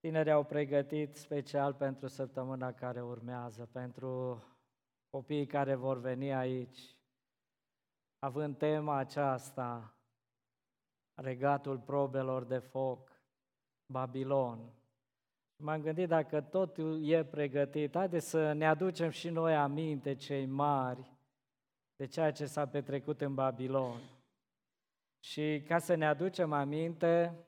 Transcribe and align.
Tinerii 0.00 0.32
au 0.32 0.44
pregătit 0.44 1.16
special 1.16 1.74
pentru 1.74 2.06
săptămâna 2.06 2.72
care 2.72 3.02
urmează, 3.02 3.68
pentru 3.72 4.42
copiii 5.10 5.46
care 5.46 5.74
vor 5.74 6.00
veni 6.00 6.34
aici, 6.34 6.96
având 8.18 8.58
tema 8.58 8.96
aceasta, 8.96 9.94
regatul 11.14 11.78
probelor 11.78 12.44
de 12.44 12.58
foc, 12.58 13.22
Babilon. 13.92 14.72
M-am 15.62 15.80
gândit 15.80 16.08
dacă 16.08 16.40
totul 16.40 17.08
e 17.08 17.24
pregătit, 17.24 17.94
haideți 17.94 18.28
să 18.28 18.52
ne 18.52 18.66
aducem 18.66 19.10
și 19.10 19.28
noi 19.28 19.56
aminte, 19.56 20.14
cei 20.14 20.46
mari, 20.46 21.12
de 21.96 22.06
ceea 22.06 22.32
ce 22.32 22.46
s-a 22.46 22.68
petrecut 22.68 23.20
în 23.20 23.34
Babilon. 23.34 24.00
Și 25.24 25.62
ca 25.66 25.78
să 25.78 25.94
ne 25.94 26.06
aducem 26.06 26.52
aminte, 26.52 27.44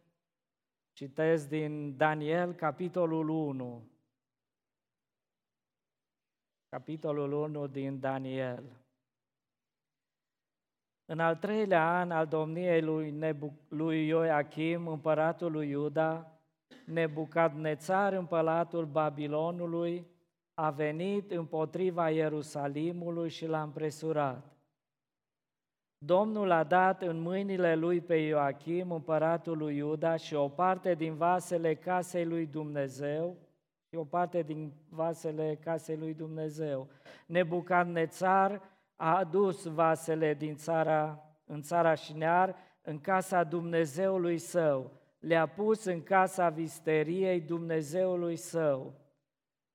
citesc 1.00 1.48
din 1.48 1.96
Daniel, 1.96 2.52
capitolul 2.52 3.28
1. 3.28 3.82
Capitolul 6.68 7.32
1 7.32 7.66
din 7.66 8.00
Daniel. 8.00 8.62
În 11.04 11.18
al 11.18 11.36
treilea 11.36 11.98
an 11.98 12.10
al 12.10 12.26
domniei 12.26 12.82
lui, 12.82 13.10
Nebu- 13.10 13.60
lui 13.68 14.06
Ioachim, 14.06 14.86
împăratul 14.88 15.52
lui 15.52 15.68
Iuda, 15.68 16.40
Nebucadnețar, 16.86 18.12
împăratul 18.12 18.86
Babilonului, 18.86 20.06
a 20.54 20.70
venit 20.70 21.30
împotriva 21.30 22.10
Ierusalimului 22.10 23.28
și 23.28 23.46
l-a 23.46 23.62
împresurat. 23.62 24.59
Domnul 26.04 26.50
a 26.50 26.64
dat 26.64 27.02
în 27.02 27.20
mâinile 27.20 27.74
lui 27.74 28.00
pe 28.00 28.14
Ioachim, 28.14 28.92
împăratul 28.92 29.58
lui 29.58 29.76
Iuda, 29.76 30.16
și 30.16 30.34
o 30.34 30.48
parte 30.48 30.94
din 30.94 31.14
vasele 31.14 31.74
casei 31.74 32.24
lui 32.24 32.46
Dumnezeu, 32.46 33.36
și 33.88 33.94
o 33.94 34.04
parte 34.04 34.42
din 34.42 34.72
vasele 34.88 35.58
casei 35.64 35.96
lui 35.96 36.14
Dumnezeu. 36.14 36.88
Nebucadnețar 37.26 38.62
a 38.96 39.16
adus 39.16 39.66
vasele 39.66 40.34
din 40.34 40.56
țara, 40.56 41.24
în 41.44 41.62
țara 41.62 41.94
Șinear, 41.94 42.54
în 42.82 43.00
casa 43.00 43.44
Dumnezeului 43.44 44.38
său, 44.38 44.90
le-a 45.18 45.46
pus 45.46 45.84
în 45.84 46.02
casa 46.02 46.48
visteriei 46.48 47.40
Dumnezeului 47.40 48.36
său. 48.36 48.94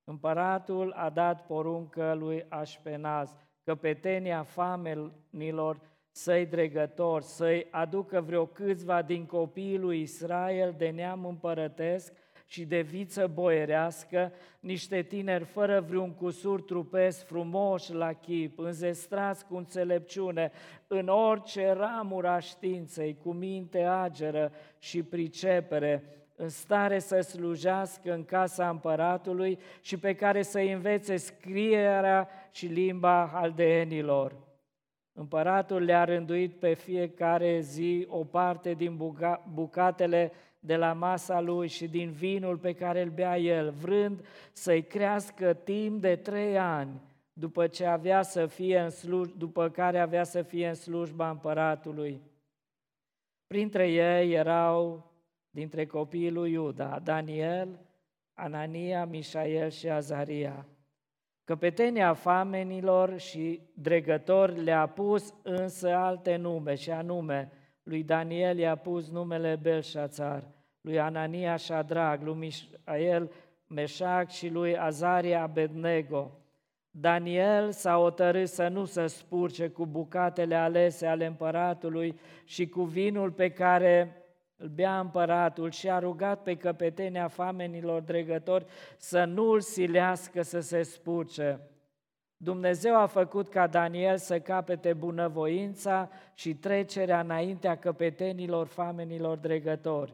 Împăratul 0.03 0.92
a 0.92 1.09
dat 1.09 1.45
poruncă 1.45 2.14
lui 2.14 2.45
Așpenaz, 2.49 3.36
căpetenia 3.64 4.44
famenilor 4.44 5.80
săi 6.17 6.45
dregători, 6.45 7.23
să-i 7.23 7.67
aducă 7.69 8.21
vreo 8.21 8.45
câțiva 8.45 9.02
din 9.02 9.25
copiii 9.25 9.77
lui 9.77 10.02
Israel 10.02 10.73
de 10.77 10.89
neam 10.89 11.25
împărătesc 11.25 12.13
și 12.45 12.66
de 12.66 12.81
viță 12.81 13.27
boierească, 13.27 14.31
niște 14.59 15.02
tineri 15.02 15.43
fără 15.43 15.86
vreun 15.88 16.13
cusur 16.13 16.61
trupesc, 16.61 17.25
frumoși 17.25 17.93
la 17.93 18.13
chip, 18.13 18.59
înzestrați 18.59 19.45
cu 19.45 19.55
înțelepciune, 19.55 20.52
în 20.88 21.08
orice 21.08 21.71
ramură 21.71 22.27
a 22.27 22.39
științei, 22.39 23.17
cu 23.23 23.31
minte 23.31 23.83
ageră 23.83 24.52
și 24.80 25.03
pricepere, 25.03 26.03
în 26.36 26.49
stare 26.49 26.99
să 26.99 27.19
slujească 27.19 28.13
în 28.13 28.25
casa 28.25 28.69
împăratului 28.69 29.59
și 29.81 29.97
pe 29.97 30.13
care 30.13 30.41
să 30.41 30.59
învețe 30.59 31.16
scrierea 31.16 32.30
și 32.52 32.66
limba 32.66 33.31
aldeenilor. 33.33 34.44
Împăratul 35.17 35.81
le-a 35.81 36.03
rânduit 36.03 36.53
pe 36.53 36.73
fiecare 36.73 37.59
zi 37.59 38.05
o 38.09 38.23
parte 38.23 38.73
din 38.73 38.99
bucatele 39.53 40.31
de 40.59 40.75
la 40.75 40.94
masa 40.94 41.39
lui 41.39 41.67
și 41.67 41.88
din 41.88 42.11
vinul 42.11 42.58
pe 42.58 42.73
care 42.73 43.02
îl 43.02 43.09
bea 43.09 43.38
el, 43.38 43.71
vrând 43.71 44.25
să-i 44.52 44.83
crească 44.83 45.53
timp 45.53 46.02
de 46.02 46.16
trei 46.16 46.58
ani, 46.58 47.02
după, 47.33 47.67
ce 47.67 47.86
avea 47.86 48.21
să 48.21 48.45
fie 48.45 48.80
în 48.80 48.89
sluj- 48.89 49.38
după 49.38 49.69
care 49.69 49.99
avea 49.99 50.23
să 50.23 50.42
fie 50.42 50.67
în 50.67 50.73
slujba 50.73 51.30
împăratului. 51.30 52.21
Printre 53.47 53.92
ei 53.92 54.33
erau, 54.33 55.11
dintre 55.49 55.86
copiii 55.86 56.32
lui 56.32 56.52
Iuda, 56.52 56.99
Daniel, 57.03 57.80
Anania, 58.33 59.05
Mișael 59.05 59.70
și 59.70 59.89
Azaria. 59.89 60.65
Căpetenia 61.45 62.14
famenilor 62.14 63.17
și 63.17 63.61
dregători 63.73 64.64
le-a 64.64 64.88
pus 64.88 65.33
însă 65.42 65.95
alte 65.95 66.36
nume, 66.36 66.76
și 66.76 66.92
anume, 66.92 67.52
lui 67.83 68.04
Daniel 68.04 68.58
i-a 68.58 68.76
pus 68.76 69.10
numele 69.10 69.60
Belșațar, 69.61 70.44
lui 70.82 71.00
Anania 71.00 71.58
Shadrag, 71.58 72.22
lui 72.22 72.36
Mișael 72.36 73.32
Meșac 73.67 74.30
și 74.30 74.50
lui 74.50 74.78
Azaria 74.78 75.42
Abednego. 75.42 76.39
Daniel 76.89 77.72
s-a 77.72 77.98
otărât 77.98 78.48
să 78.48 78.67
nu 78.67 78.86
se 78.86 79.08
spurce 79.08 79.67
cu 79.67 79.86
bucatele 79.86 80.56
alese 80.56 81.06
ale 81.06 81.26
împăratului 81.26 82.20
și 82.44 82.67
cu 82.67 82.83
vinul 82.83 83.32
pe 83.32 83.50
care 83.50 84.16
îl 84.58 84.67
bea 84.67 84.99
împăratul 84.99 85.71
și 85.71 85.89
a 85.89 85.99
rugat 85.99 86.43
pe 86.43 86.55
căpetenia 86.55 87.27
famenilor 87.27 88.02
dregători 88.02 88.66
să 88.98 89.23
nu 89.23 89.52
îl 89.52 89.60
silească 89.60 90.42
să 90.42 90.60
se 90.60 90.82
spurce. 90.82 91.60
Dumnezeu 92.38 92.95
a 92.95 93.05
făcut 93.05 93.49
ca 93.49 93.67
Daniel 93.67 94.17
să 94.17 94.39
capete 94.39 94.94
bunăvoința 94.94 96.10
și 96.33 96.55
trecerea 96.55 97.20
înaintea 97.20 97.77
căpetenilor 97.77 98.67
famenilor 98.67 99.38
dregători. 99.38 100.14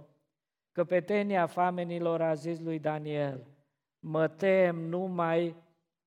Căpetenia 0.72 1.46
famenilor 1.46 2.22
a 2.22 2.34
zis 2.34 2.60
lui 2.60 2.80
Daniel, 2.80 3.46
mă 4.00 4.28
tem 4.28 4.76
numai 4.76 5.56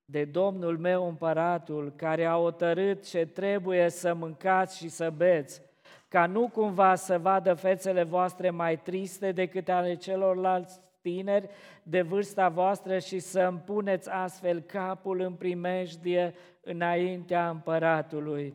de 0.05 0.25
Domnul 0.25 0.79
meu 0.79 1.09
împăratul, 1.09 1.93
care 1.97 2.25
a 2.25 2.37
otărât 2.37 3.09
ce 3.09 3.27
trebuie 3.27 3.89
să 3.89 4.15
mâncați 4.15 4.77
și 4.77 4.89
să 4.89 5.11
beți, 5.11 5.63
ca 6.15 6.27
nu 6.27 6.49
cumva 6.49 6.95
să 6.95 7.19
vadă 7.19 7.55
fețele 7.55 8.03
voastre 8.03 8.51
mai 8.51 8.77
triste 8.77 9.33
decât 9.33 9.69
ale 9.69 9.95
celorlalți 9.95 10.81
tineri 11.01 11.49
de 11.83 12.03
vârsta 12.03 12.49
voastră 12.49 12.99
și 12.99 13.19
să 13.19 13.41
îmi 13.41 13.59
puneți 13.59 14.11
astfel 14.11 14.61
capul 14.61 15.21
în 15.21 15.33
primejdie 15.33 16.35
înaintea 16.61 17.49
împăratului. 17.49 18.55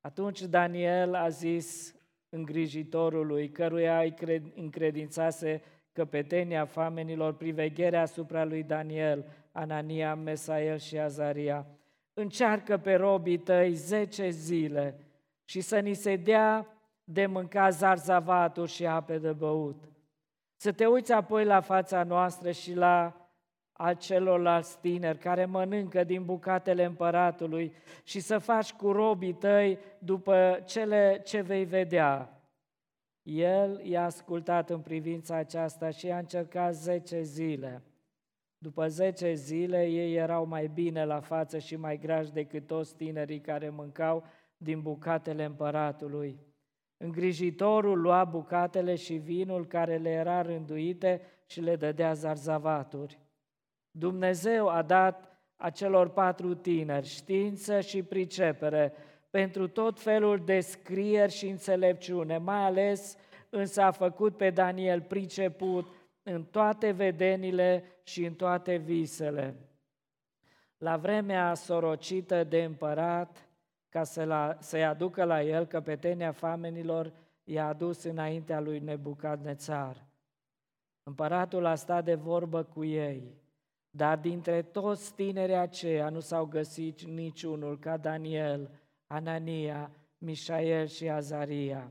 Atunci 0.00 0.40
Daniel 0.40 1.14
a 1.14 1.28
zis 1.28 1.94
îngrijitorului, 2.28 3.48
căruia 3.48 4.00
îi 4.00 4.52
încredințase 4.54 5.62
căpetenia 5.92 6.64
famenilor, 6.64 7.34
privegherea 7.34 8.00
asupra 8.00 8.44
lui 8.44 8.62
Daniel, 8.62 9.24
Anania, 9.52 10.14
Mesael 10.14 10.78
și 10.78 10.98
Azaria. 10.98 11.66
Încearcă 12.14 12.76
pe 12.76 12.94
robii 12.94 13.38
tăi 13.38 13.72
zece 13.72 14.28
zile 14.28 15.05
și 15.48 15.60
să 15.60 15.78
ni 15.78 15.94
se 15.94 16.16
dea 16.16 16.66
de 17.04 17.26
mâncat 17.26 17.72
zarzavaturi 17.72 18.70
și 18.70 18.86
ape 18.86 19.18
de 19.18 19.32
băut. 19.32 19.84
Să 20.56 20.72
te 20.72 20.86
uiți 20.86 21.12
apoi 21.12 21.44
la 21.44 21.60
fața 21.60 22.02
noastră 22.02 22.50
și 22.50 22.74
la 22.74 23.26
a 23.72 23.94
celorlalți 23.94 24.78
tineri 24.80 25.18
care 25.18 25.44
mănâncă 25.44 26.04
din 26.04 26.24
bucatele 26.24 26.84
împăratului 26.84 27.74
și 28.04 28.20
să 28.20 28.38
faci 28.38 28.72
cu 28.72 28.92
robii 28.92 29.34
tăi 29.34 29.78
după 29.98 30.62
cele 30.64 31.22
ce 31.24 31.40
vei 31.40 31.64
vedea. 31.64 32.40
El 33.22 33.80
i-a 33.84 34.04
ascultat 34.04 34.70
în 34.70 34.80
privința 34.80 35.36
aceasta 35.36 35.90
și 35.90 36.10
a 36.10 36.18
încercat 36.18 36.74
zece 36.74 37.22
zile. 37.22 37.82
După 38.58 38.88
zece 38.88 39.34
zile, 39.34 39.84
ei 39.84 40.14
erau 40.14 40.46
mai 40.46 40.66
bine 40.66 41.04
la 41.04 41.20
față 41.20 41.58
și 41.58 41.76
mai 41.76 41.98
grași 41.98 42.32
decât 42.32 42.66
toți 42.66 42.94
tinerii 42.94 43.40
care 43.40 43.68
mâncau 43.68 44.24
din 44.56 44.80
bucatele 44.80 45.44
împăratului. 45.44 46.38
Îngrijitorul 46.96 48.00
lua 48.00 48.24
bucatele 48.24 48.94
și 48.94 49.14
vinul 49.14 49.66
care 49.66 49.96
le 49.96 50.10
era 50.10 50.42
rânduite 50.42 51.20
și 51.46 51.60
le 51.60 51.76
dădea 51.76 52.12
zarzavaturi. 52.12 53.18
Dumnezeu 53.90 54.68
a 54.68 54.82
dat 54.82 55.38
acelor 55.56 56.08
patru 56.08 56.54
tineri 56.54 57.06
știință 57.06 57.80
și 57.80 58.02
pricepere 58.02 58.92
pentru 59.30 59.68
tot 59.68 60.00
felul 60.00 60.44
de 60.44 60.60
scrieri 60.60 61.32
și 61.32 61.48
înțelepciune, 61.48 62.38
mai 62.38 62.64
ales 62.64 63.16
însă 63.50 63.82
a 63.82 63.90
făcut 63.90 64.36
pe 64.36 64.50
Daniel 64.50 65.00
priceput 65.00 65.92
în 66.22 66.44
toate 66.44 66.90
vedenile 66.90 67.84
și 68.02 68.24
în 68.24 68.34
toate 68.34 68.76
visele. 68.76 69.54
La 70.78 70.96
vremea 70.96 71.54
sorocită 71.54 72.44
de 72.44 72.62
împărat, 72.62 73.45
ca 73.96 74.04
să 74.04 74.24
la, 74.24 74.56
să-i 74.60 74.84
aducă 74.84 75.24
la 75.24 75.42
el 75.42 75.66
căpetenia 75.66 76.32
famenilor, 76.32 77.12
i-a 77.44 77.66
adus 77.66 78.02
înaintea 78.02 78.60
lui 78.60 78.78
Nebucadnețar. 78.78 80.06
Împăratul 81.02 81.64
a 81.64 81.74
stat 81.74 82.04
de 82.04 82.14
vorbă 82.14 82.62
cu 82.62 82.84
ei, 82.84 83.36
dar 83.90 84.18
dintre 84.18 84.62
toți 84.62 85.14
tinerii 85.14 85.54
aceia 85.54 86.08
nu 86.08 86.20
s-au 86.20 86.44
găsit 86.44 87.02
niciunul 87.02 87.78
ca 87.78 87.96
Daniel, 87.96 88.70
Anania, 89.06 89.90
Mișael 90.18 90.86
și 90.86 91.08
Azaria. 91.08 91.90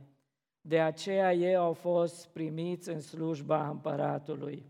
De 0.62 0.82
aceea 0.82 1.34
ei 1.34 1.56
au 1.56 1.74
fost 1.74 2.28
primiți 2.28 2.90
în 2.90 3.00
slujba 3.00 3.70
împăratului. 3.70 4.66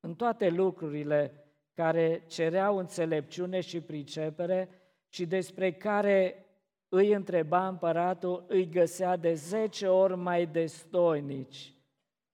în 0.00 0.14
toate 0.14 0.48
lucrurile 0.48 1.44
care 1.74 2.24
cereau 2.26 2.78
înțelepciune 2.78 3.60
și 3.60 3.80
pricepere 3.80 4.81
și 5.12 5.26
despre 5.26 5.72
care 5.72 6.46
îi 6.88 7.12
întreba 7.12 7.68
împăratul, 7.68 8.44
îi 8.48 8.68
găsea 8.68 9.16
de 9.16 9.34
zece 9.34 9.88
ori 9.88 10.16
mai 10.16 10.46
destoinici 10.46 11.74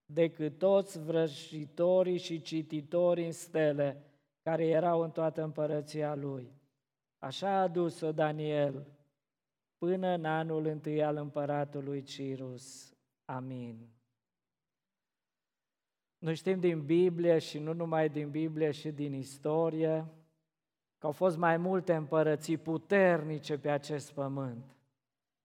decât 0.04 0.58
toți 0.58 1.02
vrăjitorii 1.02 2.19
și 2.19 2.40
cititorii 2.40 3.25
în 3.25 3.32
stele 3.32 4.02
care 4.42 4.66
erau 4.66 5.00
în 5.00 5.10
toată 5.10 5.42
împărăția 5.42 6.14
lui. 6.14 6.52
Așa 7.19 7.60
a 7.60 7.69
dus-o 7.69 8.12
Daniel 8.12 8.86
până 9.78 10.08
în 10.08 10.24
anul 10.24 10.66
întâi 10.66 11.04
al 11.04 11.16
împăratului 11.16 12.02
Cirus. 12.02 12.92
Amin. 13.24 13.88
Noi 16.19 16.34
știm 16.34 16.60
din 16.60 16.84
Biblie 16.84 17.38
și 17.38 17.58
nu 17.58 17.72
numai 17.72 18.08
din 18.08 18.31
Biblie 18.31 18.70
și 18.70 18.90
din 18.90 19.12
istorie 19.12 20.06
că 20.98 21.06
au 21.06 21.12
fost 21.12 21.36
mai 21.36 21.56
multe 21.56 21.94
împărății 21.94 22.56
puternice 22.56 23.58
pe 23.58 23.70
acest 23.70 24.12
pământ, 24.12 24.76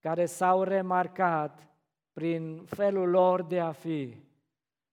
care 0.00 0.26
s-au 0.26 0.62
remarcat 0.62 1.68
prin 2.12 2.64
felul 2.64 3.08
lor 3.08 3.42
de 3.42 3.60
a 3.60 3.72
fi. 3.72 4.22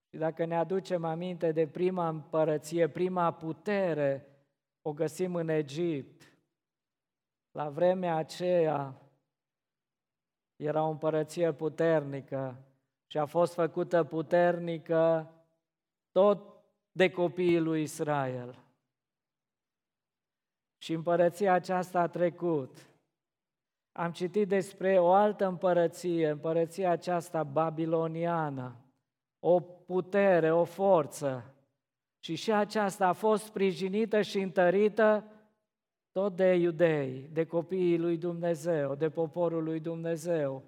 Și 0.09 0.17
dacă 0.17 0.45
ne 0.45 0.55
aducem 0.55 1.05
aminte 1.05 1.51
de 1.51 1.67
prima 1.67 2.07
împărăție, 2.07 2.87
prima 2.87 3.31
putere, 3.31 4.25
o 4.81 4.93
găsim 4.93 5.35
în 5.35 5.49
Egipt. 5.49 6.21
La 7.51 7.69
vremea 7.69 8.15
aceea 8.15 9.01
era 10.55 10.83
o 10.83 10.89
împărăție 10.89 11.51
puternică 11.51 12.57
și 13.07 13.17
a 13.17 13.25
fost 13.25 13.53
făcută 13.53 14.03
puternică 14.03 15.31
tot 16.11 16.63
de 16.91 17.09
copiii 17.09 17.59
lui 17.59 17.81
Israel. 17.81 18.59
Și 20.81 20.94
împărăția 20.94 21.54
aceasta 21.54 22.00
a 22.00 22.07
trecut. 22.07 22.89
Am 23.92 24.12
citit 24.12 24.48
despre 24.48 25.00
o 25.00 25.12
altă 25.12 25.45
împărăție, 25.45 26.30
împărăția 26.30 26.92
aceasta 26.92 27.44
babiloniană, 27.44 28.75
o 29.39 29.60
putere, 29.60 30.51
o 30.51 30.63
forță. 30.63 31.54
Și 32.19 32.36
și 32.36 32.51
aceasta 32.51 33.07
a 33.07 33.13
fost 33.13 33.44
sprijinită 33.44 34.22
și 34.22 34.39
întărită 34.39 35.25
tot 36.12 36.36
de 36.36 36.54
iudei, 36.54 37.30
de 37.31 37.45
copiii 37.45 37.98
lui 37.98 38.18
Dumnezeu, 38.18 38.95
de 38.95 39.10
poporul 39.10 39.63
lui 39.63 39.80
Dumnezeu. 39.80 40.63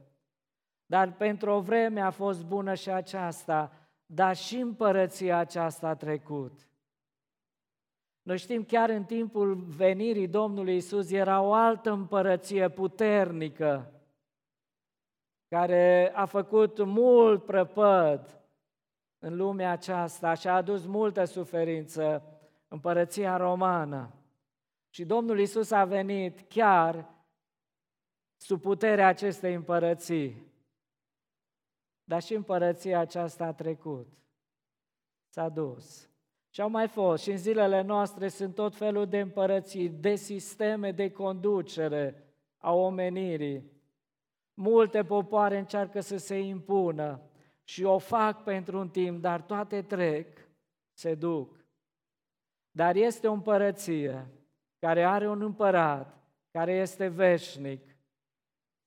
Dar 0.86 1.14
pentru 1.14 1.52
o 1.52 1.62
vreme 1.62 2.02
a 2.02 2.10
fost 2.10 2.46
bună 2.46 2.74
și 2.74 2.90
aceasta, 2.90 3.72
dar 4.06 4.36
și 4.36 4.58
împărăția 4.58 5.38
aceasta 5.38 5.88
a 5.88 5.96
trecut. 5.96 6.68
Noi 8.24 8.38
știm 8.38 8.64
chiar 8.64 8.90
în 8.90 9.04
timpul 9.04 9.56
venirii 9.56 10.28
Domnului 10.28 10.76
Isus 10.76 11.12
era 11.12 11.42
o 11.42 11.54
altă 11.54 11.92
împărăție 11.92 12.70
puternică 12.70 13.94
care 15.48 16.12
a 16.16 16.26
făcut 16.26 16.84
mult 16.86 17.46
prăpăd 17.46 18.42
în 19.20 19.36
lumea 19.36 19.72
aceasta 19.72 20.34
și 20.34 20.48
a 20.48 20.56
adus 20.56 20.86
multă 20.86 21.24
suferință, 21.24 22.24
împărăția 22.68 23.38
romană. 23.38 24.14
Și 24.90 25.06
Domnul 25.06 25.40
Isus 25.40 25.72
a 25.72 25.86
venit 25.86 26.40
chiar 26.40 27.10
sub 28.36 28.62
puterea 28.62 29.08
acestei 29.08 29.54
împărății. 29.54 30.52
Dar 32.04 32.22
și 32.22 32.34
împărăția 32.34 33.00
aceasta 33.00 33.46
a 33.46 33.54
trecut. 33.54 34.08
S-a 35.30 35.50
dus. 35.50 36.13
Și 36.54 36.62
au 36.62 36.70
mai 36.70 36.88
fost. 36.88 37.24
Și 37.24 37.32
în 37.32 37.38
zilele 37.38 37.82
noastre 37.82 38.28
sunt 38.28 38.56
tot 38.56 38.76
felul 38.76 39.08
de 39.08 39.20
împărății, 39.20 39.90
de 39.90 40.16
sisteme 40.16 40.92
de 40.92 41.12
conducere 41.12 42.34
a 42.58 42.74
omenirii. 42.74 43.72
Multe 44.54 45.04
popoare 45.04 45.58
încearcă 45.58 46.00
să 46.00 46.18
se 46.18 46.40
impună 46.40 47.22
și 47.64 47.84
o 47.84 47.98
fac 47.98 48.44
pentru 48.44 48.80
un 48.80 48.90
timp, 48.90 49.22
dar 49.22 49.42
toate 49.42 49.82
trec, 49.82 50.38
se 50.92 51.16
duc. 51.16 51.66
Dar 52.72 52.96
este 52.96 53.28
o 53.28 53.34
împărăție 53.34 54.28
care 54.80 55.04
are 55.04 55.28
un 55.30 55.42
împărat, 55.42 56.18
care 56.52 56.74
este 56.74 57.08
veșnic, 57.08 57.98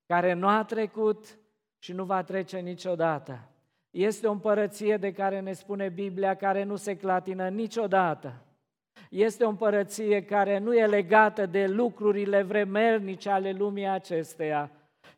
care 0.06 0.32
nu 0.32 0.48
a 0.48 0.64
trecut 0.64 1.38
și 1.78 1.92
nu 1.92 2.04
va 2.04 2.22
trece 2.22 2.58
niciodată. 2.58 3.50
Este 3.96 4.26
o 4.26 4.30
împărăție 4.30 4.96
de 4.96 5.12
care 5.12 5.40
ne 5.40 5.52
spune 5.52 5.88
Biblia, 5.88 6.34
care 6.34 6.62
nu 6.62 6.76
se 6.76 6.96
clatină 6.96 7.48
niciodată. 7.48 8.44
Este 9.10 9.44
o 9.44 9.48
împărăție 9.48 10.24
care 10.24 10.58
nu 10.58 10.74
e 10.74 10.86
legată 10.86 11.46
de 11.46 11.66
lucrurile 11.66 12.42
vremelnice 12.42 13.30
ale 13.30 13.52
lumii 13.52 13.86
acesteia, 13.86 14.70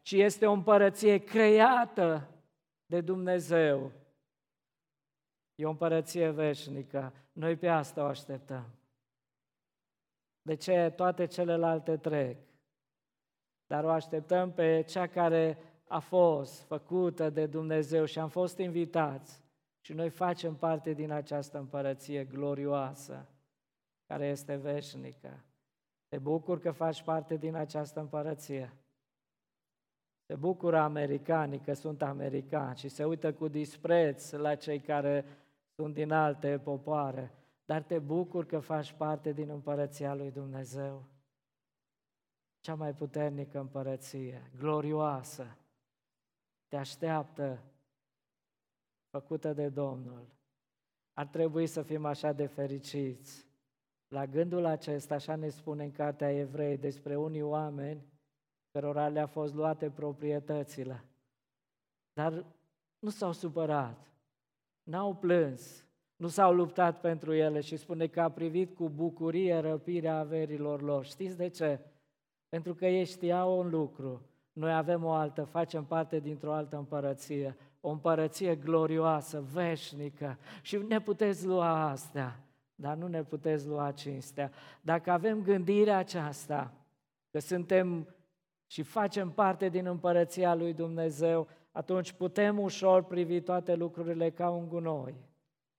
ci 0.03 0.13
este 0.13 0.47
o 0.47 0.53
împărăție 0.53 1.19
creată 1.19 2.29
de 2.87 3.01
Dumnezeu. 3.01 3.93
E 5.55 5.67
o 5.67 5.71
împărăție 5.71 6.31
veșnică. 6.31 7.13
Noi 7.33 7.57
pe 7.57 7.69
asta 7.69 8.03
o 8.03 8.07
așteptăm. 8.07 8.67
De 10.43 10.55
ce 10.55 10.93
toate 10.97 11.27
celelalte 11.27 11.97
trec? 11.97 12.37
Dar 13.67 13.85
o 13.85 13.91
așteptăm 13.91 14.53
pe 14.53 14.83
cea 14.83 15.07
care 15.07 15.59
a 15.88 15.99
fost 15.99 16.61
făcută 16.61 17.31
de 17.31 17.46
Dumnezeu 17.46 18.05
și 18.05 18.19
am 18.19 18.29
fost 18.29 18.58
invitați 18.58 19.43
și 19.81 19.93
noi 19.93 20.11
facem 20.11 20.55
parte 20.55 20.93
din 20.93 21.11
această 21.11 21.58
împărăție 21.58 22.25
glorioasă 22.25 23.29
care 24.06 24.26
este 24.26 24.56
veșnică. 24.56 25.44
Te 26.08 26.19
bucur 26.19 26.61
că 26.61 26.70
faci 26.70 27.02
parte 27.02 27.37
din 27.37 27.55
această 27.55 28.00
împărăție. 28.00 28.73
Se 30.26 30.35
bucură 30.35 30.79
americanii 30.79 31.61
că 31.61 31.73
sunt 31.73 32.02
americani 32.02 32.76
și 32.76 32.88
se 32.88 33.05
uită 33.05 33.32
cu 33.32 33.49
dispreț 33.49 34.31
la 34.31 34.55
cei 34.55 34.81
care 34.81 35.25
sunt 35.75 35.94
din 35.94 36.12
alte 36.12 36.58
popoare, 36.58 37.32
dar 37.64 37.82
te 37.82 37.99
bucur 37.99 38.46
că 38.46 38.58
faci 38.58 38.93
parte 38.93 39.32
din 39.32 39.49
împărăția 39.49 40.14
lui 40.14 40.31
Dumnezeu. 40.31 41.05
Cea 42.61 42.75
mai 42.75 42.94
puternică 42.94 43.58
împărăție, 43.58 44.50
glorioasă, 44.58 45.56
te 46.69 46.76
așteaptă, 46.76 47.62
făcută 49.11 49.53
de 49.53 49.69
Domnul. 49.69 50.26
Ar 51.12 51.26
trebui 51.26 51.67
să 51.67 51.82
fim 51.82 52.05
așa 52.05 52.32
de 52.32 52.47
fericiți. 52.47 53.47
La 54.09 54.26
gândul 54.26 54.64
acesta, 54.64 55.14
așa 55.14 55.37
ne 55.37 55.49
spune 55.49 55.85
în 55.85 55.93
Cartea 55.93 56.31
Evrei 56.31 56.76
despre 56.76 57.16
unii 57.16 57.43
oameni 57.43 58.07
cărora 58.71 59.09
le-a 59.09 59.26
fost 59.26 59.54
luate 59.54 59.90
proprietățile. 59.90 61.04
Dar 62.12 62.45
nu 62.99 63.09
s-au 63.09 63.33
supărat, 63.33 64.12
n-au 64.83 65.14
plâns, 65.14 65.87
nu 66.16 66.28
s-au 66.28 66.54
luptat 66.54 67.00
pentru 67.00 67.33
ele 67.33 67.61
și 67.61 67.76
spune 67.76 68.07
că 68.07 68.21
a 68.21 68.31
privit 68.31 68.75
cu 68.75 68.88
bucurie 68.88 69.59
răpirea 69.59 70.19
averilor 70.19 70.83
lor. 70.83 71.04
Știți 71.04 71.37
de 71.37 71.49
ce? 71.49 71.81
Pentru 72.49 72.75
că 72.75 72.87
ei 72.87 73.04
știau 73.04 73.59
un 73.59 73.69
lucru, 73.69 74.23
noi 74.59 74.75
avem 74.75 75.05
o 75.05 75.11
altă, 75.11 75.45
facem 75.45 75.85
parte 75.85 76.19
dintr-o 76.19 76.53
altă 76.53 76.77
împărăție, 76.77 77.57
o 77.81 77.91
împărăție 77.91 78.57
glorioasă, 78.57 79.45
veșnică 79.53 80.38
și 80.62 80.77
ne 80.77 81.00
puteți 81.00 81.47
lua 81.47 81.88
astea, 81.88 82.41
dar 82.75 82.97
nu 82.97 83.07
ne 83.07 83.23
puteți 83.23 83.67
lua 83.67 83.91
cinstea. 83.91 84.50
Dacă 84.81 85.11
avem 85.11 85.43
gândirea 85.43 85.97
aceasta, 85.97 86.73
că 87.31 87.38
suntem 87.38 88.15
și 88.67 88.83
facem 88.83 89.31
parte 89.31 89.69
din 89.69 89.87
împărăția 89.87 90.55
lui 90.55 90.73
Dumnezeu, 90.73 91.49
atunci 91.73 92.12
putem 92.12 92.59
ușor 92.59 93.05
privi 93.05 93.41
toate 93.41 93.75
lucrurile 93.75 94.31
ca 94.31 94.50
un 94.50 94.69
gunoi, 94.69 95.15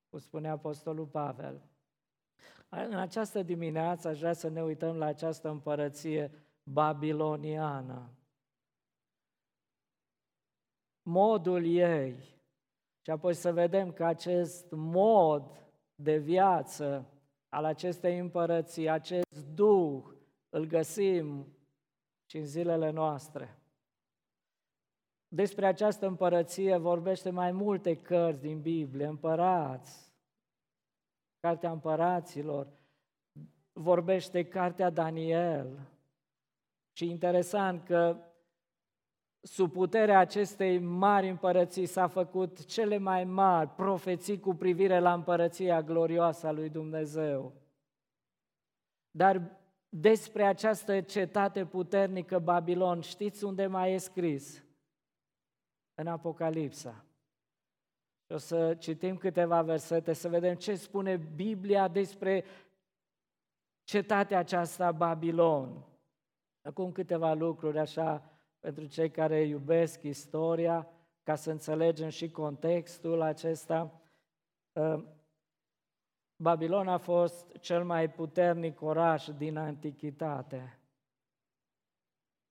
cum 0.09 0.19
spune 0.19 0.49
Apostolul 0.49 1.05
Pavel. 1.05 1.61
În 2.69 2.97
această 2.97 3.43
dimineață 3.43 4.07
aș 4.07 4.19
vrea 4.19 4.33
să 4.33 4.49
ne 4.49 4.61
uităm 4.61 4.95
la 4.95 5.05
această 5.05 5.49
împărăție 5.49 6.31
babiloniană 6.63 8.09
modul 11.09 11.65
ei. 11.65 12.15
Și 13.01 13.11
apoi 13.11 13.33
să 13.33 13.53
vedem 13.53 13.91
că 13.91 14.05
acest 14.05 14.71
mod 14.71 15.51
de 15.95 16.17
viață 16.17 17.05
al 17.49 17.65
acestei 17.65 18.19
împărății, 18.19 18.89
acest 18.89 19.47
duh, 19.53 20.03
îl 20.49 20.65
găsim 20.65 21.47
și 22.25 22.37
în 22.37 22.45
zilele 22.45 22.89
noastre. 22.89 23.57
Despre 25.27 25.65
această 25.65 26.07
împărăție 26.07 26.77
vorbește 26.77 27.29
mai 27.29 27.51
multe 27.51 27.95
cărți 27.95 28.41
din 28.41 28.61
Biblie, 28.61 29.05
împărați, 29.05 30.13
Cartea 31.39 31.71
Împăraților, 31.71 32.67
vorbește 33.73 34.47
Cartea 34.47 34.89
Daniel. 34.89 35.79
Și 36.91 37.09
interesant 37.09 37.83
că 37.83 38.17
sub 39.41 39.71
puterea 39.71 40.19
acestei 40.19 40.79
mari 40.79 41.29
împărății 41.29 41.85
s-a 41.85 42.07
făcut 42.07 42.65
cele 42.65 42.97
mai 42.97 43.23
mari 43.23 43.69
profeții 43.69 44.39
cu 44.39 44.53
privire 44.53 44.99
la 44.99 45.13
împărăția 45.13 45.81
glorioasă 45.81 46.47
a 46.47 46.51
lui 46.51 46.69
Dumnezeu. 46.69 47.53
Dar 49.11 49.57
despre 49.89 50.45
această 50.45 51.01
cetate 51.01 51.65
puternică 51.65 52.39
Babilon, 52.39 53.01
știți 53.01 53.43
unde 53.43 53.67
mai 53.67 53.93
e 53.93 53.97
scris? 53.97 54.63
În 55.93 56.07
Apocalipsa. 56.07 57.03
O 58.27 58.37
să 58.37 58.75
citim 58.75 59.17
câteva 59.17 59.61
versete, 59.61 60.13
să 60.13 60.29
vedem 60.29 60.55
ce 60.55 60.75
spune 60.75 61.15
Biblia 61.15 61.87
despre 61.87 62.43
cetatea 63.83 64.37
aceasta 64.37 64.91
Babilon. 64.91 65.85
Acum 66.61 66.91
câteva 66.91 67.33
lucruri 67.33 67.79
așa 67.79 68.38
pentru 68.59 68.85
cei 68.85 69.11
care 69.11 69.41
iubesc 69.41 70.03
istoria, 70.03 70.87
ca 71.23 71.35
să 71.35 71.51
înțelegem 71.51 72.09
și 72.09 72.31
contextul 72.31 73.21
acesta. 73.21 74.01
Ă, 74.75 75.03
Babilon 76.35 76.87
a 76.87 76.97
fost 76.97 77.57
cel 77.57 77.83
mai 77.85 78.11
puternic 78.11 78.81
oraș 78.81 79.27
din 79.37 79.57
antichitate. 79.57 80.79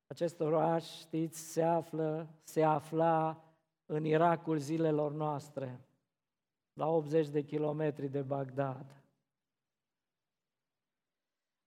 Acest 0.06 0.40
oraș, 0.40 0.98
știți, 0.98 1.52
se 1.52 1.62
află, 1.62 2.28
se 2.42 2.62
afla 2.62 3.44
în 3.86 4.04
Irakul 4.04 4.58
zilelor 4.58 5.12
noastre, 5.12 5.80
la 6.72 6.88
80 6.88 7.28
de 7.28 7.42
kilometri 7.42 8.08
de 8.08 8.22
Bagdad. 8.22 8.97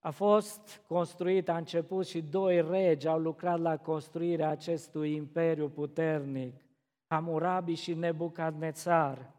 A 0.04 0.10
fost 0.10 0.82
construit, 0.86 1.48
a 1.48 1.56
început 1.56 2.06
și 2.06 2.22
doi 2.22 2.60
regi 2.60 3.06
au 3.08 3.18
lucrat 3.18 3.58
la 3.58 3.76
construirea 3.76 4.48
acestui 4.48 5.14
imperiu 5.14 5.68
puternic, 5.68 6.54
Hammurabi 7.06 7.74
și 7.74 7.94
Nebucadnețar. 7.94 9.32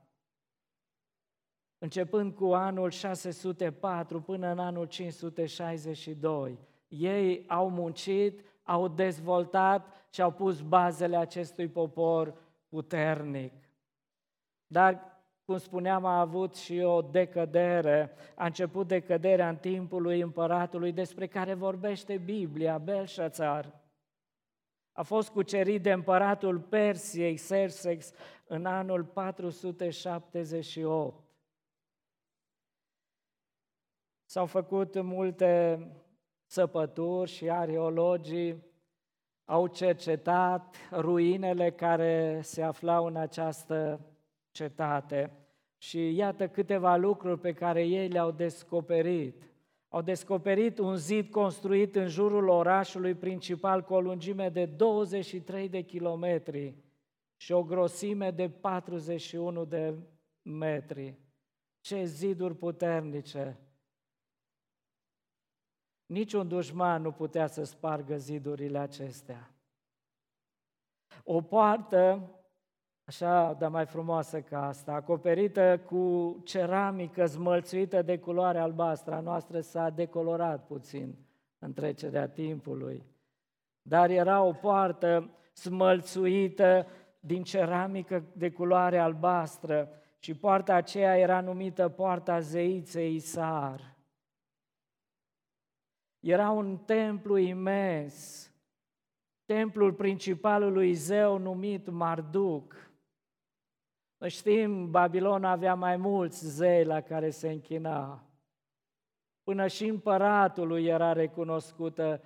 Începând 1.77 2.33
cu 2.33 2.53
anul 2.53 2.89
604 2.89 4.21
până 4.21 4.47
în 4.51 4.59
anul 4.59 4.85
562, 4.85 6.59
ei 6.87 7.43
au 7.47 7.69
muncit, 7.69 8.41
au 8.63 8.87
dezvoltat 8.87 9.87
și 10.09 10.21
au 10.21 10.31
pus 10.31 10.61
bazele 10.61 11.17
acestui 11.17 11.67
popor 11.67 12.33
puternic. 12.69 13.53
Dar 14.67 15.12
cum 15.45 15.57
spuneam, 15.57 16.05
a 16.05 16.19
avut 16.19 16.55
și 16.55 16.79
o 16.79 17.01
decădere. 17.01 18.11
A 18.35 18.45
început 18.45 18.87
decăderea 18.87 19.49
în 19.49 19.57
timpul 19.57 20.01
lui 20.01 20.21
împăratului 20.21 20.91
despre 20.91 21.27
care 21.27 21.53
vorbește 21.53 22.17
Biblia, 22.17 22.77
Belșațar. 22.77 23.81
A 24.91 25.03
fost 25.03 25.29
cucerit 25.29 25.81
de 25.81 25.91
împăratul 25.91 26.59
Persiei, 26.59 27.37
Sersex, 27.37 28.11
în 28.47 28.65
anul 28.65 29.03
478. 29.03 31.23
S-au 34.25 34.45
făcut 34.45 35.01
multe 35.01 35.79
săpături 36.45 37.29
și 37.29 37.49
arheologii 37.49 38.71
au 39.45 39.67
cercetat 39.67 40.75
ruinele 40.91 41.71
care 41.71 42.39
se 42.41 42.63
aflau 42.63 43.05
în 43.05 43.15
această 43.15 43.99
cetate. 44.53 45.31
Și 45.77 46.15
iată 46.15 46.47
câteva 46.47 46.95
lucruri 46.95 47.39
pe 47.39 47.53
care 47.53 47.83
ei 47.83 48.07
le-au 48.07 48.31
descoperit. 48.31 49.43
Au 49.89 50.01
descoperit 50.01 50.77
un 50.77 50.95
zid 50.95 51.31
construit 51.31 51.95
în 51.95 52.07
jurul 52.07 52.47
orașului 52.47 53.15
principal 53.15 53.83
cu 53.83 53.93
o 53.93 54.01
lungime 54.01 54.49
de 54.49 54.65
23 54.65 55.69
de 55.69 55.81
kilometri 55.81 56.75
și 57.35 57.51
o 57.51 57.63
grosime 57.63 58.31
de 58.31 58.49
41 58.49 59.65
de 59.65 59.93
metri. 60.41 61.17
Ce 61.79 62.03
ziduri 62.03 62.55
puternice! 62.55 63.57
Niciun 66.05 66.47
dușman 66.47 67.01
nu 67.01 67.11
putea 67.11 67.47
să 67.47 67.63
spargă 67.63 68.17
zidurile 68.17 68.77
acestea. 68.77 69.53
O 71.23 71.41
poartă 71.41 72.29
așa, 73.05 73.53
dar 73.53 73.69
mai 73.69 73.85
frumoasă 73.85 74.41
ca 74.41 74.67
asta, 74.67 74.91
acoperită 74.91 75.79
cu 75.85 76.37
ceramică 76.43 77.25
zmălțuită 77.25 78.01
de 78.01 78.19
culoare 78.19 78.59
albastră. 78.59 79.15
A 79.15 79.19
noastră 79.19 79.59
s-a 79.59 79.89
decolorat 79.89 80.65
puțin 80.65 81.15
în 81.59 81.73
trecerea 81.73 82.27
timpului. 82.27 83.05
Dar 83.81 84.09
era 84.09 84.41
o 84.41 84.51
poartă 84.51 85.29
smălțuită 85.53 86.87
din 87.19 87.43
ceramică 87.43 88.23
de 88.35 88.51
culoare 88.51 88.97
albastră 88.97 89.89
și 90.19 90.35
poarta 90.35 90.73
aceea 90.73 91.17
era 91.17 91.41
numită 91.41 91.89
poarta 91.89 92.39
zeiței 92.39 93.15
Isar. 93.15 93.95
Era 96.19 96.49
un 96.49 96.77
templu 96.77 97.37
imens, 97.37 98.49
templul 99.45 99.93
principalului 99.93 100.93
zeu 100.93 101.37
numit 101.37 101.89
Marduk, 101.89 102.73
noi 102.73 102.92
știm, 104.27 104.91
Babilon 104.91 105.43
avea 105.43 105.75
mai 105.75 105.97
mulți 105.97 106.47
zei 106.47 106.85
la 106.85 107.01
care 107.01 107.29
se 107.29 107.49
închina. 107.49 108.23
Până 109.43 109.67
și 109.67 109.85
împăratului 109.85 110.85
era 110.85 111.13
recunoscută 111.13 112.21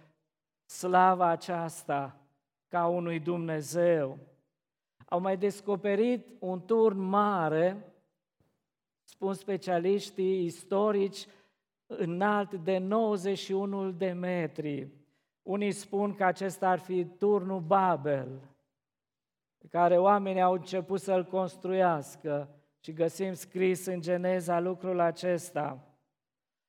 slava 0.66 1.28
aceasta 1.28 2.20
ca 2.68 2.88
unui 2.88 3.20
Dumnezeu. 3.20 4.18
Au 5.06 5.20
mai 5.20 5.38
descoperit 5.38 6.28
un 6.40 6.66
turn 6.66 7.00
mare, 7.00 7.94
spun 9.04 9.34
specialiștii 9.34 10.46
istorici, 10.46 11.28
înalt 11.86 12.54
de 12.54 12.78
91 12.78 13.92
de 13.92 14.12
metri. 14.12 14.88
Unii 15.44 15.72
spun 15.72 16.16
că 16.16 16.24
acesta 16.24 16.70
ar 16.70 16.80
fi 16.80 17.06
turnul 17.06 17.60
Babel 17.60 18.28
pe 19.70 19.78
care 19.78 19.98
oamenii 19.98 20.42
au 20.42 20.54
început 20.54 21.00
să-l 21.00 21.26
construiască 21.26 22.50
și 22.80 22.94
găsim 22.94 23.34
scris 23.34 23.86
în 23.86 24.02
Geneza 24.02 24.60
lucrul 24.60 25.00
acesta. 25.00 25.98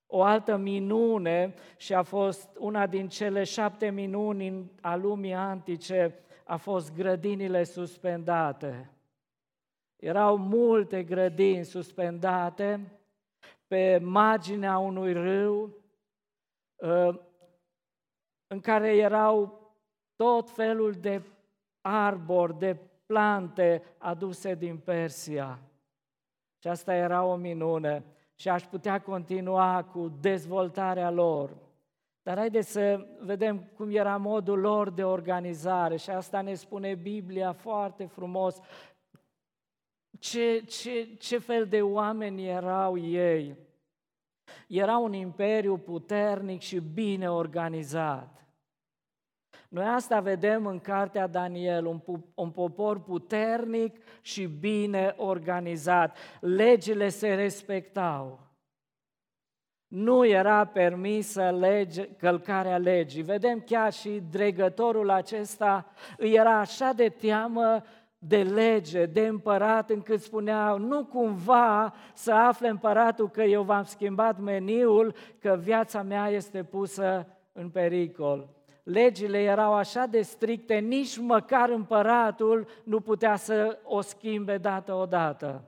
O 0.06 0.22
altă 0.22 0.56
minune 0.56 1.54
și 1.76 1.94
a 1.94 2.02
fost 2.02 2.56
una 2.58 2.86
din 2.86 3.08
cele 3.08 3.44
șapte 3.44 3.90
minuni 3.90 4.70
a 4.80 4.96
lumii 4.96 5.34
antice, 5.34 6.14
a 6.44 6.56
fost 6.56 6.94
grădinile 6.94 7.64
suspendate. 7.64 8.90
Erau 9.96 10.36
multe 10.36 11.02
grădini 11.02 11.64
suspendate 11.64 13.00
pe 13.66 13.98
marginea 14.02 14.78
unui 14.78 15.12
râu 15.12 15.76
ă, 16.82 17.20
în 18.46 18.60
care 18.60 18.96
erau 18.96 19.60
tot 20.16 20.50
felul 20.50 20.92
de 20.92 21.22
arbori, 21.80 22.58
de 22.58 22.76
plante 23.08 23.82
aduse 23.98 24.54
din 24.54 24.78
Persia. 24.78 25.58
Și 26.58 26.68
asta 26.68 26.94
era 26.94 27.24
o 27.24 27.36
minune 27.36 28.04
și 28.34 28.48
aș 28.48 28.62
putea 28.62 29.00
continua 29.00 29.84
cu 29.84 30.12
dezvoltarea 30.20 31.10
lor. 31.10 31.56
Dar 32.22 32.36
haideți 32.36 32.70
să 32.70 33.06
vedem 33.20 33.58
cum 33.76 33.90
era 33.90 34.16
modul 34.16 34.58
lor 34.58 34.90
de 34.90 35.04
organizare 35.04 35.96
și 35.96 36.10
asta 36.10 36.40
ne 36.40 36.54
spune 36.54 36.94
Biblia 36.94 37.52
foarte 37.52 38.06
frumos. 38.06 38.60
Ce, 40.18 40.58
ce, 40.58 41.14
ce 41.14 41.38
fel 41.38 41.66
de 41.66 41.82
oameni 41.82 42.48
erau 42.48 42.98
ei? 42.98 43.56
Era 44.68 44.98
un 44.98 45.12
imperiu 45.12 45.78
puternic 45.78 46.60
și 46.60 46.78
bine 46.78 47.30
organizat. 47.30 48.47
Noi 49.68 49.84
asta 49.84 50.20
vedem 50.20 50.66
în 50.66 50.78
cartea 50.78 51.26
Daniel, 51.26 51.86
un, 51.86 52.00
un 52.34 52.50
popor 52.50 53.00
puternic 53.00 53.96
și 54.20 54.46
bine 54.46 55.14
organizat. 55.16 56.16
Legile 56.40 57.08
se 57.08 57.34
respectau. 57.34 58.46
Nu 59.86 60.26
era 60.26 60.64
permisă 60.64 61.50
lege, 61.50 62.08
călcarea 62.08 62.78
legii. 62.78 63.22
Vedem 63.22 63.60
chiar 63.60 63.92
și 63.92 64.22
dregătorul 64.30 65.10
acesta 65.10 65.86
îi 66.16 66.34
era 66.34 66.58
așa 66.58 66.92
de 66.92 67.08
teamă 67.08 67.82
de 68.18 68.42
lege, 68.42 69.06
de 69.06 69.26
împărat, 69.26 69.90
încât 69.90 70.20
spunea, 70.20 70.74
nu 70.74 71.04
cumva 71.04 71.94
să 72.14 72.32
afle 72.32 72.68
împăratul 72.68 73.30
că 73.30 73.42
eu 73.42 73.62
v-am 73.62 73.84
schimbat 73.84 74.38
meniul, 74.38 75.14
că 75.38 75.58
viața 75.62 76.02
mea 76.02 76.28
este 76.28 76.64
pusă 76.64 77.26
în 77.52 77.70
pericol 77.70 78.57
legile 78.88 79.42
erau 79.42 79.74
așa 79.74 80.06
de 80.06 80.22
stricte, 80.22 80.78
nici 80.78 81.18
măcar 81.18 81.68
împăratul 81.68 82.68
nu 82.84 83.00
putea 83.00 83.36
să 83.36 83.78
o 83.84 84.00
schimbe 84.00 84.58
dată 84.58 84.94
odată. 84.94 85.64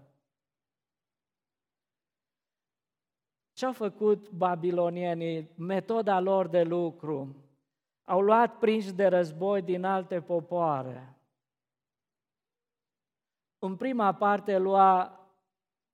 Ce 3.53 3.67
au 3.67 3.73
făcut 3.73 4.31
babilonienii? 4.31 5.51
Metoda 5.57 6.21
lor 6.21 6.47
de 6.49 6.63
lucru. 6.63 7.37
au 8.05 8.21
luat 8.21 8.59
prinși 8.59 8.93
de 8.93 9.07
război 9.07 9.63
din 9.63 9.85
alte 9.85 10.21
popoare. 10.21 11.19
În 13.59 13.77
prima 13.77 14.15
parte 14.15 14.59
lua 14.59 15.21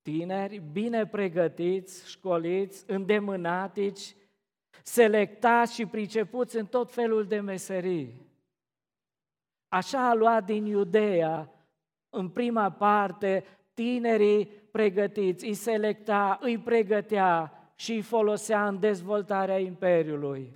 tineri 0.01 0.57
bine 0.57 1.07
pregătiți, 1.07 2.09
școliți, 2.09 2.91
îndemânatici, 2.91 4.15
selectați 4.87 5.73
și 5.73 5.85
pricepuți 5.85 6.57
în 6.57 6.65
tot 6.65 6.93
felul 6.93 7.25
de 7.25 7.39
meserii. 7.39 8.25
Așa 9.67 10.09
a 10.09 10.13
luat 10.13 10.45
din 10.45 10.65
Iudeea, 10.65 11.51
în 12.09 12.29
prima 12.29 12.71
parte, 12.71 13.43
tinerii 13.73 14.45
pregătiți, 14.45 15.45
îi 15.45 15.53
selecta, 15.53 16.37
îi 16.41 16.57
pregătea 16.57 17.51
și 17.75 17.91
îi 17.91 18.01
folosea 18.01 18.67
în 18.67 18.79
dezvoltarea 18.79 19.59
Imperiului, 19.59 20.53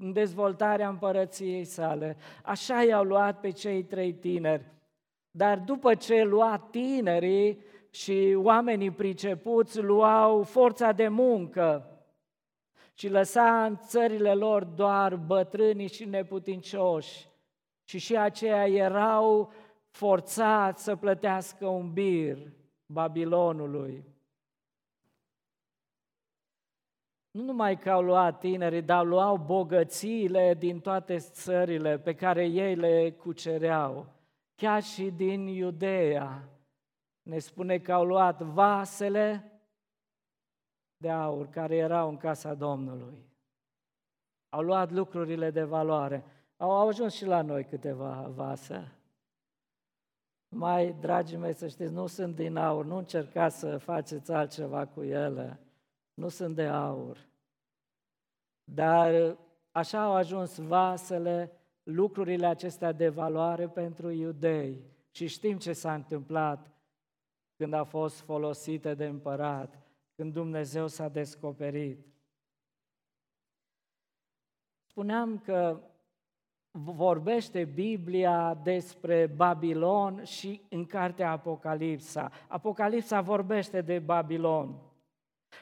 în 0.00 0.12
dezvoltarea 0.12 0.88
împărăției 0.88 1.64
sale. 1.64 2.16
Așa 2.42 2.82
i-au 2.82 3.04
luat 3.04 3.40
pe 3.40 3.50
cei 3.50 3.84
trei 3.84 4.12
tineri. 4.12 4.64
Dar 5.30 5.58
după 5.58 5.94
ce 5.94 6.22
lua 6.22 6.68
tinerii 6.70 7.58
și 7.90 8.34
oamenii 8.36 8.90
pricepuți 8.90 9.80
luau 9.80 10.42
forța 10.42 10.92
de 10.92 11.08
muncă 11.08 11.91
și 12.92 13.08
lăsa 13.08 13.64
în 13.64 13.76
țările 13.76 14.34
lor 14.34 14.64
doar 14.64 15.16
bătrânii 15.16 15.88
și 15.88 16.04
neputincioși, 16.04 17.28
și 17.84 17.98
și 17.98 18.16
aceia 18.16 18.66
erau 18.66 19.52
forțați 19.88 20.82
să 20.82 20.96
plătească 20.96 21.66
un 21.66 21.92
bir 21.92 22.52
Babilonului. 22.86 24.04
Nu 27.30 27.42
numai 27.42 27.78
că 27.78 27.90
au 27.90 28.02
luat 28.02 28.38
tinerii, 28.38 28.82
dar 28.82 29.04
luau 29.04 29.36
bogățiile 29.36 30.54
din 30.54 30.80
toate 30.80 31.16
țările 31.18 31.98
pe 31.98 32.14
care 32.14 32.46
ei 32.46 32.74
le 32.74 33.10
cucereau, 33.10 34.06
chiar 34.54 34.82
și 34.82 35.10
din 35.10 35.46
Iudeea. 35.46 36.48
Ne 37.22 37.38
spune 37.38 37.78
că 37.78 37.92
au 37.92 38.04
luat 38.04 38.42
vasele 38.42 39.51
de 41.02 41.10
aur 41.10 41.48
care 41.48 41.76
erau 41.76 42.08
în 42.08 42.16
casa 42.16 42.54
Domnului. 42.54 43.18
Au 44.48 44.62
luat 44.62 44.90
lucrurile 44.90 45.50
de 45.50 45.62
valoare. 45.62 46.24
Au 46.56 46.88
ajuns 46.88 47.14
și 47.14 47.24
la 47.24 47.42
noi 47.42 47.64
câteva 47.64 48.30
vase. 48.34 48.92
Mai, 50.48 50.96
dragii 51.00 51.36
mei, 51.36 51.54
să 51.54 51.68
știți, 51.68 51.92
nu 51.92 52.06
sunt 52.06 52.34
din 52.34 52.56
aur, 52.56 52.84
nu 52.84 52.96
încercați 52.96 53.58
să 53.58 53.78
faceți 53.78 54.32
altceva 54.32 54.86
cu 54.86 55.02
ele, 55.02 55.60
nu 56.14 56.28
sunt 56.28 56.54
de 56.54 56.66
aur. 56.66 57.18
Dar 58.64 59.36
așa 59.70 60.02
au 60.02 60.14
ajuns 60.14 60.58
vasele, 60.58 61.52
lucrurile 61.82 62.46
acestea 62.46 62.92
de 62.92 63.08
valoare 63.08 63.68
pentru 63.68 64.10
iudei. 64.10 64.82
Și 65.10 65.26
știm 65.26 65.58
ce 65.58 65.72
s-a 65.72 65.94
întâmplat 65.94 66.70
când 67.56 67.72
a 67.72 67.84
fost 67.84 68.20
folosite 68.20 68.94
de 68.94 69.06
împărat, 69.06 69.81
când 70.22 70.34
Dumnezeu 70.34 70.86
s-a 70.86 71.08
descoperit. 71.08 72.06
Spuneam 74.84 75.38
că 75.38 75.80
vorbește 76.70 77.64
Biblia 77.64 78.54
despre 78.54 79.26
Babilon 79.26 80.24
și 80.24 80.62
în 80.68 80.86
cartea 80.86 81.30
Apocalipsa. 81.30 82.30
Apocalipsa 82.48 83.20
vorbește 83.20 83.80
de 83.80 83.98
Babilon 83.98 84.74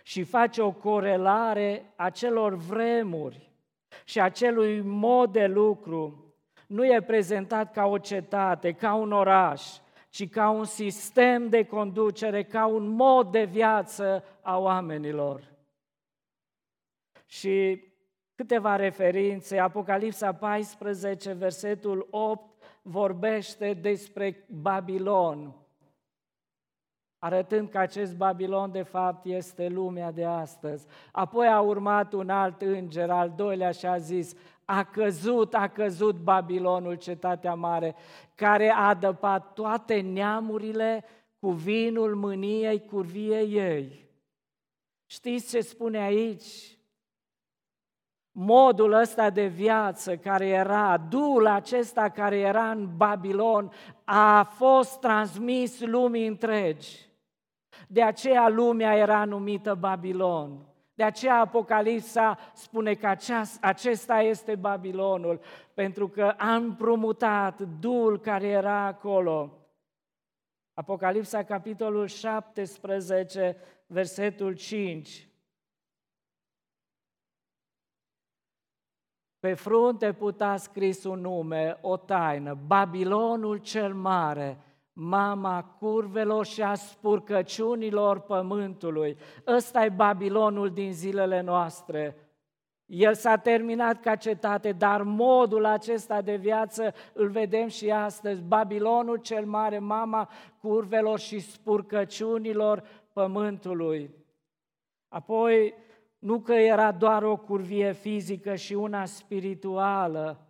și 0.02 0.23
face 0.23 0.62
o 0.62 0.73
corelare 0.73 1.93
a 1.97 2.11
celor 2.11 2.55
vremuri 2.55 3.52
și 4.05 4.21
acelui 4.21 4.81
mod 4.81 5.33
de 5.33 5.47
lucru. 5.47 6.35
Nu 6.67 6.87
e 6.87 7.02
prezentat 7.02 7.73
ca 7.73 7.87
o 7.87 7.99
cetate, 7.99 8.73
ca 8.73 8.95
un 8.95 9.12
oraș, 9.12 9.79
ci 10.11 10.29
ca 10.29 10.50
un 10.50 10.64
sistem 10.64 11.49
de 11.49 11.64
conducere, 11.64 12.43
ca 12.45 12.67
un 12.67 12.87
mod 12.87 13.31
de 13.31 13.45
viață 13.45 14.25
a 14.43 14.59
oamenilor. 14.59 15.43
Și 17.26 17.85
Câteva 18.40 18.77
referințe, 18.77 19.59
Apocalipsa 19.59 20.33
14, 20.33 21.33
versetul 21.33 22.07
8, 22.11 22.62
vorbește 22.83 23.73
despre 23.73 24.44
Babilon, 24.49 25.55
arătând 27.18 27.68
că 27.68 27.79
acest 27.79 28.16
Babilon 28.16 28.70
de 28.70 28.83
fapt 28.83 29.25
este 29.25 29.68
lumea 29.68 30.11
de 30.12 30.25
astăzi. 30.25 30.87
Apoi 31.12 31.46
a 31.46 31.61
urmat 31.61 32.12
un 32.12 32.31
alt 32.31 32.62
înger, 32.62 33.11
al 33.11 33.33
doilea, 33.37 33.70
și 33.70 33.87
a 33.87 33.96
zis, 33.96 34.35
a 34.70 34.85
căzut, 34.85 35.54
a 35.54 35.68
căzut 35.68 36.16
Babilonul, 36.16 36.94
cetatea 36.94 37.54
mare, 37.54 37.94
care 38.35 38.70
a 38.70 38.88
adăpat 38.88 39.52
toate 39.52 40.00
neamurile 40.00 41.04
cu 41.38 41.50
vinul 41.50 42.14
mâniei 42.14 42.85
curviei 42.85 43.52
ei. 43.52 44.09
Știți 45.06 45.50
ce 45.50 45.61
spune 45.61 45.98
aici? 45.98 46.78
modul 48.33 48.92
ăsta 48.92 49.30
de 49.30 49.46
viață 49.46 50.16
care 50.16 50.46
era, 50.46 50.96
duul 50.96 51.46
acesta 51.46 52.09
care 52.09 52.38
era 52.38 52.70
în 52.70 52.96
Babilon, 52.96 53.72
a 54.04 54.42
fost 54.42 55.00
transmis 55.00 55.80
lumii 55.80 56.26
întregi. 56.26 57.09
De 57.88 58.02
aceea 58.02 58.48
lumea 58.48 58.96
era 58.96 59.24
numită 59.24 59.74
Babilon. 59.74 60.69
De 61.00 61.06
aceea 61.06 61.40
Apocalipsa 61.40 62.38
spune 62.54 62.94
că 62.94 63.16
acesta 63.60 64.20
este 64.20 64.54
Babilonul, 64.54 65.40
pentru 65.74 66.08
că 66.08 66.34
a 66.36 66.54
împrumutat 66.54 67.60
Duhul 67.60 68.20
care 68.20 68.46
era 68.46 68.84
acolo. 68.84 69.58
Apocalipsa, 70.74 71.42
capitolul 71.42 72.06
17, 72.06 73.56
versetul 73.86 74.54
5. 74.54 75.28
Pe 79.38 79.54
frunte 79.54 80.12
putea 80.12 80.56
scris 80.56 81.04
un 81.04 81.20
nume, 81.20 81.78
o 81.80 81.96
taină, 81.96 82.54
Babilonul 82.66 83.56
cel 83.56 83.94
mare, 83.94 84.58
mama 84.92 85.62
curvelor 85.62 86.46
și 86.46 86.62
a 86.62 86.74
spurcăciunilor 86.74 88.20
pământului. 88.20 89.16
Ăsta 89.46 89.85
e 89.85 89.88
Babilonul 89.88 90.70
din 90.70 90.92
zilele 90.92 91.40
noastre. 91.40 92.16
El 92.87 93.14
s-a 93.14 93.37
terminat 93.37 94.00
ca 94.00 94.16
cetate, 94.16 94.72
dar 94.72 95.03
modul 95.03 95.64
acesta 95.64 96.20
de 96.20 96.37
viață 96.37 96.94
îl 97.12 97.29
vedem 97.29 97.68
și 97.68 97.90
astăzi. 97.90 98.42
Babilonul 98.42 99.16
cel 99.16 99.44
mare, 99.44 99.79
mama 99.79 100.29
curvelor 100.61 101.18
și 101.18 101.38
spurcăciunilor 101.38 102.83
pământului. 103.12 104.11
Apoi, 105.09 105.74
nu 106.18 106.40
că 106.40 106.53
era 106.53 106.92
doar 106.92 107.22
o 107.22 107.37
curvie 107.37 107.92
fizică 107.92 108.55
și 108.55 108.74
una 108.74 109.05
spirituală. 109.05 110.49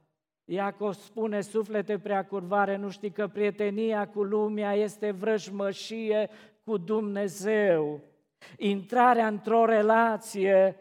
Iacov 0.53 0.93
spune, 0.93 1.41
suflete 1.41 1.99
prea 1.99 2.25
curvare, 2.25 2.77
nu 2.77 2.91
știi 2.91 3.11
că 3.11 3.27
prietenia 3.27 4.09
cu 4.09 4.23
lumea 4.23 4.75
este 4.75 5.11
vrăjmășie 5.11 6.31
cu 6.65 6.77
Dumnezeu. 6.77 8.01
Intrarea 8.57 9.27
într-o 9.27 9.65
relație 9.65 10.77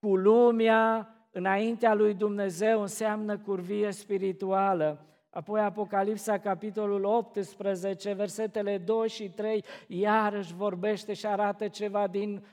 cu 0.00 0.16
lumea 0.16 1.08
înaintea 1.30 1.94
lui 1.94 2.14
Dumnezeu 2.14 2.80
înseamnă 2.80 3.38
curvie 3.38 3.90
spirituală. 3.90 5.06
Apoi 5.30 5.60
Apocalipsa, 5.60 6.38
capitolul 6.38 7.04
18, 7.04 8.12
versetele 8.12 8.78
2 8.78 9.08
și 9.08 9.30
3, 9.30 9.64
iarăși 9.86 10.54
vorbește 10.54 11.12
și 11.12 11.26
arată 11.26 11.68
ceva 11.68 12.06
din 12.06 12.46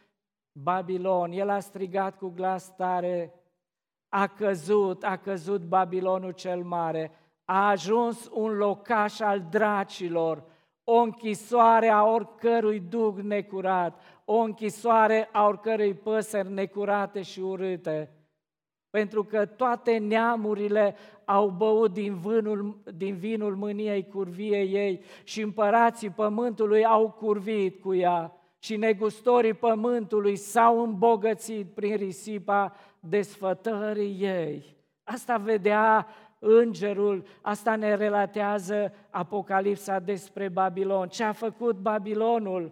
Babilon, 0.51 1.31
el 1.31 1.49
a 1.49 1.59
strigat 1.59 2.17
cu 2.17 2.27
glas 2.29 2.75
tare, 2.75 3.33
a 4.13 4.28
căzut, 4.28 5.04
a 5.04 5.17
căzut 5.17 5.62
Babilonul 5.62 6.32
cel 6.32 6.63
mare, 6.63 7.12
a 7.45 7.69
ajuns 7.69 8.30
un 8.34 8.52
locaș 8.58 9.19
al 9.19 9.45
dracilor, 9.50 10.43
o 10.84 10.95
închisoare 10.95 11.88
a 11.88 12.04
oricărui 12.04 12.80
duc 12.80 13.19
necurat, 13.19 14.02
o 14.26 14.38
închisoare 14.38 15.30
a 15.32 15.47
oricărui 15.47 15.93
păsări 15.93 16.52
necurate 16.52 17.21
și 17.21 17.39
urâte. 17.39 18.10
Pentru 18.89 19.24
că 19.24 19.45
toate 19.45 19.97
neamurile 19.97 20.95
au 21.26 21.50
băut 21.50 21.93
din, 21.93 22.15
vânul, 22.15 22.82
din 22.95 23.15
vinul 23.15 23.56
mâniei 23.56 24.08
curviei 24.08 24.74
ei 24.74 25.04
și 25.24 25.41
împărații 25.41 26.10
pământului 26.10 26.86
au 26.86 27.12
curvit 27.12 27.82
cu 27.82 27.93
ea 27.93 28.36
și 28.60 28.76
negustorii 28.76 29.54
pământului 29.54 30.36
s-au 30.36 30.84
îmbogățit 30.84 31.74
prin 31.74 31.95
risipa 31.95 32.76
desfătării 33.01 34.23
ei. 34.23 34.75
Asta 35.03 35.37
vedea 35.37 36.07
îngerul, 36.39 37.23
asta 37.41 37.75
ne 37.75 37.95
relatează 37.95 38.93
Apocalipsa 39.09 39.99
despre 39.99 40.49
Babilon. 40.49 41.07
Ce 41.07 41.23
a 41.23 41.31
făcut 41.31 41.75
Babilonul? 41.75 42.71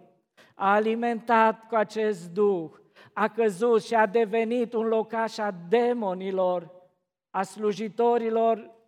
A 0.54 0.72
alimentat 0.72 1.66
cu 1.66 1.74
acest 1.74 2.30
duh, 2.30 2.70
a 3.12 3.28
căzut 3.28 3.82
și 3.82 3.94
a 3.94 4.06
devenit 4.06 4.72
un 4.72 4.86
locaș 4.86 5.38
a 5.38 5.54
demonilor. 5.68 6.78
a 7.30 7.42
slujitorilor 7.42 8.78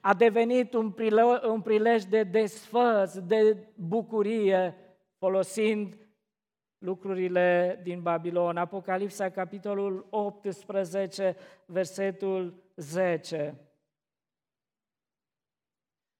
a 0.00 0.14
devenit 0.14 0.74
un 0.74 0.90
prilej, 0.90 1.42
un 1.46 1.60
prilej 1.60 2.02
de 2.02 2.22
desfăț, 2.22 3.16
de 3.16 3.56
bucurie, 3.74 4.76
folosind 5.18 5.96
lucrurile 6.82 7.80
din 7.82 8.02
Babilon. 8.02 8.56
Apocalipsa, 8.56 9.30
capitolul 9.30 10.06
18, 10.10 11.36
versetul 11.66 12.54
10. 12.76 13.60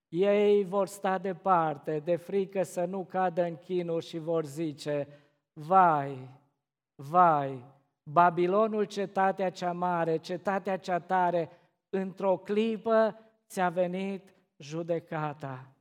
Ei 0.09 0.65
vor 0.65 0.87
sta 0.87 1.19
departe, 1.19 1.99
de 1.99 2.17
frică 2.17 2.63
să 2.63 2.85
nu 2.85 3.05
cadă 3.05 3.43
în 3.43 3.57
chinuri 3.57 4.07
și 4.07 4.19
vor 4.19 4.45
zice, 4.45 5.09
vai, 5.53 6.31
vai, 6.95 7.65
Babilonul, 8.03 8.85
cetatea 8.85 9.51
cea 9.51 9.73
mare, 9.73 10.17
cetatea 10.17 10.77
cea 10.77 10.99
tare, 10.99 11.51
într-o 11.91 12.37
clipă 12.37 13.19
ți-a 13.49 13.69
venit 13.69 14.35
judecata. 14.57 15.73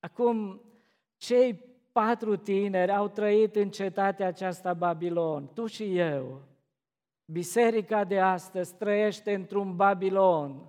Acum, 0.00 0.60
cei 1.16 1.64
patru 1.96 2.36
tineri 2.36 2.92
au 2.92 3.08
trăit 3.08 3.56
în 3.56 3.70
cetatea 3.70 4.26
aceasta 4.26 4.74
Babilon, 4.74 5.52
tu 5.54 5.66
și 5.66 5.98
eu. 5.98 6.42
Biserica 7.32 8.04
de 8.04 8.20
astăzi 8.20 8.74
trăiește 8.74 9.34
într-un 9.34 9.76
Babilon, 9.76 10.66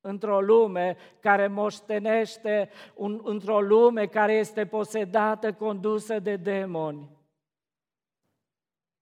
într-o 0.00 0.40
lume 0.40 0.96
care 1.20 1.46
moștenește, 1.46 2.70
un, 2.94 3.20
într-o 3.24 3.60
lume 3.60 4.06
care 4.06 4.32
este 4.32 4.66
posedată, 4.66 5.52
condusă 5.52 6.18
de 6.18 6.36
demoni, 6.36 7.10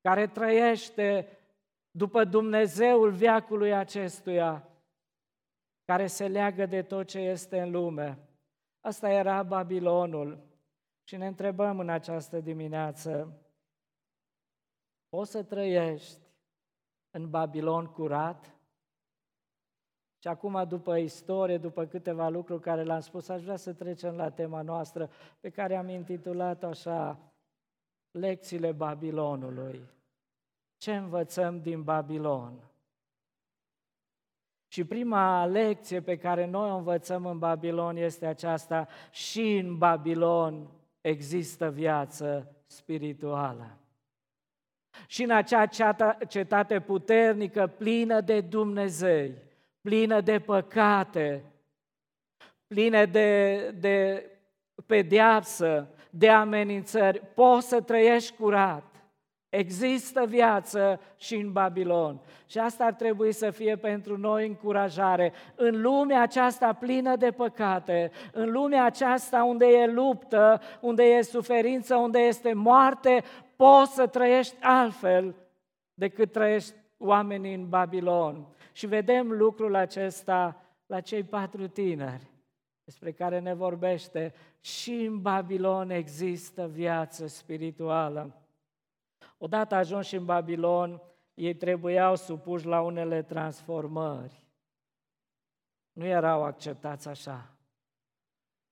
care 0.00 0.26
trăiește 0.26 1.38
după 1.90 2.24
Dumnezeul 2.24 3.10
viacului 3.10 3.74
acestuia, 3.74 4.68
care 5.84 6.06
se 6.06 6.28
leagă 6.28 6.66
de 6.66 6.82
tot 6.82 7.06
ce 7.06 7.18
este 7.18 7.60
în 7.60 7.70
lume. 7.70 8.18
Asta 8.80 9.10
era 9.10 9.42
Babilonul. 9.42 10.48
Și 11.10 11.16
ne 11.16 11.26
întrebăm 11.26 11.78
în 11.78 11.88
această 11.88 12.40
dimineață, 12.40 13.40
poți 15.08 15.30
să 15.30 15.42
trăiești 15.42 16.18
în 17.10 17.30
Babilon 17.30 17.86
curat? 17.86 18.54
Și 20.18 20.28
acum, 20.28 20.68
după 20.68 20.96
istorie, 20.96 21.58
după 21.58 21.86
câteva 21.86 22.28
lucruri 22.28 22.62
care 22.62 22.82
le-am 22.82 23.00
spus, 23.00 23.28
aș 23.28 23.42
vrea 23.42 23.56
să 23.56 23.72
trecem 23.72 24.16
la 24.16 24.30
tema 24.30 24.62
noastră, 24.62 25.10
pe 25.40 25.50
care 25.50 25.76
am 25.76 25.88
intitulat 25.88 26.62
așa, 26.62 27.18
Lecțiile 28.10 28.72
Babilonului. 28.72 29.88
Ce 30.76 30.96
învățăm 30.96 31.60
din 31.60 31.82
Babilon? 31.82 32.70
Și 34.66 34.84
prima 34.84 35.46
lecție 35.46 36.02
pe 36.02 36.18
care 36.18 36.46
noi 36.46 36.70
o 36.70 36.76
învățăm 36.76 37.26
în 37.26 37.38
Babilon 37.38 37.96
este 37.96 38.26
aceasta, 38.26 38.88
și 39.10 39.56
în 39.56 39.78
Babilon 39.78 40.79
există 41.00 41.70
viață 41.70 42.56
spirituală. 42.66 43.78
Și 45.06 45.22
în 45.22 45.30
acea 45.30 45.66
cetate 46.28 46.80
puternică, 46.80 47.66
plină 47.66 48.20
de 48.20 48.40
Dumnezei, 48.40 49.34
plină 49.80 50.20
de 50.20 50.38
păcate, 50.38 51.44
plină 52.66 53.06
de, 53.06 53.56
de 53.70 54.24
pedeapsă, 54.86 55.88
de 56.10 56.28
amenințări, 56.28 57.26
poți 57.34 57.68
să 57.68 57.80
trăiești 57.80 58.36
curat. 58.36 58.89
Există 59.50 60.24
viață 60.26 61.00
și 61.16 61.34
în 61.34 61.52
Babilon. 61.52 62.20
Și 62.46 62.58
asta 62.58 62.84
ar 62.84 62.92
trebui 62.92 63.32
să 63.32 63.50
fie 63.50 63.76
pentru 63.76 64.18
noi 64.18 64.46
încurajare. 64.46 65.32
În 65.54 65.80
lumea 65.80 66.22
aceasta 66.22 66.72
plină 66.72 67.16
de 67.16 67.30
păcate, 67.30 68.10
în 68.32 68.50
lumea 68.50 68.84
aceasta 68.84 69.44
unde 69.44 69.66
e 69.66 69.86
luptă, 69.86 70.60
unde 70.80 71.02
e 71.02 71.22
suferință, 71.22 71.96
unde 71.96 72.18
este 72.18 72.52
moarte, 72.52 73.24
poți 73.56 73.94
să 73.94 74.06
trăiești 74.06 74.56
altfel 74.60 75.34
decât 75.94 76.32
trăiești 76.32 76.74
oamenii 76.98 77.54
în 77.54 77.68
Babilon. 77.68 78.46
Și 78.72 78.86
vedem 78.86 79.32
lucrul 79.32 79.74
acesta 79.74 80.64
la 80.86 81.00
cei 81.00 81.22
patru 81.22 81.66
tineri 81.66 82.30
despre 82.84 83.12
care 83.12 83.40
ne 83.40 83.54
vorbește. 83.54 84.34
Și 84.60 84.92
în 84.92 85.20
Babilon 85.20 85.90
există 85.90 86.70
viață 86.72 87.26
spirituală. 87.26 88.39
Odată 89.42 89.74
ajunși 89.74 90.16
în 90.16 90.24
Babilon, 90.24 91.02
ei 91.34 91.54
trebuiau 91.54 92.16
supuși 92.16 92.66
la 92.66 92.80
unele 92.80 93.22
transformări. 93.22 94.46
Nu 95.92 96.04
erau 96.04 96.42
acceptați 96.42 97.08
așa. 97.08 97.54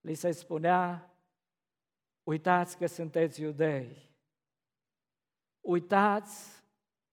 Li 0.01 0.15
se 0.15 0.31
spunea, 0.31 1.11
uitați 2.23 2.77
că 2.77 2.87
sunteți 2.87 3.41
iudei. 3.41 4.11
Uitați 5.61 6.63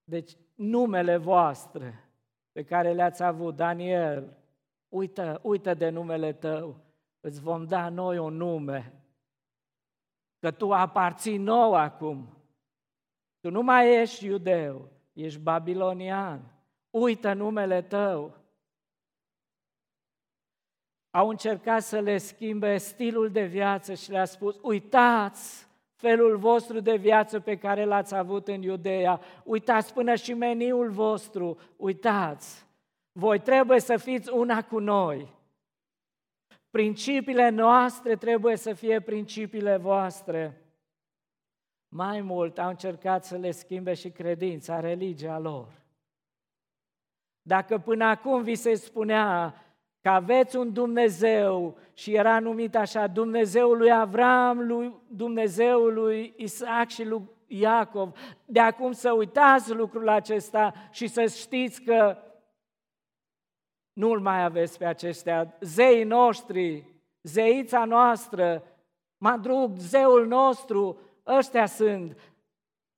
deci 0.04 0.36
numele 0.54 1.16
voastre 1.16 2.10
pe 2.52 2.64
care 2.64 2.92
le-ați 2.92 3.22
avut, 3.22 3.56
Daniel, 3.56 4.36
uită, 4.88 5.40
uită 5.42 5.74
de 5.74 5.88
numele 5.88 6.32
tău, 6.32 6.80
îți 7.20 7.40
vom 7.40 7.64
da 7.64 7.88
noi 7.88 8.18
un 8.18 8.34
nume, 8.34 8.92
că 10.38 10.50
tu 10.50 10.72
aparții 10.72 11.36
nou 11.36 11.74
acum. 11.74 12.35
Tu 13.46 13.52
nu 13.52 13.62
mai 13.62 14.00
ești 14.00 14.24
iudeu, 14.24 14.88
ești 15.12 15.38
babilonian. 15.38 16.40
Uită 16.90 17.32
numele 17.32 17.82
tău. 17.82 18.36
Au 21.10 21.28
încercat 21.28 21.82
să 21.82 22.00
le 22.00 22.18
schimbe 22.18 22.76
stilul 22.76 23.30
de 23.30 23.44
viață 23.44 23.94
și 23.94 24.10
le-a 24.10 24.24
spus, 24.24 24.58
uitați 24.62 25.68
felul 25.94 26.36
vostru 26.36 26.80
de 26.80 26.96
viață 26.96 27.40
pe 27.40 27.58
care 27.58 27.84
l-ați 27.84 28.14
avut 28.14 28.48
în 28.48 28.62
Iudeea, 28.62 29.20
uitați 29.44 29.92
până 29.92 30.14
și 30.14 30.34
meniul 30.34 30.90
vostru, 30.90 31.58
uitați. 31.76 32.66
Voi 33.12 33.40
trebuie 33.40 33.80
să 33.80 33.96
fiți 33.96 34.32
una 34.32 34.64
cu 34.64 34.78
noi. 34.78 35.34
Principiile 36.70 37.48
noastre 37.48 38.16
trebuie 38.16 38.56
să 38.56 38.72
fie 38.72 39.00
principiile 39.00 39.76
voastre. 39.76 40.65
Mai 41.96 42.20
mult, 42.20 42.58
au 42.58 42.68
încercat 42.68 43.24
să 43.24 43.36
le 43.36 43.50
schimbe 43.50 43.94
și 43.94 44.10
credința, 44.10 44.80
religia 44.80 45.38
lor. 45.38 45.82
Dacă 47.42 47.78
până 47.78 48.04
acum 48.04 48.42
vi 48.42 48.54
se 48.54 48.74
spunea 48.74 49.54
că 50.00 50.08
aveți 50.08 50.56
un 50.56 50.72
Dumnezeu 50.72 51.78
și 51.94 52.14
era 52.14 52.38
numit 52.38 52.76
așa, 52.76 53.06
Dumnezeul 53.06 53.76
lui 53.76 53.92
Avram, 53.92 54.66
lui 54.66 54.94
Dumnezeul 55.08 55.94
lui 55.94 56.34
Isaac 56.36 56.88
și 56.88 57.04
lui 57.04 57.30
Iacov, 57.46 58.16
de 58.44 58.60
acum 58.60 58.92
să 58.92 59.12
uitați 59.12 59.72
lucrul 59.72 60.08
acesta 60.08 60.74
și 60.90 61.06
să 61.06 61.26
știți 61.26 61.82
că 61.82 62.16
nu-l 63.92 64.20
mai 64.20 64.44
aveți 64.44 64.78
pe 64.78 64.84
acestea. 64.84 65.56
Zeii 65.60 66.04
noștri, 66.04 66.84
zeița 67.22 67.84
noastră, 67.84 68.62
Madrug, 69.18 69.76
zeul 69.76 70.26
nostru, 70.26 70.98
ăștia 71.26 71.66
sunt, 71.66 72.34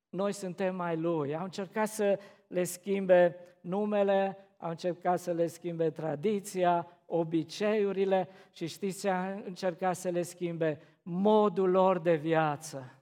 noi 0.09 0.33
suntem 0.33 0.77
mai 0.77 0.97
lui. 0.97 1.37
Au 1.37 1.45
încercat 1.45 1.89
să 1.89 2.19
le 2.47 2.65
schimbe 2.65 3.37
numele, 3.61 4.37
au 4.59 4.71
încercat 4.71 5.21
să 5.21 5.33
le 5.33 5.47
schimbe 5.47 5.91
tradiția, 5.91 6.87
obiceiurile 7.07 8.29
și 8.53 8.67
știți 8.67 9.01
ce 9.01 9.11
au 9.11 9.43
încercat 9.45 9.97
să 9.97 10.09
le 10.09 10.23
schimbe? 10.23 10.81
Modul 11.03 11.71
lor 11.71 11.99
de 11.99 12.15
viață. 12.15 12.93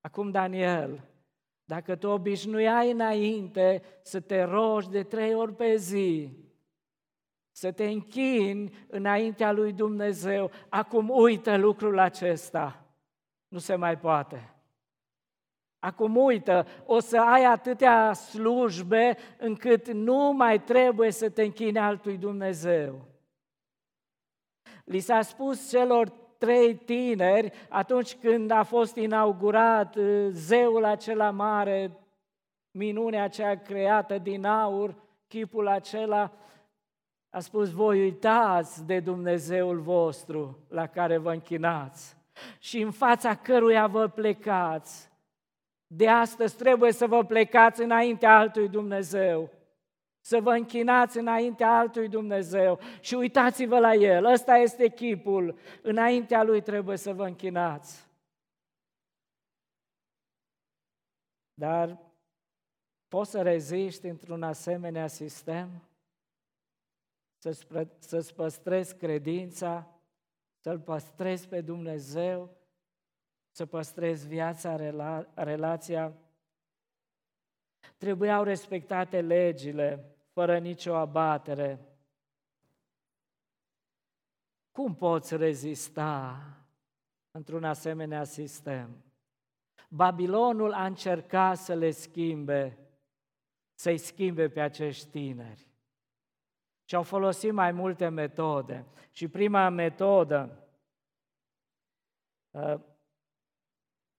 Acum, 0.00 0.30
Daniel, 0.30 1.04
dacă 1.64 1.96
tu 1.96 2.08
obișnuiai 2.08 2.90
înainte 2.90 3.82
să 4.02 4.20
te 4.20 4.42
rogi 4.42 4.90
de 4.90 5.02
trei 5.02 5.34
ori 5.34 5.54
pe 5.54 5.76
zi, 5.76 6.30
să 7.50 7.72
te 7.72 7.86
închini 7.86 8.74
înaintea 8.88 9.52
lui 9.52 9.72
Dumnezeu, 9.72 10.50
acum 10.68 11.10
uită 11.10 11.56
lucrul 11.56 11.98
acesta. 11.98 12.79
Nu 13.50 13.58
se 13.58 13.74
mai 13.74 13.98
poate. 13.98 14.54
Acum 15.78 16.16
uită, 16.16 16.66
o 16.86 16.98
să 16.98 17.20
ai 17.20 17.44
atâtea 17.44 18.12
slujbe 18.12 19.16
încât 19.38 19.92
nu 19.92 20.32
mai 20.32 20.62
trebuie 20.62 21.10
să 21.10 21.30
te 21.30 21.42
închini 21.42 21.78
altui 21.78 22.16
Dumnezeu. 22.16 23.04
Li 24.84 25.00
s-a 25.00 25.22
spus 25.22 25.70
celor 25.70 26.08
trei 26.38 26.74
tineri 26.74 27.52
atunci 27.68 28.16
când 28.16 28.50
a 28.50 28.62
fost 28.62 28.96
inaugurat 28.96 29.96
uh, 29.96 30.28
zeul 30.30 30.84
acela 30.84 31.30
mare, 31.30 31.98
minunea 32.70 33.22
aceea 33.22 33.60
creată 33.60 34.18
din 34.18 34.44
aur, 34.44 34.94
chipul 35.28 35.68
acela, 35.68 36.32
a 37.30 37.40
spus, 37.40 37.70
voi 37.70 38.02
uitați 38.02 38.86
de 38.86 39.00
Dumnezeul 39.00 39.80
vostru 39.80 40.58
la 40.68 40.86
care 40.86 41.16
vă 41.16 41.32
închinați 41.32 42.19
și 42.58 42.80
în 42.80 42.90
fața 42.90 43.36
căruia 43.36 43.86
vă 43.86 44.08
plecați. 44.08 45.10
De 45.86 46.08
astăzi 46.08 46.56
trebuie 46.56 46.92
să 46.92 47.06
vă 47.06 47.24
plecați 47.24 47.82
înaintea 47.82 48.36
altui 48.36 48.68
Dumnezeu. 48.68 49.50
să 50.22 50.40
vă 50.40 50.50
închinați 50.50 51.18
înaintea 51.18 51.78
altui 51.78 52.08
Dumnezeu 52.08 52.78
și 53.00 53.14
uitați-vă 53.14 53.78
la 53.78 53.94
El. 53.94 54.24
Ăsta 54.24 54.56
este 54.56 54.88
chipul. 54.88 55.58
Înaintea 55.82 56.42
Lui 56.42 56.62
trebuie 56.62 56.96
să 56.96 57.12
vă 57.12 57.26
închinați. 57.26 58.08
Dar 61.54 61.98
poți 63.08 63.30
să 63.30 63.42
reziști 63.42 64.06
într-un 64.06 64.42
asemenea 64.42 65.06
sistem? 65.06 65.68
Să-ți, 67.38 67.66
să 67.98 68.32
păstrezi 68.36 68.96
credința, 68.96 69.99
să-L 70.60 70.80
păstrezi 70.80 71.48
pe 71.48 71.60
Dumnezeu, 71.60 72.56
să 73.50 73.66
păstrezi 73.66 74.26
viața, 74.26 74.76
rela, 74.76 75.26
relația 75.34 76.14
Trebuiau 77.96 78.42
respectate 78.42 79.20
legile, 79.20 80.14
fără 80.32 80.58
nicio 80.58 80.94
abatere. 80.94 81.80
Cum 84.70 84.94
poți 84.94 85.36
rezista 85.36 86.42
într-un 87.30 87.64
asemenea 87.64 88.24
sistem? 88.24 89.04
Babilonul 89.88 90.72
a 90.72 90.84
încercat 90.84 91.56
să 91.56 91.74
le 91.74 91.90
schimbe, 91.90 92.78
să-i 93.74 93.98
schimbe 93.98 94.48
pe 94.48 94.60
acești 94.60 95.10
tineri. 95.10 95.69
Și 96.90 96.96
au 96.96 97.02
folosit 97.02 97.52
mai 97.52 97.72
multe 97.72 98.08
metode. 98.08 98.86
Și 99.10 99.28
prima 99.28 99.68
metodă 99.68 100.68
uh, 102.50 102.74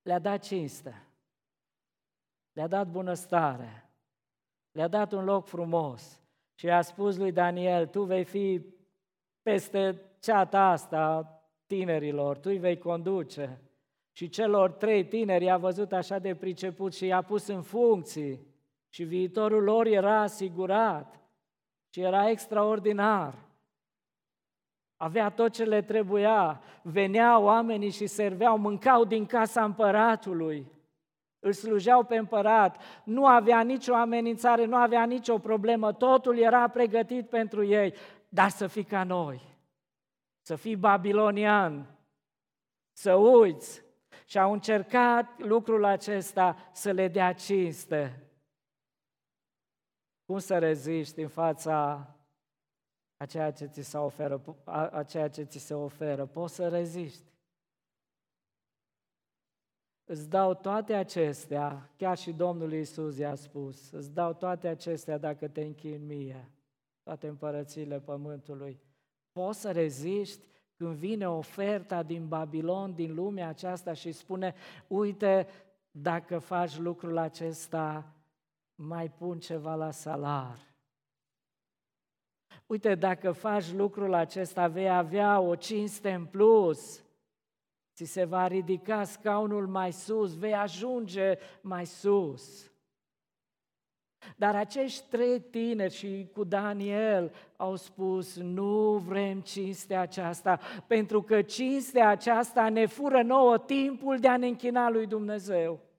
le-a 0.02 0.20
dat 0.20 0.44
cinste. 0.44 1.08
Le-a 2.52 2.68
dat 2.68 2.88
bunăstare, 2.88 3.90
le-a 4.72 4.88
dat 4.88 5.12
un 5.12 5.24
loc 5.24 5.48
frumos 5.48 6.22
și 6.54 6.70
a 6.70 6.82
spus 6.82 7.18
lui 7.18 7.32
Daniel, 7.32 7.88
tu 7.88 8.04
vei 8.04 8.24
fi 8.24 8.66
peste 9.42 10.02
ceata 10.20 10.62
asta 10.62 11.34
tinerilor, 11.66 12.38
tu 12.38 12.50
îi 12.50 12.58
vei 12.58 12.78
conduce. 12.78 13.62
Și 14.12 14.30
celor 14.30 14.72
trei 14.72 15.06
tineri 15.06 15.44
i-a 15.44 15.58
văzut 15.58 15.92
așa 15.92 16.20
de 16.20 16.36
priceput 16.36 16.94
și 16.94 17.06
i-a 17.06 17.22
pus 17.22 17.48
în 17.48 17.62
funcții 17.62 18.48
și 18.90 19.04
viitorul 19.04 19.64
lor 19.64 19.86
era 19.86 20.22
asigurat 20.22 21.21
și 21.93 22.01
era 22.01 22.30
extraordinar. 22.30 23.34
Avea 24.97 25.30
tot 25.30 25.51
ce 25.51 25.63
le 25.63 25.82
trebuia, 25.82 26.62
veneau 26.82 27.43
oamenii 27.43 27.89
și 27.89 28.08
serveau, 28.08 28.58
mâncau 28.58 29.06
din 29.06 29.25
casa 29.25 29.63
împăratului. 29.63 30.71
Îl 31.39 31.54
slujeau 31.54 32.04
pe 32.04 32.15
împărat, 32.15 32.82
nu 33.04 33.25
avea 33.25 33.62
nicio 33.62 33.95
amenințare, 33.95 34.65
nu 34.65 34.75
avea 34.75 35.06
nicio 35.06 35.38
problemă, 35.38 35.93
totul 35.93 36.38
era 36.38 36.67
pregătit 36.67 37.30
pentru 37.30 37.63
ei, 37.65 37.93
dar 38.30 38.49
să 38.49 38.67
fii 38.67 38.84
ca 38.84 39.04
noi, 39.04 39.41
să 40.41 40.56
fii 40.56 40.75
babilonian, 40.75 41.86
să 42.91 43.13
uiți. 43.15 43.84
Și 44.25 44.39
au 44.39 44.51
încercat 44.51 45.39
lucrul 45.39 45.86
acesta 45.86 46.56
să 46.71 46.91
le 46.91 47.08
dea 47.08 47.34
cinste. 47.34 48.31
Cum 50.32 50.39
să 50.39 50.58
reziști 50.58 51.22
în 51.22 51.28
fața 51.28 52.08
a 53.17 53.26
ceea 53.26 53.52
ce 53.52 53.65
ți 53.65 53.82
se 53.82 53.98
oferă, 53.98 54.41
a 54.91 55.04
ceea 55.04 55.30
ce 55.30 55.44
ți 55.44 55.58
se 55.58 55.74
oferă? 55.74 56.26
Poți 56.26 56.56
să 56.56 56.67
reziști. 56.67 57.34
Îți 60.04 60.30
dau 60.30 60.54
toate 60.54 60.94
acestea, 60.94 61.89
chiar 61.98 62.17
și 62.17 62.32
Domnul 62.32 62.74
Iisus 62.74 63.17
i-a 63.17 63.36
spus, 63.36 63.91
îți 63.91 64.13
dau 64.13 64.34
toate 64.34 64.67
acestea 64.67 65.17
dacă 65.17 65.48
te 65.48 65.62
închin 65.62 66.06
mie, 66.06 66.52
toate 67.04 67.28
împărățiile 67.28 68.00
pământului. 68.00 68.80
Poți 69.32 69.60
să 69.60 69.72
reziști 69.72 70.46
când 70.76 70.96
vine 70.96 71.30
oferta 71.30 72.04
din 72.04 72.28
Babilon, 72.28 72.94
din 72.94 73.13
lumea 73.13 73.48
aceasta 73.48 73.94
și 73.94 74.12
spune, 74.12 74.54
uite, 74.88 75.48
dacă 75.91 76.39
faci 76.39 76.78
lucrul 76.78 77.17
acesta, 77.17 78.15
mai 78.82 79.10
pun 79.10 79.39
ceva 79.39 79.76
la 79.76 79.91
salar. 79.91 80.58
Uite, 82.65 82.96
dacă 82.96 83.32
faci 83.32 83.72
lucrul 83.72 84.13
acesta, 84.13 84.67
vei 84.67 84.89
avea 84.89 85.39
o 85.39 85.56
cinste 85.56 86.13
în 86.13 86.26
plus 86.26 87.04
ți 87.96 88.12
se 88.12 88.24
va 88.24 88.48
ridica 88.48 89.04
scaunul 89.04 89.67
mai 89.67 89.91
sus, 89.91 90.38
vei 90.38 90.54
ajunge 90.54 91.38
mai 91.62 91.86
sus. 91.86 92.72
Dar 94.36 94.56
acești 94.56 95.10
trei 95.10 95.39
tineri 95.39 95.94
și 95.94 96.30
cu 96.34 96.44
Daniel 96.44 97.34
au 97.58 97.76
spus, 97.76 98.36
nu 98.36 98.98
vrem 98.98 99.41
cinstea 99.41 100.02
aceasta, 100.02 100.60
pentru 100.88 101.22
că 101.22 101.41
cinstea 101.41 102.10
aceasta 102.10 102.70
ne 102.70 102.86
fură 102.86 103.22
nouă 103.22 103.58
timpul 103.58 104.17
de 104.20 104.28
a 104.28 104.38
ne 104.38 104.48
închina 104.48 104.89
lui 104.89 105.08
Dumnezeu. 105.08 105.90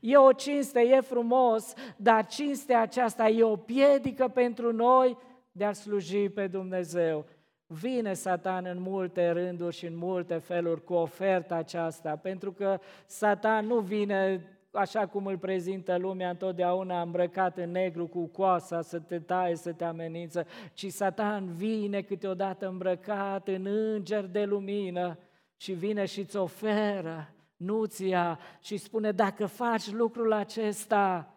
E 0.00 0.16
o 0.16 0.32
cinste, 0.32 0.80
e 0.80 1.00
frumos, 1.00 1.74
dar 1.96 2.26
cinstea 2.26 2.80
aceasta 2.80 3.28
e 3.28 3.42
o 3.42 3.56
piedică 3.56 4.28
pentru 4.28 4.72
noi 4.72 5.16
de 5.52 5.64
a 5.64 5.72
sluji 5.72 6.28
pe 6.28 6.46
Dumnezeu. 6.46 7.24
Vine 7.66 8.12
Satan 8.12 8.64
în 8.64 8.80
multe 8.80 9.30
rânduri 9.30 9.76
și 9.76 9.86
în 9.86 9.96
multe 9.96 10.34
feluri 10.34 10.84
cu 10.84 10.94
oferta 10.94 11.54
aceasta, 11.54 12.16
pentru 12.16 12.52
că 12.52 12.78
Satan 13.06 13.66
nu 13.66 13.78
vine 13.78 14.44
așa 14.70 15.06
cum 15.06 15.26
îl 15.26 15.38
prezintă 15.38 15.96
lumea 15.96 16.30
întotdeauna 16.30 17.02
îmbrăcat 17.02 17.56
în 17.56 17.70
negru 17.70 18.06
cu 18.06 18.26
coasa 18.26 18.82
să 18.82 18.98
te 18.98 19.18
taie, 19.18 19.56
să 19.56 19.72
te 19.72 19.84
amenință, 19.84 20.46
ci 20.72 20.86
Satan 20.86 21.46
vine 21.46 22.00
câteodată 22.00 22.68
îmbrăcat 22.68 23.48
în 23.48 23.66
înger 23.66 24.26
de 24.26 24.44
lumină 24.44 25.18
și 25.56 25.72
vine 25.72 26.04
și 26.04 26.20
îți 26.20 26.36
oferă 26.36 27.32
nuția 27.58 28.38
și 28.60 28.76
spune 28.76 29.12
dacă 29.12 29.46
faci 29.46 29.90
lucrul 29.90 30.32
acesta, 30.32 31.34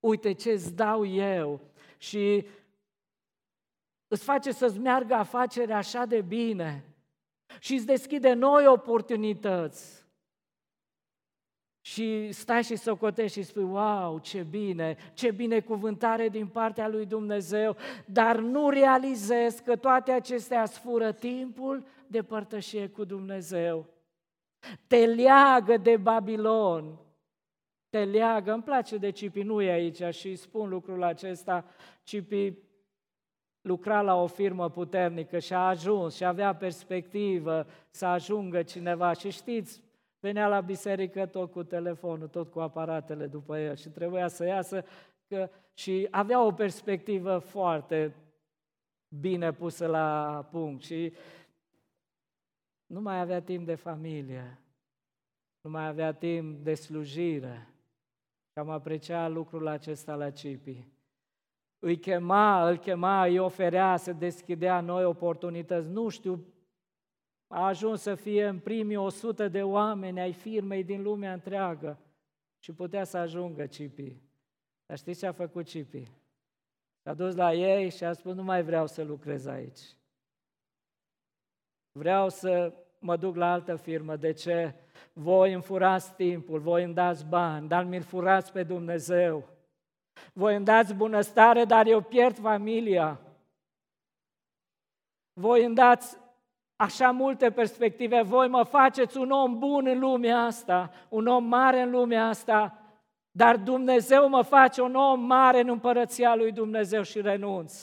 uite 0.00 0.32
ce 0.32 0.50
îți 0.50 0.74
dau 0.74 1.06
eu. 1.06 1.60
Și 1.98 2.46
îți 4.08 4.24
face 4.24 4.52
să-ți 4.52 4.78
meargă 4.78 5.14
afacerea 5.14 5.76
așa 5.76 6.04
de 6.04 6.20
bine 6.20 6.84
și 7.60 7.74
îți 7.74 7.86
deschide 7.86 8.32
noi 8.32 8.66
oportunități. 8.66 10.06
Și 11.80 12.32
stai 12.32 12.62
și 12.62 12.76
socotești 12.76 13.40
și 13.40 13.46
spui, 13.46 13.62
wow, 13.62 14.18
ce 14.18 14.42
bine, 14.42 14.96
ce 15.12 15.30
binecuvântare 15.30 16.28
din 16.28 16.46
partea 16.46 16.88
lui 16.88 17.06
Dumnezeu, 17.06 17.76
dar 18.06 18.36
nu 18.36 18.68
realizezi 18.68 19.62
că 19.62 19.76
toate 19.76 20.12
acestea 20.12 20.64
sfură 20.64 21.12
timpul 21.12 21.86
de 22.06 22.22
părtășie 22.22 22.88
cu 22.88 23.04
Dumnezeu. 23.04 23.97
Te 24.86 25.06
leagă 25.06 25.76
de 25.76 25.96
Babilon, 25.96 26.98
te 27.88 28.04
leagă, 28.04 28.52
îmi 28.52 28.62
place 28.62 28.96
de 28.96 29.10
Cipi, 29.10 29.42
nu 29.42 29.62
e 29.62 29.70
aici 29.70 30.14
și 30.14 30.36
spun 30.36 30.68
lucrul 30.68 31.02
acesta, 31.02 31.64
Cipi 32.02 32.54
lucra 33.60 34.00
la 34.00 34.14
o 34.14 34.26
firmă 34.26 34.70
puternică 34.70 35.38
și 35.38 35.54
a 35.54 35.68
ajuns 35.68 36.14
și 36.14 36.24
avea 36.24 36.54
perspectivă 36.54 37.66
să 37.90 38.06
ajungă 38.06 38.62
cineva. 38.62 39.12
Și 39.12 39.30
știți, 39.30 39.82
venea 40.20 40.48
la 40.48 40.60
biserică 40.60 41.26
tot 41.26 41.50
cu 41.52 41.62
telefonul, 41.62 42.28
tot 42.28 42.50
cu 42.50 42.60
aparatele 42.60 43.26
după 43.26 43.58
el 43.58 43.76
și 43.76 43.88
trebuia 43.88 44.28
să 44.28 44.44
iasă 44.44 44.84
că, 45.28 45.50
și 45.74 46.08
avea 46.10 46.42
o 46.42 46.52
perspectivă 46.52 47.38
foarte 47.38 48.14
bine 49.20 49.52
pusă 49.52 49.86
la 49.86 50.48
punct. 50.50 50.82
Și 50.82 51.12
nu 52.88 53.00
mai 53.00 53.20
avea 53.20 53.42
timp 53.42 53.66
de 53.66 53.74
familie, 53.74 54.58
nu 55.60 55.70
mai 55.70 55.86
avea 55.86 56.12
timp 56.12 56.64
de 56.64 56.74
slujire. 56.74 57.68
Și 58.52 58.58
am 58.58 58.68
apreciat 58.68 59.30
lucrul 59.30 59.66
acesta 59.66 60.14
la 60.14 60.30
Cipi 60.30 60.86
îi 61.78 61.98
chema, 61.98 62.68
îl 62.68 62.76
chema, 62.76 63.24
îi 63.24 63.38
oferea, 63.38 63.96
să 63.96 64.12
deschidea 64.12 64.80
noi 64.80 65.04
oportunități. 65.04 65.88
Nu 65.88 66.08
știu, 66.08 66.46
a 67.46 67.66
ajuns 67.66 68.00
să 68.00 68.14
fie 68.14 68.46
în 68.46 68.58
primii 68.58 68.96
100 68.96 69.48
de 69.48 69.62
oameni 69.62 70.20
ai 70.20 70.32
firmei 70.32 70.84
din 70.84 71.02
lumea 71.02 71.32
întreagă 71.32 71.98
și 72.58 72.72
putea 72.72 73.04
să 73.04 73.16
ajungă 73.16 73.66
Cipi. 73.66 74.16
Dar 74.86 74.98
știți 74.98 75.18
ce 75.18 75.26
a 75.26 75.32
făcut 75.32 75.66
Cipi? 75.66 76.12
S-a 77.02 77.14
dus 77.14 77.34
la 77.34 77.54
ei 77.54 77.90
și 77.90 78.04
a 78.04 78.12
spus, 78.12 78.34
nu 78.34 78.42
mai 78.42 78.62
vreau 78.62 78.86
să 78.86 79.02
lucrez 79.02 79.46
aici. 79.46 79.80
Vreau 81.98 82.28
să 82.28 82.72
mă 82.98 83.16
duc 83.16 83.36
la 83.36 83.52
altă 83.52 83.76
firmă. 83.76 84.16
De 84.16 84.32
ce? 84.32 84.74
Voi 85.12 85.52
îmi 85.52 85.62
furați 85.62 86.14
timpul, 86.14 86.58
voi 86.58 86.84
îmi 86.84 86.94
dați 86.94 87.26
bani, 87.26 87.68
dar 87.68 87.84
mi-l 87.84 88.02
furați 88.02 88.52
pe 88.52 88.62
Dumnezeu. 88.62 89.48
Voi 90.32 90.56
îmi 90.56 90.64
dați 90.64 90.94
bunăstare, 90.94 91.64
dar 91.64 91.86
eu 91.86 92.00
pierd 92.00 92.38
familia. 92.38 93.20
Voi 95.32 95.64
îmi 95.64 95.74
dați 95.74 96.18
așa 96.76 97.10
multe 97.10 97.50
perspective, 97.50 98.22
voi 98.22 98.48
mă 98.48 98.62
faceți 98.62 99.16
un 99.16 99.30
om 99.30 99.58
bun 99.58 99.86
în 99.86 99.98
lumea 99.98 100.38
asta, 100.38 100.90
un 101.08 101.26
om 101.26 101.44
mare 101.44 101.80
în 101.80 101.90
lumea 101.90 102.26
asta, 102.26 102.78
dar 103.30 103.56
Dumnezeu 103.56 104.28
mă 104.28 104.42
face 104.42 104.80
un 104.80 104.94
om 104.94 105.20
mare 105.20 105.60
în 105.60 105.68
împărăția 105.68 106.34
lui 106.34 106.52
Dumnezeu 106.52 107.02
și 107.02 107.20
renunț. 107.20 107.82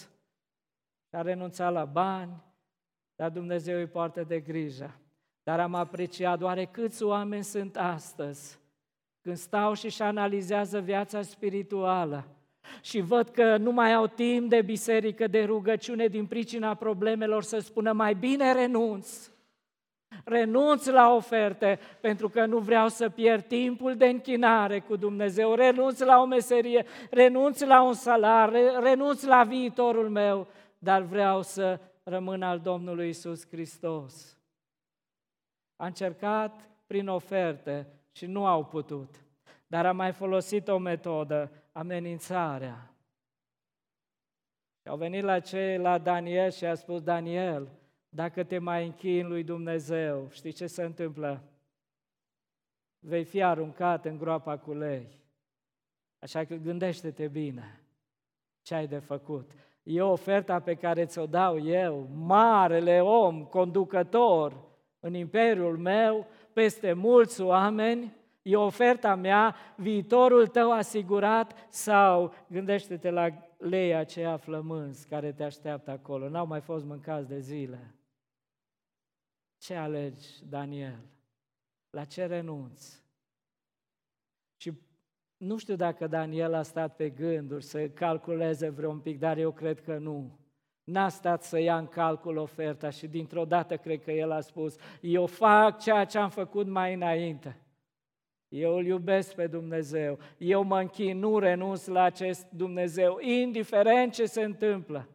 Și 1.07 1.15
a 1.15 1.21
renunțat 1.21 1.71
la 1.71 1.85
bani, 1.85 2.43
dar 3.15 3.29
Dumnezeu 3.29 3.77
îi 3.77 3.87
poartă 3.87 4.23
de 4.23 4.39
grijă. 4.39 4.99
Dar 5.43 5.59
am 5.59 5.73
apreciat 5.73 6.39
doar 6.39 6.65
câți 6.65 7.03
oameni 7.03 7.43
sunt 7.43 7.77
astăzi 7.77 8.59
când 9.21 9.37
stau 9.37 9.73
și 9.73 9.85
își 9.85 10.01
analizează 10.01 10.79
viața 10.79 11.21
spirituală 11.21 12.27
și 12.81 12.99
văd 12.99 13.29
că 13.29 13.57
nu 13.57 13.71
mai 13.71 13.93
au 13.93 14.07
timp 14.07 14.49
de 14.49 14.61
biserică, 14.61 15.27
de 15.27 15.43
rugăciune 15.43 16.07
din 16.07 16.25
pricina 16.25 16.73
problemelor, 16.73 17.43
să 17.43 17.59
spună 17.59 17.91
mai 17.91 18.13
bine 18.13 18.53
renunț. 18.53 19.29
Renunț 20.23 20.85
la 20.85 21.15
oferte 21.15 21.79
pentru 22.01 22.29
că 22.29 22.45
nu 22.45 22.57
vreau 22.57 22.87
să 22.87 23.09
pierd 23.09 23.43
timpul 23.43 23.95
de 23.95 24.05
închinare 24.05 24.79
cu 24.79 24.95
Dumnezeu, 24.95 25.53
renunț 25.53 25.99
la 25.99 26.21
o 26.21 26.25
meserie, 26.25 26.85
renunț 27.09 27.61
la 27.61 27.81
un 27.81 27.93
salar, 27.93 28.51
renunț 28.81 29.23
la 29.23 29.43
viitorul 29.43 30.09
meu, 30.09 30.47
dar 30.77 31.01
vreau 31.01 31.41
să 31.41 31.79
rămân 32.05 32.41
al 32.41 32.59
Domnului 32.59 33.09
Isus 33.09 33.47
Hristos. 33.47 34.39
A 35.75 35.85
încercat 35.85 36.69
prin 36.85 37.07
oferte 37.07 37.87
și 38.11 38.25
nu 38.25 38.45
au 38.45 38.65
putut, 38.65 39.25
dar 39.67 39.85
a 39.85 39.91
mai 39.91 40.13
folosit 40.13 40.67
o 40.67 40.77
metodă, 40.77 41.51
amenințarea. 41.71 42.93
Și 44.81 44.87
au 44.87 44.97
venit 44.97 45.23
la 45.23 45.39
cei, 45.39 45.77
la 45.77 45.97
Daniel 45.97 46.51
și 46.51 46.65
a 46.65 46.75
spus, 46.75 47.01
Daniel, 47.01 47.69
dacă 48.09 48.43
te 48.43 48.57
mai 48.57 48.85
închii 48.85 49.19
în 49.19 49.27
lui 49.27 49.43
Dumnezeu, 49.43 50.29
știi 50.31 50.51
ce 50.51 50.67
se 50.67 50.83
întâmplă? 50.83 51.43
Vei 52.99 53.23
fi 53.23 53.43
aruncat 53.43 54.05
în 54.05 54.17
groapa 54.17 54.57
cu 54.57 54.73
lei. 54.73 55.07
Așa 56.19 56.45
că 56.45 56.55
gândește-te 56.55 57.27
bine 57.27 57.79
ce 58.61 58.75
ai 58.75 58.87
de 58.87 58.99
făcut. 58.99 59.51
E 59.85 60.01
oferta 60.01 60.59
pe 60.59 60.75
care 60.75 61.05
ți-o 61.05 61.25
dau 61.25 61.65
eu, 61.65 62.07
marele 62.13 63.01
om, 63.01 63.43
conducător 63.43 64.63
în 64.99 65.13
imperiul 65.13 65.77
meu, 65.77 66.27
peste 66.53 66.93
mulți 66.93 67.41
oameni, 67.41 68.13
e 68.41 68.55
oferta 68.55 69.15
mea, 69.15 69.55
viitorul 69.75 70.47
tău 70.47 70.71
asigurat 70.71 71.67
sau 71.69 72.33
gândește-te 72.47 73.09
la 73.09 73.27
lei 73.57 73.95
aceea 73.95 74.37
flămânzi 74.37 75.07
care 75.07 75.31
te 75.31 75.43
așteaptă 75.43 75.91
acolo. 75.91 76.29
N-au 76.29 76.45
mai 76.45 76.61
fost 76.61 76.85
mâncați 76.85 77.27
de 77.27 77.39
zile. 77.39 77.95
Ce 79.57 79.75
alegi, 79.75 80.27
Daniel? 80.49 80.99
La 81.89 82.03
ce 82.03 82.25
renunți? 82.25 83.03
Și 84.55 84.71
nu 85.37 85.57
știu 85.57 85.75
dacă 85.75 86.07
Daniel 86.07 86.53
a 86.53 86.61
stat 86.61 86.95
pe 86.95 87.09
gânduri 87.09 87.63
să 87.63 87.89
calculeze 87.89 88.69
vreo 88.69 88.89
un 88.89 88.99
pic, 88.99 89.19
dar 89.19 89.37
eu 89.37 89.51
cred 89.51 89.81
că 89.81 89.97
nu. 89.97 90.39
N-a 90.83 91.09
stat 91.09 91.43
să 91.43 91.59
ia 91.59 91.77
în 91.77 91.87
calcul 91.87 92.37
oferta 92.37 92.89
și 92.89 93.07
dintr-o 93.07 93.45
dată 93.45 93.77
cred 93.77 94.01
că 94.01 94.11
el 94.11 94.31
a 94.31 94.39
spus, 94.39 94.75
eu 95.01 95.25
fac 95.25 95.79
ceea 95.79 96.05
ce 96.05 96.17
am 96.17 96.29
făcut 96.29 96.67
mai 96.67 96.93
înainte. 96.93 97.59
Eu 98.47 98.75
îl 98.75 98.85
iubesc 98.85 99.35
pe 99.35 99.47
Dumnezeu, 99.47 100.19
eu 100.37 100.63
mă 100.63 100.79
închin, 100.79 101.19
nu 101.19 101.39
renunț 101.39 101.85
la 101.85 102.01
acest 102.01 102.47
Dumnezeu, 102.49 103.19
indiferent 103.19 104.13
ce 104.13 104.25
se 104.25 104.43
întâmplă. 104.43 105.09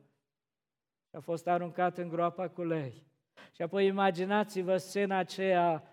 A 1.10 1.20
fost 1.20 1.46
aruncat 1.46 1.98
în 1.98 2.08
groapa 2.08 2.48
cu 2.48 2.62
lei. 2.62 3.02
Și 3.52 3.62
apoi 3.62 3.86
imaginați-vă 3.86 4.76
scena 4.76 5.16
aceea, 5.16 5.89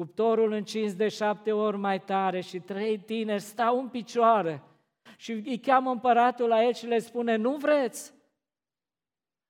cuptorul 0.00 0.52
încins 0.52 0.94
de 0.94 1.08
șapte 1.08 1.52
ori 1.52 1.76
mai 1.76 2.00
tare 2.00 2.40
și 2.40 2.60
trei 2.60 2.98
tineri 2.98 3.42
stau 3.42 3.78
în 3.78 3.88
picioare 3.88 4.62
și 5.16 5.32
îi 5.32 5.58
cheamă 5.58 5.90
împăratul 5.90 6.48
la 6.48 6.64
el 6.64 6.72
și 6.72 6.86
le 6.86 6.98
spune, 6.98 7.36
nu 7.36 7.56
vreți? 7.56 8.12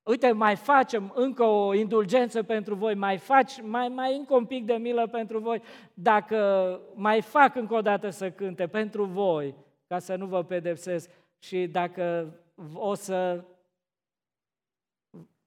Uite, 0.03 0.33
mai 0.33 0.57
facem 0.57 1.13
încă 1.15 1.45
o 1.45 1.75
indulgență 1.75 2.43
pentru 2.43 2.75
voi, 2.75 2.95
mai 2.95 3.19
faci, 3.19 3.63
mai, 3.63 3.89
mai 3.89 4.17
încă 4.17 4.35
un 4.35 4.47
pic 4.47 4.65
de 4.65 4.75
milă 4.75 5.07
pentru 5.07 5.39
voi, 5.39 5.63
dacă 5.95 6.81
mai 6.95 7.21
fac 7.21 7.55
încă 7.57 7.75
o 7.75 7.81
dată 7.81 8.09
să 8.09 8.31
cânte 8.31 8.67
pentru 8.67 9.05
voi, 9.05 9.55
ca 9.87 9.99
să 9.99 10.17
nu 10.17 10.27
vă 10.27 10.45
pedepsesc 10.45 11.11
și 11.39 11.67
dacă 11.67 12.35
o 12.75 12.95
să 12.95 13.45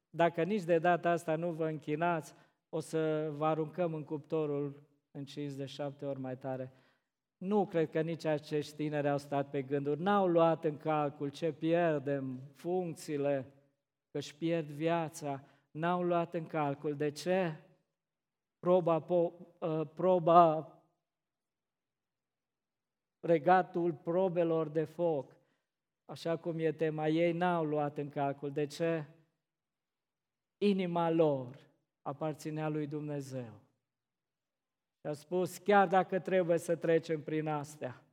dacă 0.09 0.43
nici 0.43 0.63
de 0.63 0.77
data 0.77 1.09
asta 1.09 1.35
nu 1.35 1.51
vă 1.51 1.65
închinați, 1.65 2.33
o 2.69 2.79
să 2.79 3.31
vă 3.37 3.45
aruncăm 3.45 3.93
în 3.93 4.03
cuptorul 4.03 4.82
încins 5.13 5.55
de 5.55 5.65
șapte 5.65 6.05
ori 6.05 6.19
mai 6.19 6.37
tare. 6.37 6.71
Nu 7.37 7.65
cred 7.65 7.89
că 7.89 8.01
nici 8.01 8.25
acești 8.25 8.75
tineri 8.75 9.09
au 9.09 9.17
stat 9.17 9.49
pe 9.49 9.61
gânduri, 9.61 10.01
n-au 10.01 10.27
luat 10.27 10.63
în 10.63 10.77
calcul 10.77 11.29
ce 11.29 11.51
pierdem, 11.51 12.39
funcțiile, 12.55 13.45
că 14.11 14.17
își 14.17 14.35
pierd 14.35 14.67
viața, 14.67 15.43
n-au 15.71 16.03
luat 16.03 16.33
în 16.33 16.45
calcul. 16.45 16.95
De 16.95 17.11
ce? 17.11 17.55
Proba, 18.59 18.99
po, 18.99 19.31
ă, 19.61 19.85
proba 19.85 20.71
regatul 23.19 23.93
probelor 23.93 24.67
de 24.67 24.83
foc, 24.83 25.35
așa 26.05 26.37
cum 26.37 26.59
e 26.59 26.71
tema, 26.71 27.07
ei 27.07 27.31
n-au 27.31 27.65
luat 27.65 27.97
în 27.97 28.09
calcul. 28.09 28.51
De 28.51 28.65
ce? 28.65 29.05
inima 30.63 31.09
lor 31.09 31.59
aparținea 32.01 32.67
lui 32.67 32.87
Dumnezeu. 32.87 33.62
Și 35.03 35.09
a 35.09 35.13
spus, 35.13 35.57
chiar 35.57 35.87
dacă 35.87 36.19
trebuie 36.19 36.57
să 36.57 36.75
trecem 36.75 37.21
prin 37.21 37.47
astea, 37.47 38.03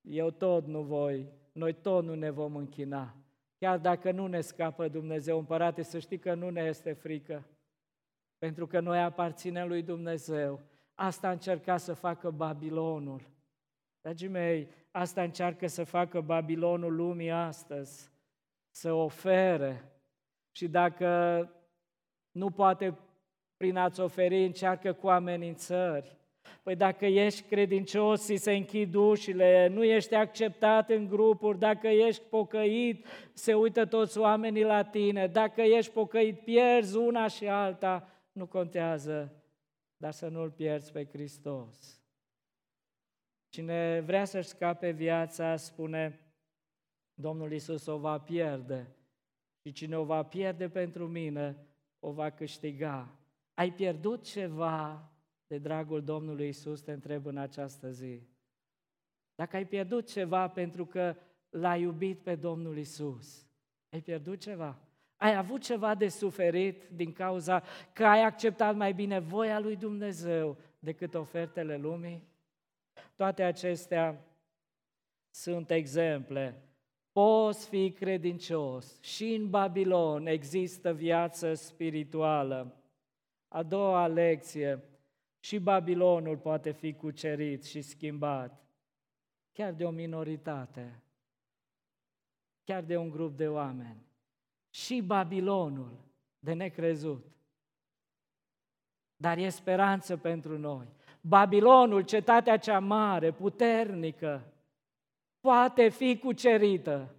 eu 0.00 0.30
tot 0.30 0.66
nu 0.66 0.82
voi, 0.82 1.32
noi 1.52 1.72
tot 1.72 2.04
nu 2.04 2.14
ne 2.14 2.30
vom 2.30 2.56
închina. 2.56 3.16
Chiar 3.58 3.78
dacă 3.78 4.10
nu 4.10 4.26
ne 4.26 4.40
scapă 4.40 4.88
Dumnezeu, 4.88 5.38
împărate, 5.38 5.82
să 5.82 5.98
știi 5.98 6.18
că 6.18 6.34
nu 6.34 6.50
ne 6.50 6.60
este 6.60 6.92
frică, 6.92 7.46
pentru 8.38 8.66
că 8.66 8.80
noi 8.80 8.98
aparținem 9.02 9.68
lui 9.68 9.82
Dumnezeu. 9.82 10.60
Asta 10.94 11.30
încerca 11.30 11.76
să 11.76 11.94
facă 11.94 12.30
Babilonul. 12.30 13.30
Dragii 14.00 14.28
mei, 14.28 14.68
asta 14.90 15.22
încearcă 15.22 15.66
să 15.66 15.84
facă 15.84 16.20
Babilonul 16.20 16.94
lumii 16.94 17.30
astăzi, 17.30 18.10
să 18.70 18.92
ofere 18.92 19.92
și 20.50 20.68
dacă 20.68 21.50
nu 22.30 22.50
poate 22.50 22.98
prin 23.58 23.76
a-ți 23.76 24.00
oferi, 24.00 24.44
încearcă 24.44 24.92
cu 24.92 25.08
amenințări. 25.08 26.16
Păi 26.62 26.76
dacă 26.76 27.06
ești 27.06 27.42
credincios 27.42 28.24
și 28.24 28.36
se 28.36 28.52
închid 28.52 28.94
ușile, 28.94 29.68
nu 29.68 29.84
ești 29.84 30.14
acceptat 30.14 30.90
în 30.90 31.08
grupuri, 31.08 31.58
dacă 31.58 31.86
ești 31.88 32.22
pocăit, 32.28 33.06
se 33.32 33.54
uită 33.54 33.84
toți 33.84 34.18
oamenii 34.18 34.64
la 34.64 34.82
tine, 34.82 35.26
dacă 35.26 35.60
ești 35.60 35.92
pocăit, 35.92 36.38
pierzi 36.38 36.96
una 36.96 37.26
și 37.26 37.46
alta, 37.48 38.08
nu 38.32 38.46
contează, 38.46 39.32
dar 39.96 40.12
să 40.12 40.28
nu-L 40.28 40.50
pierzi 40.50 40.92
pe 40.92 41.08
Hristos. 41.12 42.02
Cine 43.48 44.00
vrea 44.00 44.24
să-și 44.24 44.48
scape 44.48 44.90
viața, 44.90 45.56
spune 45.56 46.20
Domnul 47.14 47.52
Isus, 47.52 47.86
o 47.86 47.96
va 47.98 48.18
pierde. 48.18 48.86
Și 49.62 49.72
cine 49.72 49.96
o 49.96 50.04
va 50.04 50.22
pierde 50.22 50.68
pentru 50.68 51.06
mine, 51.06 51.56
o 52.00 52.10
va 52.10 52.30
câștiga. 52.30 53.18
Ai 53.58 53.72
pierdut 53.72 54.22
ceva 54.22 55.08
de 55.46 55.58
dragul 55.58 56.04
Domnului 56.04 56.48
Isus, 56.48 56.80
te 56.80 56.92
întreb 56.92 57.26
în 57.26 57.36
această 57.36 57.90
zi. 57.90 58.22
Dacă 59.34 59.56
ai 59.56 59.66
pierdut 59.66 60.06
ceva 60.06 60.48
pentru 60.48 60.86
că 60.86 61.16
l-ai 61.48 61.80
iubit 61.80 62.18
pe 62.18 62.34
Domnul 62.34 62.78
Isus, 62.78 63.46
ai 63.90 64.00
pierdut 64.00 64.40
ceva? 64.40 64.78
Ai 65.16 65.36
avut 65.36 65.62
ceva 65.62 65.94
de 65.94 66.08
suferit 66.08 66.88
din 66.92 67.12
cauza 67.12 67.62
că 67.92 68.06
ai 68.06 68.22
acceptat 68.22 68.76
mai 68.76 68.92
bine 68.92 69.18
voia 69.18 69.58
lui 69.58 69.76
Dumnezeu 69.76 70.56
decât 70.78 71.14
ofertele 71.14 71.76
lumii? 71.76 72.28
Toate 73.14 73.42
acestea 73.42 74.24
sunt 75.30 75.70
exemple 75.70 76.62
Poți 77.12 77.68
fi 77.68 77.92
credincios. 77.92 79.02
Și 79.02 79.34
în 79.34 79.50
Babilon 79.50 80.26
există 80.26 80.92
viață 80.92 81.54
spirituală. 81.54 82.77
A 83.48 83.62
doua 83.62 84.06
lecție, 84.06 84.82
și 85.40 85.58
Babilonul 85.58 86.36
poate 86.36 86.70
fi 86.70 86.94
cucerit 86.94 87.64
și 87.64 87.82
schimbat, 87.82 88.64
chiar 89.52 89.72
de 89.72 89.84
o 89.84 89.90
minoritate, 89.90 91.02
chiar 92.64 92.82
de 92.82 92.96
un 92.96 93.10
grup 93.10 93.36
de 93.36 93.48
oameni. 93.48 94.06
Și 94.70 95.00
Babilonul, 95.00 95.98
de 96.38 96.52
necrezut. 96.52 97.26
Dar 99.16 99.38
e 99.38 99.48
speranță 99.48 100.16
pentru 100.16 100.58
noi. 100.58 100.86
Babilonul, 101.20 102.02
cetatea 102.02 102.56
cea 102.56 102.78
mare, 102.78 103.32
puternică, 103.32 104.52
poate 105.40 105.88
fi 105.88 106.18
cucerită. 106.18 107.14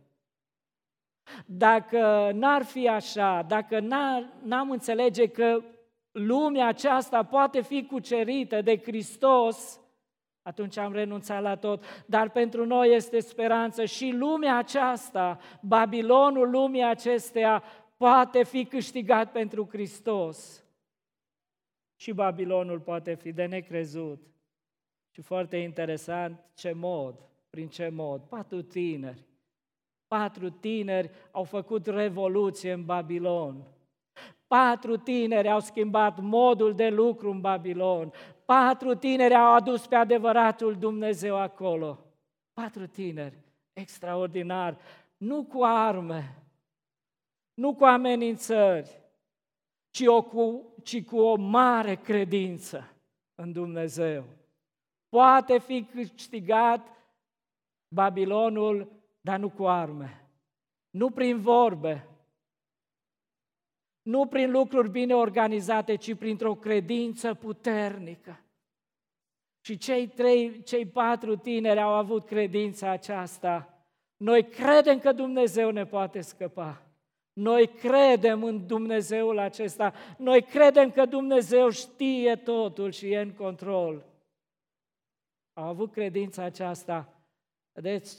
Dacă 1.46 2.32
n-ar 2.34 2.64
fi 2.64 2.88
așa, 2.88 3.42
dacă 3.42 3.80
n-am 4.44 4.72
înțelege 4.72 5.28
că 5.28 5.64
lumea 6.12 6.68
aceasta 6.68 7.24
poate 7.24 7.62
fi 7.62 7.86
cucerită 7.86 8.62
de 8.62 8.78
Hristos, 8.78 9.80
atunci 10.42 10.78
am 10.78 10.94
renunțat 10.94 11.42
la 11.42 11.56
tot. 11.56 11.84
Dar 12.06 12.30
pentru 12.30 12.66
noi 12.66 12.94
este 12.94 13.20
speranță 13.20 13.86
și 13.86 14.10
lumea 14.10 14.58
aceasta, 14.58 15.40
Babilonul 15.62 16.50
lumii 16.50 16.84
acesteia, 16.84 17.64
poate 17.98 18.44
fi 18.44 18.66
câștigat 18.66 19.32
pentru 19.32 19.68
Hristos. 19.72 20.64
Și 21.96 22.12
Babilonul 22.12 22.80
poate 22.80 23.14
fi 23.14 23.32
de 23.32 23.46
necrezut. 23.46 24.28
Și 25.12 25.22
foarte 25.22 25.58
interesant, 25.58 26.40
ce 26.54 26.72
mod, 26.72 27.16
prin 27.50 27.68
ce 27.68 27.90
mod? 27.90 28.22
Patru 28.22 28.62
tineri. 28.62 29.28
Patru 30.08 30.50
tineri 30.50 31.10
au 31.32 31.44
făcut 31.44 31.86
revoluție 31.86 32.72
în 32.72 32.86
Babilon. 32.86 33.64
Patru 34.50 34.98
tineri 34.98 35.50
au 35.50 35.60
schimbat 35.60 36.20
modul 36.20 36.76
de 36.76 36.90
lucru 36.90 37.32
în 37.32 37.42
Babilon. 37.42 38.12
Patru 38.46 38.96
tineri 38.96 39.36
au 39.36 39.54
adus 39.54 39.88
pe 39.88 39.96
adevăratul 39.96 40.76
Dumnezeu 40.76 41.38
acolo. 41.38 42.00
Patru 42.54 42.88
tineri, 42.88 43.38
extraordinar, 43.74 44.78
nu 45.18 45.44
cu 45.44 45.64
arme, 45.64 46.44
nu 47.54 47.76
cu 47.76 47.84
amenințări, 47.84 49.02
ci, 49.90 50.04
o, 50.06 50.24
cu, 50.24 50.74
ci 50.84 51.06
cu 51.06 51.18
o 51.18 51.36
mare 51.36 51.96
credință 51.96 52.96
în 53.36 53.52
Dumnezeu. 53.52 54.24
Poate 55.10 55.60
fi 55.60 55.84
câștigat 55.84 56.88
Babilonul, 57.88 58.92
dar 59.22 59.40
nu 59.40 59.50
cu 59.50 59.68
arme, 59.68 60.30
nu 60.90 61.10
prin 61.10 61.40
vorbe, 61.40 62.08
nu 64.02 64.26
prin 64.26 64.52
lucruri 64.52 64.90
bine 64.90 65.14
organizate, 65.14 65.96
ci 65.96 66.16
printr-o 66.16 66.56
credință 66.56 67.34
puternică. 67.34 68.44
Și 69.62 69.78
cei 69.78 70.08
trei, 70.08 70.64
cei 70.64 70.86
patru 70.86 71.36
tineri 71.36 71.80
au 71.80 71.92
avut 71.92 72.26
credința 72.26 72.90
aceasta. 72.90 73.84
Noi 74.18 74.44
credem 74.44 75.00
că 75.00 75.12
Dumnezeu 75.12 75.72
ne 75.72 75.86
poate 75.86 76.22
scăpa. 76.22 76.82
Noi 77.34 77.68
credem 77.68 78.44
în 78.44 78.68
Dumnezeul 78.68 79.38
acesta. 79.38 79.94
Noi 80.18 80.42
credem 80.42 80.92
că 80.92 81.06
Dumnezeu 81.06 81.70
știe 81.70 82.36
totul 82.36 82.92
și 82.92 83.12
e 83.12 83.20
în 83.20 83.32
control. 83.32 84.06
Au 85.54 85.64
avut 85.64 85.92
credința 85.92 86.44
aceasta. 86.44 87.14
Deci, 87.72 88.10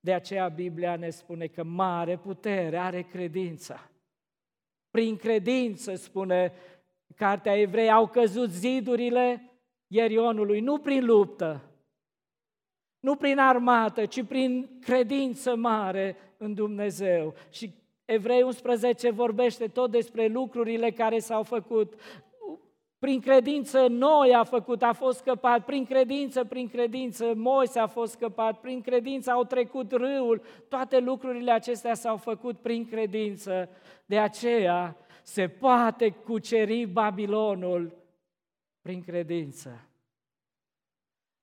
de 0.00 0.14
aceea 0.14 0.48
Biblia 0.48 0.96
ne 0.96 1.10
spune 1.10 1.46
că 1.46 1.62
mare 1.62 2.16
putere 2.16 2.76
are 2.76 3.02
credința. 3.02 3.89
Prin 4.90 5.16
credință, 5.16 5.94
spune 5.94 6.52
Cartea 7.16 7.60
Evrei, 7.60 7.90
au 7.90 8.08
căzut 8.08 8.50
zidurile 8.50 9.50
Ierionului, 9.86 10.60
nu 10.60 10.78
prin 10.78 11.04
luptă, 11.04 11.70
nu 13.00 13.16
prin 13.16 13.38
armată, 13.38 14.06
ci 14.06 14.24
prin 14.24 14.78
credință 14.80 15.56
mare 15.56 16.16
în 16.36 16.54
Dumnezeu. 16.54 17.34
Și 17.50 17.74
Evrei 18.04 18.42
11 18.42 19.10
vorbește 19.10 19.68
tot 19.68 19.90
despre 19.90 20.26
lucrurile 20.26 20.90
care 20.90 21.18
s-au 21.18 21.42
făcut. 21.42 21.94
Prin 23.00 23.20
credință 23.20 23.86
noi 23.86 24.34
a 24.34 24.44
făcut, 24.44 24.82
a 24.82 24.92
fost 24.92 25.18
scăpat, 25.18 25.64
prin 25.64 25.84
credință, 25.84 26.44
prin 26.44 26.68
credință 26.68 27.34
Moise 27.34 27.78
a 27.78 27.86
fost 27.86 28.12
scăpat, 28.12 28.60
prin 28.60 28.80
credință 28.80 29.30
au 29.30 29.44
trecut 29.44 29.92
râul, 29.92 30.42
toate 30.68 30.98
lucrurile 30.98 31.50
acestea 31.50 31.94
s-au 31.94 32.16
făcut 32.16 32.58
prin 32.58 32.88
credință. 32.88 33.68
De 34.06 34.18
aceea 34.18 34.96
se 35.22 35.48
poate 35.48 36.10
cuceri 36.10 36.86
Babilonul 36.86 37.92
prin 38.80 39.02
credință. 39.02 39.88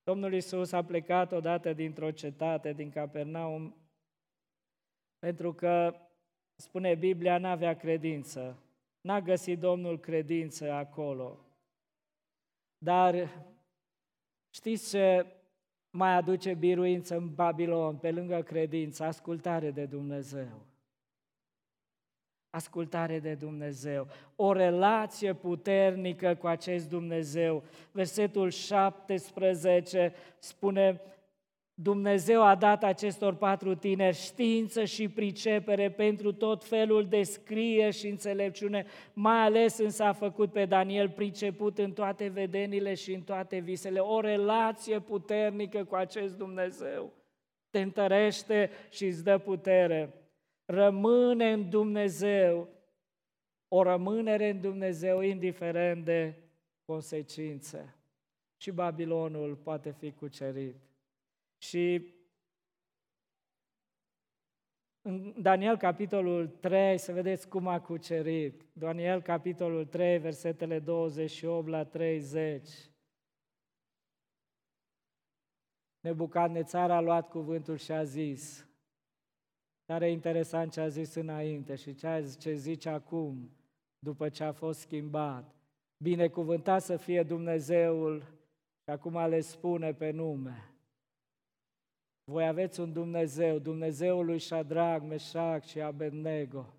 Domnul 0.04 0.34
Isus 0.34 0.72
a 0.72 0.84
plecat 0.84 1.32
odată 1.32 1.74
dintr-o 1.74 2.12
cetate, 2.12 2.74
din 2.74 2.90
Capernaum, 2.90 3.76
pentru 5.20 5.54
că, 5.54 5.96
spune 6.56 6.96
Biblia, 6.96 7.38
n-avea 7.38 7.76
credință. 7.76 8.58
N-a 9.02 9.22
găsit 9.22 9.60
Domnul 9.60 10.00
credință 10.00 10.72
acolo. 10.72 11.42
Dar 12.78 13.30
știți 14.50 14.90
ce 14.90 15.26
mai 15.90 16.16
aduce 16.16 16.54
biruință 16.54 17.16
în 17.16 17.34
Babilon, 17.34 17.98
pe 17.98 18.12
lângă 18.12 18.42
credință? 18.42 19.04
Ascultare 19.04 19.72
de 19.72 19.86
Dumnezeu 19.86 20.68
ascultare 22.58 23.20
de 23.20 23.34
Dumnezeu, 23.34 24.08
o 24.36 24.52
relație 24.52 25.34
puternică 25.34 26.36
cu 26.36 26.48
acest 26.48 26.90
Dumnezeu. 26.90 27.64
Versetul 27.92 28.50
17 28.50 30.14
spune, 30.40 31.02
Dumnezeu 31.80 32.44
a 32.44 32.56
dat 32.56 32.84
acestor 32.84 33.36
patru 33.36 33.76
tineri 33.76 34.16
știință 34.16 34.84
și 34.84 35.10
pricepere 35.10 35.92
pentru 35.92 36.34
tot 36.34 36.64
felul 36.64 37.08
de 37.08 37.24
scrie 37.24 37.90
și 37.90 38.08
înțelepciune, 38.08 38.86
mai 39.14 39.38
ales 39.38 39.78
însă 39.78 40.04
a 40.04 40.14
făcut 40.14 40.52
pe 40.52 40.66
Daniel 40.66 41.10
priceput 41.10 41.78
în 41.78 41.92
toate 41.92 42.28
vedenile 42.28 42.94
și 42.94 43.14
în 43.14 43.22
toate 43.22 43.60
visele. 43.60 44.00
O 44.00 44.20
relație 44.20 45.00
puternică 45.00 45.84
cu 45.84 45.96
acest 45.96 46.38
Dumnezeu 46.38 47.14
te 47.70 47.82
întărește 47.82 48.70
și 48.90 49.06
îți 49.06 49.24
dă 49.24 49.38
putere 49.38 50.14
rămâne 50.66 51.52
în 51.52 51.70
Dumnezeu, 51.70 52.70
o 53.68 53.84
rămânere 53.84 54.50
în 54.50 54.62
Dumnezeu 54.62 55.22
indiferent 55.22 56.06
de 56.06 56.34
consecințe. 56.86 57.96
Și 58.58 58.72
Babilonul 58.72 59.56
poate 59.56 59.92
fi 59.92 60.12
cucerit. 60.12 60.87
Și 61.58 62.16
în 65.02 65.42
Daniel 65.42 65.78
capitolul 65.78 66.48
3, 66.48 66.98
să 66.98 67.12
vedeți 67.12 67.48
cum 67.48 67.68
a 67.68 67.82
cucerit. 67.82 68.66
Daniel 68.74 69.22
capitolul 69.22 69.86
3, 69.86 70.18
versetele 70.18 70.80
28 70.80 71.68
la 71.68 71.84
30. 71.84 72.70
Nebucadnețar 76.00 76.92
a 76.92 77.00
luat 77.00 77.30
cuvântul 77.30 77.78
și 77.78 77.92
a 77.92 78.04
zis, 78.04 78.68
Tare 79.86 80.12
interesant 80.12 80.72
ce 80.72 80.80
a 80.80 80.88
zis 80.88 81.16
înainte 81.16 81.76
și 81.76 81.94
ce, 81.94 82.36
ce 82.40 82.54
zice 82.54 82.90
acum, 82.90 83.52
după 84.00 84.30
ce 84.30 84.44
a 84.44 84.52
fost 84.52 84.80
schimbat. 84.80 85.56
Binecuvântat 85.98 86.82
să 86.82 86.98
fie 86.98 87.24
Dumnezeul 87.24 88.22
și 88.84 88.90
acum 88.90 89.28
le 89.28 89.40
spune 89.40 89.94
pe 89.94 90.12
nume. 90.12 90.77
Voi 92.30 92.48
aveți 92.48 92.80
un 92.80 92.94
Dumnezeu, 92.94 93.58
Dumnezeul 93.58 94.26
lui 94.26 94.40
Shadrach, 94.40 95.04
Meșac 95.08 95.66
și 95.66 95.82
Abednego, 95.82 96.74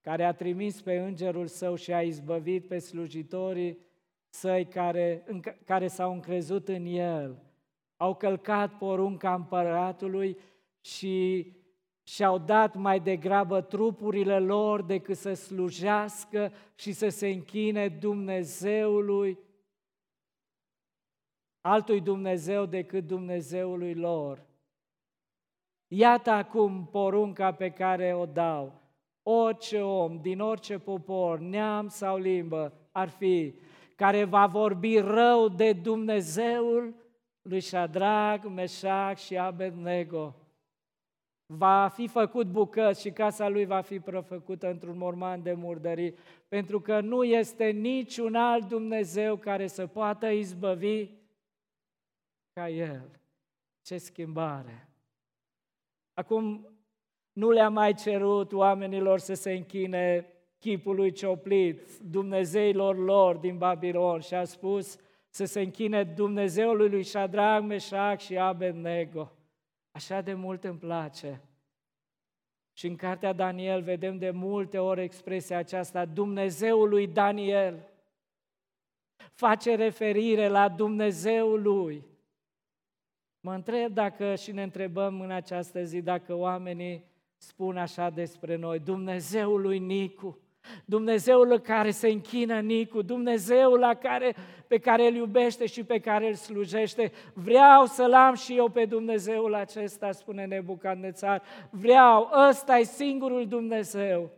care 0.00 0.24
a 0.24 0.32
trimis 0.32 0.80
pe 0.80 0.98
îngerul 0.98 1.46
său 1.46 1.74
și 1.74 1.92
a 1.92 2.02
izbăvit 2.02 2.66
pe 2.66 2.78
slujitorii 2.78 3.78
săi 4.28 4.64
care, 4.64 5.22
în, 5.26 5.42
care 5.64 5.86
s-au 5.86 6.12
încrezut 6.12 6.68
în 6.68 6.84
el, 6.86 7.42
au 7.96 8.14
călcat 8.14 8.76
porunca 8.78 9.34
împăratului 9.34 10.36
și 10.80 11.46
și-au 12.02 12.38
dat 12.38 12.74
mai 12.74 13.00
degrabă 13.00 13.60
trupurile 13.60 14.38
lor 14.38 14.82
decât 14.82 15.16
să 15.16 15.32
slujească 15.32 16.52
și 16.74 16.92
să 16.92 17.08
se 17.08 17.28
închine 17.28 17.88
Dumnezeului, 17.88 19.38
altui 21.62 22.00
Dumnezeu 22.00 22.66
decât 22.66 23.06
Dumnezeului 23.06 23.94
lor. 23.94 24.46
Iată 25.86 26.30
acum 26.30 26.88
porunca 26.90 27.52
pe 27.52 27.70
care 27.70 28.14
o 28.14 28.26
dau. 28.26 28.80
Orice 29.22 29.80
om 29.80 30.20
din 30.20 30.40
orice 30.40 30.78
popor, 30.78 31.38
neam 31.38 31.88
sau 31.88 32.18
limbă 32.18 32.72
ar 32.92 33.08
fi, 33.08 33.54
care 33.96 34.24
va 34.24 34.46
vorbi 34.46 34.98
rău 34.98 35.48
de 35.48 35.72
Dumnezeul 35.72 36.94
lui 37.42 37.60
Shadrach, 37.60 38.46
Meșac 38.54 39.18
și 39.18 39.38
Abednego, 39.38 40.36
va 41.46 41.88
fi 41.94 42.06
făcut 42.06 42.46
bucăți 42.46 43.00
și 43.00 43.10
casa 43.10 43.48
lui 43.48 43.64
va 43.64 43.80
fi 43.80 44.00
prăfăcută 44.00 44.70
într-un 44.70 44.98
morman 44.98 45.42
de 45.42 45.52
murdării, 45.52 46.14
pentru 46.48 46.80
că 46.80 47.00
nu 47.00 47.24
este 47.24 47.64
niciun 47.64 48.34
alt 48.34 48.68
Dumnezeu 48.68 49.36
care 49.36 49.66
să 49.66 49.86
poată 49.86 50.26
izbăvi 50.26 51.08
ca 52.52 52.68
El. 52.68 53.20
Ce 53.82 53.98
schimbare! 53.98 54.88
Acum 56.14 56.66
nu 57.32 57.50
le-a 57.50 57.68
mai 57.68 57.94
cerut 57.94 58.52
oamenilor 58.52 59.18
să 59.18 59.34
se 59.34 59.52
închine 59.52 60.32
chipului 60.58 61.12
cioplit, 61.12 61.98
Dumnezeilor 61.98 62.96
lor 62.96 63.36
din 63.36 63.58
Babilon 63.58 64.20
și 64.20 64.34
a 64.34 64.44
spus 64.44 64.98
să 65.28 65.44
se 65.44 65.60
închine 65.60 66.04
Dumnezeului 66.04 66.88
lui 66.88 67.02
Shadrach, 67.02 67.64
Meșac 67.64 68.20
și 68.20 68.38
Abednego. 68.38 69.32
Așa 69.90 70.20
de 70.20 70.34
mult 70.34 70.64
îmi 70.64 70.78
place. 70.78 71.42
Și 72.72 72.86
în 72.86 72.96
cartea 72.96 73.32
Daniel 73.32 73.82
vedem 73.82 74.18
de 74.18 74.30
multe 74.30 74.78
ori 74.78 75.02
expresia 75.02 75.58
aceasta, 75.58 76.04
Dumnezeul 76.04 76.88
lui 76.88 77.06
Daniel. 77.06 77.88
Face 79.32 79.74
referire 79.74 80.48
la 80.48 80.68
Dumnezeul 80.68 81.62
lui. 81.62 82.11
Mă 83.44 83.54
întreb 83.54 83.92
dacă 83.92 84.34
și 84.34 84.52
ne 84.52 84.62
întrebăm 84.62 85.20
în 85.20 85.30
această 85.30 85.82
zi 85.82 86.00
dacă 86.00 86.34
oamenii 86.34 87.04
spun 87.36 87.76
așa 87.76 88.10
despre 88.10 88.56
noi, 88.56 88.78
Dumnezeul 88.78 89.60
lui 89.60 89.78
Nicu, 89.78 90.38
Dumnezeul 90.84 91.58
care 91.58 91.90
se 91.90 92.08
închină 92.08 92.60
Nicu, 92.60 93.02
Dumnezeul 93.02 93.78
la 93.78 93.94
care, 93.94 94.34
pe 94.66 94.78
care 94.78 95.06
îl 95.06 95.14
iubește 95.14 95.66
și 95.66 95.84
pe 95.84 95.98
care 95.98 96.28
îl 96.28 96.34
slujește. 96.34 97.12
Vreau 97.34 97.84
să-l 97.84 98.12
am 98.12 98.34
și 98.34 98.56
eu 98.56 98.68
pe 98.68 98.84
Dumnezeul 98.84 99.54
acesta, 99.54 100.12
spune 100.12 100.44
Nebucadnețar. 100.44 101.42
Vreau, 101.70 102.30
ăsta 102.48 102.76
e 102.76 102.82
singurul 102.82 103.48
Dumnezeu. 103.48 104.30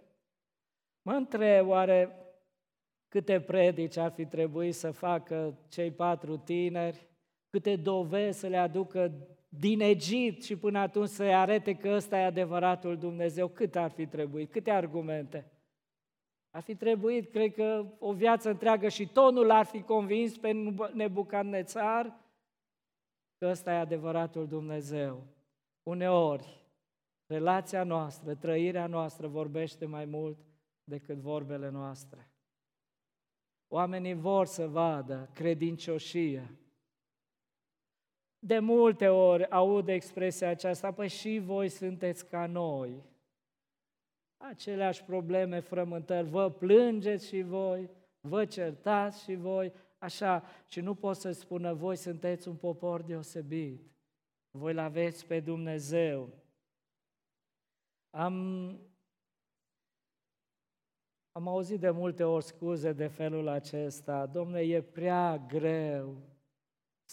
Mă 1.02 1.12
întreb, 1.12 1.68
oare 1.68 2.18
câte 3.09 3.40
predici 3.40 3.96
ar 3.96 4.11
fi 4.11 4.26
trebuit 4.26 4.74
să 4.74 4.90
facă 4.90 5.59
cei 5.68 5.90
patru 5.90 6.36
tineri, 6.36 7.09
câte 7.55 7.76
dovezi 7.76 8.38
să 8.38 8.46
le 8.46 8.57
aducă 8.57 9.12
din 9.48 9.80
Egipt 9.80 10.42
și 10.42 10.57
până 10.57 10.78
atunci 10.78 11.09
să-i 11.09 11.34
arete 11.34 11.74
că 11.74 11.88
ăsta 11.88 12.18
e 12.18 12.24
adevăratul 12.24 12.98
Dumnezeu, 12.98 13.48
cât 13.48 13.76
ar 13.76 13.90
fi 13.90 14.07
trebuit, 14.07 14.50
câte 14.50 14.70
argumente? 14.70 15.52
Ar 16.50 16.62
fi 16.62 16.74
trebuit, 16.74 17.30
cred 17.30 17.55
că, 17.55 17.86
o 17.98 18.12
viață 18.12 18.50
întreagă 18.50 18.88
și 18.88 19.07
tonul 19.07 19.50
ar 19.50 19.64
fi 19.64 19.82
convins 19.82 20.38
pe 20.38 20.52
Nebucadnețar 20.92 22.20
că 23.38 23.46
ăsta 23.46 23.72
e 23.72 23.76
adevăratul 23.76 24.46
Dumnezeu. 24.46 25.26
Uneori, 25.82 26.66
relația 27.26 27.84
noastră, 27.84 28.34
trăirea 28.34 28.86
noastră 28.86 29.26
vorbește 29.26 29.86
mai 29.86 30.05
mult 30.05 30.38
decât 30.84 31.16
vorbele 31.16 31.70
noastre. 31.70 32.30
Oamenii 33.68 34.14
vor 34.14 34.46
să 34.46 34.66
vadă 34.66 35.30
credincioșie. 35.34 36.59
De 38.47 38.59
multe 38.59 39.09
ori 39.09 39.51
aud 39.51 39.88
expresia 39.88 40.49
aceasta, 40.49 40.92
păi 40.92 41.09
și 41.09 41.40
voi 41.45 41.68
sunteți 41.68 42.26
ca 42.26 42.47
noi. 42.47 43.05
Aceleași 44.36 45.05
probleme, 45.05 45.61
frământări, 45.61 46.28
vă 46.28 46.51
plângeți 46.51 47.26
și 47.26 47.42
voi, 47.42 47.90
vă 48.20 48.45
certați 48.45 49.22
și 49.22 49.34
voi, 49.34 49.72
așa, 49.99 50.42
și 50.66 50.80
nu 50.80 50.95
pot 50.95 51.16
să 51.16 51.30
spună, 51.30 51.72
voi 51.72 51.97
sunteți 51.97 52.49
un 52.49 52.57
popor 52.57 53.03
deosebit, 53.03 53.80
voi 54.51 54.74
l 54.74 54.78
aveți 54.78 55.26
pe 55.26 55.40
Dumnezeu. 55.40 56.28
Am 58.11 58.34
am 61.32 61.49
auzit 61.49 61.80
de 61.80 61.90
multe 61.90 62.24
ori 62.24 62.45
scuze 62.45 62.92
de 62.92 63.07
felul 63.07 63.49
acesta, 63.49 64.26
domne, 64.26 64.61
e 64.61 64.82
prea 64.82 65.45
greu 65.49 66.32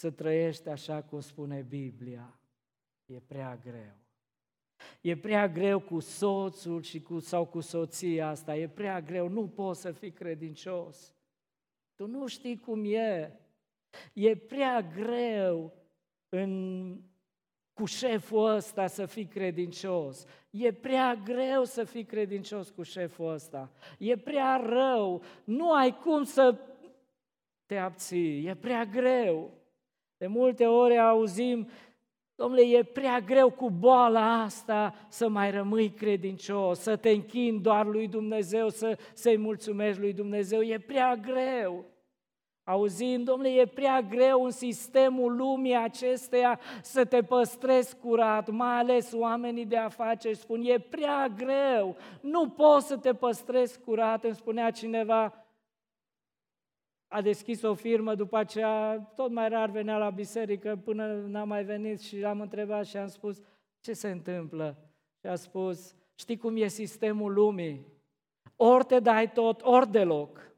să 0.01 0.11
trăiești 0.11 0.69
așa 0.69 1.01
cum 1.01 1.19
spune 1.19 1.65
Biblia. 1.69 2.39
E 3.05 3.19
prea 3.19 3.59
greu. 3.63 3.95
E 5.01 5.17
prea 5.17 5.47
greu 5.47 5.79
cu 5.79 5.99
soțul 5.99 6.81
și 6.81 7.01
cu, 7.01 7.19
sau 7.19 7.45
cu 7.45 7.59
soția 7.59 8.29
asta, 8.29 8.55
e 8.55 8.67
prea 8.67 9.01
greu, 9.01 9.27
nu 9.27 9.47
poți 9.47 9.81
să 9.81 9.91
fii 9.91 10.11
credincios. 10.11 11.15
Tu 11.95 12.07
nu 12.07 12.27
știi 12.27 12.57
cum 12.57 12.85
e. 12.85 13.39
E 14.13 14.35
prea 14.35 14.81
greu 14.81 15.73
în 16.29 17.01
cu 17.73 17.85
șeful 17.85 18.49
ăsta 18.49 18.87
să 18.87 19.05
fii 19.05 19.25
credincios. 19.25 20.25
E 20.49 20.73
prea 20.73 21.15
greu 21.15 21.63
să 21.63 21.83
fii 21.83 22.05
credincios 22.05 22.69
cu 22.69 22.83
șeful 22.83 23.31
ăsta. 23.33 23.71
E 23.97 24.17
prea 24.17 24.55
rău. 24.55 25.23
Nu 25.43 25.71
ai 25.71 25.97
cum 25.97 26.23
să 26.23 26.57
te 27.65 27.77
abții. 27.77 28.45
E 28.45 28.55
prea 28.55 28.85
greu. 28.85 29.60
De 30.21 30.27
multe 30.27 30.65
ori 30.65 30.97
auzim, 30.97 31.67
domnule, 32.35 32.61
e 32.61 32.83
prea 32.83 33.19
greu 33.19 33.49
cu 33.49 33.69
boala 33.69 34.41
asta 34.41 34.93
să 35.07 35.29
mai 35.29 35.51
rămâi 35.51 35.89
credincios, 35.89 36.79
să 36.79 36.95
te 36.95 37.09
închini 37.09 37.59
doar 37.59 37.85
lui 37.85 38.07
Dumnezeu, 38.07 38.69
să, 38.69 38.97
să-i 39.13 39.37
mulțumești 39.37 39.99
lui 40.01 40.13
Dumnezeu. 40.13 40.61
E 40.61 40.79
prea 40.79 41.15
greu. 41.15 41.85
Auzim, 42.63 43.23
domnule, 43.23 43.49
e 43.49 43.65
prea 43.65 44.01
greu 44.01 44.43
în 44.43 44.51
sistemul 44.51 45.35
lumii 45.35 45.75
acesteia 45.75 46.59
să 46.81 47.05
te 47.05 47.21
păstrezi 47.21 47.97
curat, 47.97 48.49
mai 48.49 48.77
ales 48.77 49.11
oamenii 49.13 49.65
de 49.65 49.77
afaceri 49.77 50.35
spun, 50.35 50.61
e 50.63 50.79
prea 50.79 51.27
greu, 51.37 51.95
nu 52.19 52.49
poți 52.49 52.87
să 52.87 52.97
te 52.97 53.13
păstrezi 53.13 53.79
curat, 53.79 54.23
îmi 54.23 54.35
spunea 54.35 54.71
cineva, 54.71 55.40
a 57.13 57.21
deschis 57.21 57.61
o 57.61 57.73
firmă, 57.73 58.15
după 58.15 58.37
aceea 58.37 58.99
tot 59.15 59.31
mai 59.31 59.49
rar 59.49 59.69
venea 59.69 59.97
la 59.97 60.09
biserică 60.09 60.79
până 60.83 61.13
n-a 61.13 61.43
mai 61.43 61.63
venit 61.63 62.01
și 62.01 62.23
am 62.23 62.41
întrebat 62.41 62.85
și 62.85 62.97
am 62.97 63.07
spus, 63.07 63.41
ce 63.79 63.93
se 63.93 64.09
întâmplă? 64.09 64.77
Și 65.19 65.27
a 65.27 65.35
spus, 65.35 65.95
știi 66.15 66.37
cum 66.37 66.57
e 66.57 66.67
sistemul 66.67 67.33
lumii? 67.33 67.85
Ori 68.55 68.85
te 68.85 68.99
dai 68.99 69.31
tot, 69.31 69.61
ori 69.61 69.91
deloc. 69.91 70.51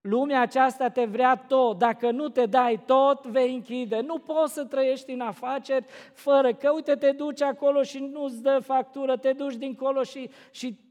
Lumea 0.00 0.40
aceasta 0.40 0.88
te 0.88 1.04
vrea 1.04 1.36
tot. 1.36 1.78
Dacă 1.78 2.10
nu 2.10 2.28
te 2.28 2.46
dai 2.46 2.82
tot, 2.86 3.26
vei 3.26 3.54
închide. 3.54 4.00
Nu 4.00 4.18
poți 4.18 4.52
să 4.52 4.64
trăiești 4.64 5.10
în 5.10 5.20
afaceri 5.20 5.84
fără 6.12 6.54
că, 6.54 6.70
uite, 6.70 6.96
te 6.96 7.12
duci 7.12 7.42
acolo 7.42 7.82
și 7.82 7.98
nu-ți 7.98 8.42
dă 8.42 8.58
factură, 8.58 9.16
te 9.16 9.32
duci 9.32 9.54
dincolo 9.54 10.02
și, 10.02 10.30
și... 10.50 10.88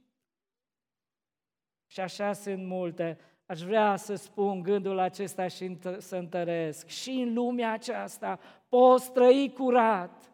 Și 1.88 1.99
așa 1.99 2.34
sunt 2.34 2.65
multe. 2.65 3.20
Aș 3.52 3.62
vrea 3.62 3.95
să 3.95 4.16
spun 4.16 4.62
gândul 4.62 5.00
acesta 5.00 5.47
și 5.47 5.78
să 5.97 6.16
întăresc. 6.16 6.88
Și 6.88 7.10
în 7.10 7.34
lumea 7.34 7.72
aceasta 7.72 8.39
poți 8.68 9.12
trăi 9.12 9.54
curat, 9.58 10.34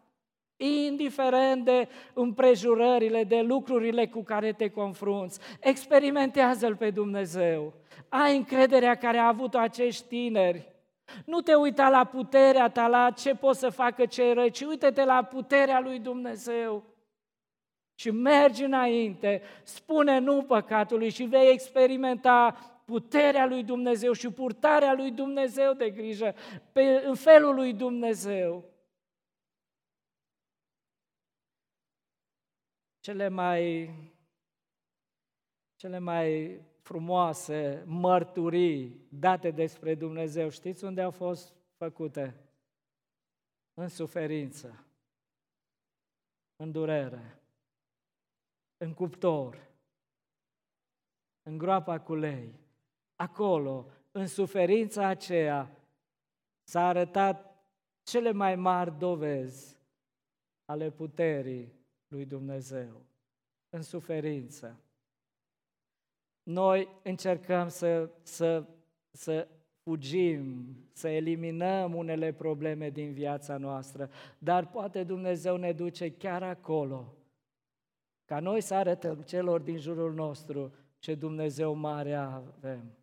indiferent 0.57 1.66
de 1.66 1.88
împrejurările, 2.13 3.24
de 3.24 3.41
lucrurile 3.41 4.07
cu 4.07 4.24
care 4.24 4.51
te 4.53 4.70
confrunți. 4.70 5.39
Experimentează-L 5.59 6.76
pe 6.76 6.89
Dumnezeu. 6.89 7.74
Ai 8.09 8.36
încrederea 8.36 8.95
care 8.95 9.18
a 9.18 9.28
avut-o 9.28 9.57
acești 9.57 10.07
tineri. 10.07 10.74
Nu 11.26 11.41
te 11.41 11.53
uita 11.53 11.89
la 11.89 12.03
puterea 12.03 12.70
ta, 12.70 12.88
la 12.88 13.11
ce 13.11 13.36
poți 13.36 13.59
să 13.59 13.70
facă 13.70 14.05
cei 14.05 14.34
răi, 14.34 14.51
ci 14.51 14.61
uite-te 14.61 15.03
la 15.05 15.24
puterea 15.24 15.80
lui 15.80 15.99
Dumnezeu. 15.99 16.84
Și 17.99 18.11
mergi 18.11 18.63
înainte, 18.63 19.41
spune 19.63 20.20
nu 20.20 20.43
păcatului 20.43 21.09
și 21.09 21.24
vei 21.24 21.51
experimenta 21.51 22.55
puterea 22.86 23.45
lui 23.45 23.63
Dumnezeu 23.63 24.13
și 24.13 24.31
purtarea 24.31 24.93
lui 24.93 25.11
Dumnezeu 25.11 25.73
de 25.73 25.91
grijă 25.91 26.36
pe, 26.71 26.81
în 26.81 27.15
felul 27.15 27.55
lui 27.55 27.73
Dumnezeu. 27.73 28.73
Cele 32.99 33.27
mai, 33.27 33.93
cele 35.75 35.99
mai 35.99 36.59
frumoase 36.81 37.83
mărturii 37.86 39.07
date 39.09 39.51
despre 39.51 39.95
Dumnezeu, 39.95 40.49
știți 40.49 40.83
unde 40.83 41.01
au 41.01 41.11
fost 41.11 41.55
făcute? 41.75 42.39
În 43.73 43.88
suferință, 43.88 44.86
în 46.55 46.71
durere, 46.71 47.39
în 48.77 48.93
cuptor, 48.93 49.67
în 51.43 51.57
groapa 51.57 51.99
cu 51.99 52.15
lei. 52.15 52.64
Acolo, 53.16 53.86
în 54.11 54.28
suferința 54.28 55.07
aceea, 55.07 55.72
s-a 56.63 56.88
arătat 56.88 57.55
cele 58.03 58.32
mai 58.32 58.55
mari 58.55 58.97
dovezi 58.97 59.78
ale 60.66 60.89
puterii 60.89 61.74
lui 62.07 62.26
Dumnezeu. 62.26 63.01
În 63.70 63.82
suferință. 63.82 64.80
Noi 66.43 66.89
încercăm 67.03 67.68
să, 67.68 68.09
să, 68.22 68.66
să 69.11 69.47
fugim, 69.84 70.76
să 70.91 71.07
eliminăm 71.07 71.93
unele 71.93 72.34
probleme 72.34 72.89
din 72.89 73.13
viața 73.13 73.57
noastră, 73.57 74.09
dar 74.38 74.68
poate 74.68 75.03
Dumnezeu 75.03 75.57
ne 75.57 75.72
duce 75.72 76.11
chiar 76.11 76.43
acolo, 76.43 77.13
ca 78.26 78.39
noi 78.39 78.61
să 78.61 78.74
arătăm 78.74 79.22
celor 79.22 79.61
din 79.61 79.78
jurul 79.78 80.13
nostru 80.13 80.74
ce 80.99 81.16
Dumnezeu 81.16 81.74
mare 81.74 82.13
avem. 82.13 82.97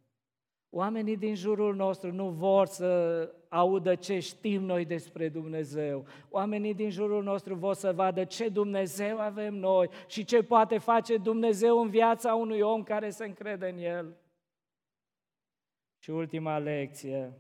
Oamenii 0.75 1.17
din 1.17 1.35
jurul 1.35 1.75
nostru 1.75 2.13
nu 2.13 2.31
vor 2.31 2.67
să 2.67 3.35
audă 3.49 3.95
ce 3.95 4.19
știm 4.19 4.63
noi 4.63 4.85
despre 4.85 5.29
Dumnezeu. 5.29 6.07
Oamenii 6.31 6.75
din 6.75 6.91
jurul 6.91 7.23
nostru 7.23 7.55
vor 7.55 7.75
să 7.75 7.93
vadă 7.93 8.25
ce 8.25 8.49
Dumnezeu 8.49 9.19
avem 9.19 9.55
noi 9.55 9.89
și 10.07 10.25
ce 10.25 10.43
poate 10.43 10.79
face 10.79 11.17
Dumnezeu 11.17 11.81
în 11.81 11.91
viața 11.91 12.35
unui 12.35 12.61
om 12.61 12.83
care 12.83 13.11
se 13.11 13.25
încrede 13.25 13.69
în 13.69 13.79
El. 13.79 14.17
Și 15.99 16.11
ultima 16.11 16.59
lecție 16.59 17.33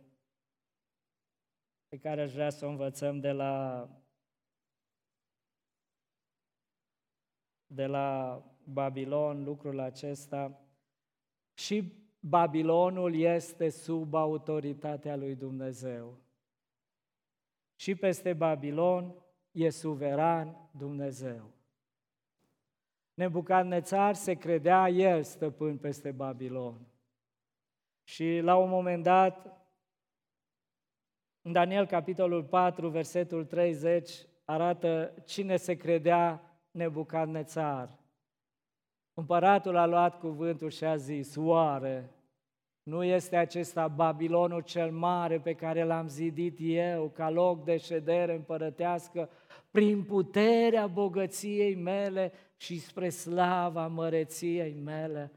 pe 1.88 1.98
care 1.98 2.22
aș 2.22 2.32
vrea 2.32 2.50
să 2.50 2.66
o 2.66 2.68
învățăm 2.68 3.20
de 3.20 3.30
la, 3.30 3.88
de 7.66 7.86
la 7.86 8.42
Babilon, 8.64 9.44
lucrul 9.44 9.80
acesta, 9.80 10.60
și 11.54 12.01
Babilonul 12.24 13.14
este 13.14 13.68
sub 13.68 14.14
autoritatea 14.14 15.16
lui 15.16 15.34
Dumnezeu. 15.34 16.18
și 17.76 17.94
peste 17.94 18.32
Babilon 18.32 19.14
e 19.50 19.70
suveran 19.70 20.68
Dumnezeu. 20.70 21.50
Nebucadnețar 23.14 24.14
se 24.14 24.34
credea 24.34 24.88
el 24.88 25.22
stăpân 25.22 25.78
peste 25.78 26.10
Babilon. 26.10 26.86
Și 28.04 28.40
la 28.42 28.56
un 28.56 28.68
moment 28.68 29.02
dat, 29.02 29.66
în 31.42 31.52
Daniel 31.52 31.86
capitolul 31.86 32.44
4, 32.44 32.88
versetul 32.88 33.44
30, 33.44 34.26
arată 34.44 35.14
cine 35.24 35.56
se 35.56 35.74
credea 35.74 36.40
Nebucadnețar. 36.70 37.98
Împăratul 39.14 39.76
a 39.76 39.86
luat 39.86 40.18
cuvântul 40.18 40.70
și 40.70 40.84
a 40.84 40.96
zis, 40.96 41.36
oare 41.36 42.10
nu 42.82 43.04
este 43.04 43.36
acesta 43.36 43.88
Babilonul 43.88 44.60
cel 44.60 44.90
mare 44.90 45.40
pe 45.40 45.54
care 45.54 45.84
l-am 45.84 46.08
zidit 46.08 46.58
eu 46.60 47.08
ca 47.08 47.30
loc 47.30 47.64
de 47.64 47.76
ședere 47.76 48.34
împărătească 48.34 49.30
prin 49.70 50.02
puterea 50.02 50.86
bogăției 50.86 51.74
mele 51.74 52.32
și 52.56 52.78
spre 52.78 53.08
slava 53.08 53.86
măreției 53.86 54.74
mele? 54.74 55.32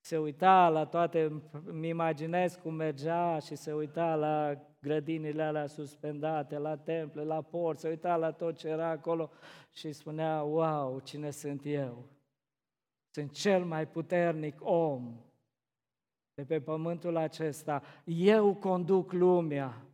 Se 0.00 0.18
uita 0.18 0.68
la 0.68 0.84
toate, 0.84 1.42
îmi 1.64 1.88
imaginez 1.88 2.54
cum 2.54 2.74
mergea 2.74 3.38
și 3.38 3.56
se 3.56 3.72
uita 3.72 4.14
la 4.14 4.58
grădinile 4.80 5.42
alea 5.42 5.66
suspendate, 5.66 6.58
la 6.58 6.76
temple, 6.76 7.22
la 7.22 7.42
porți, 7.42 7.80
se 7.80 7.88
uita 7.88 8.16
la 8.16 8.32
tot 8.32 8.56
ce 8.56 8.68
era 8.68 8.88
acolo 8.88 9.30
și 9.72 9.92
spunea, 9.92 10.42
wow, 10.42 11.00
cine 11.00 11.30
sunt 11.30 11.60
eu? 11.64 12.15
Sunt 13.16 13.32
cel 13.32 13.64
mai 13.64 13.88
puternic 13.88 14.58
om 14.60 15.20
de 16.34 16.44
pe 16.44 16.60
pământul 16.60 17.16
acesta. 17.16 17.82
Eu 18.04 18.54
conduc 18.54 19.12
lumea. 19.12 19.86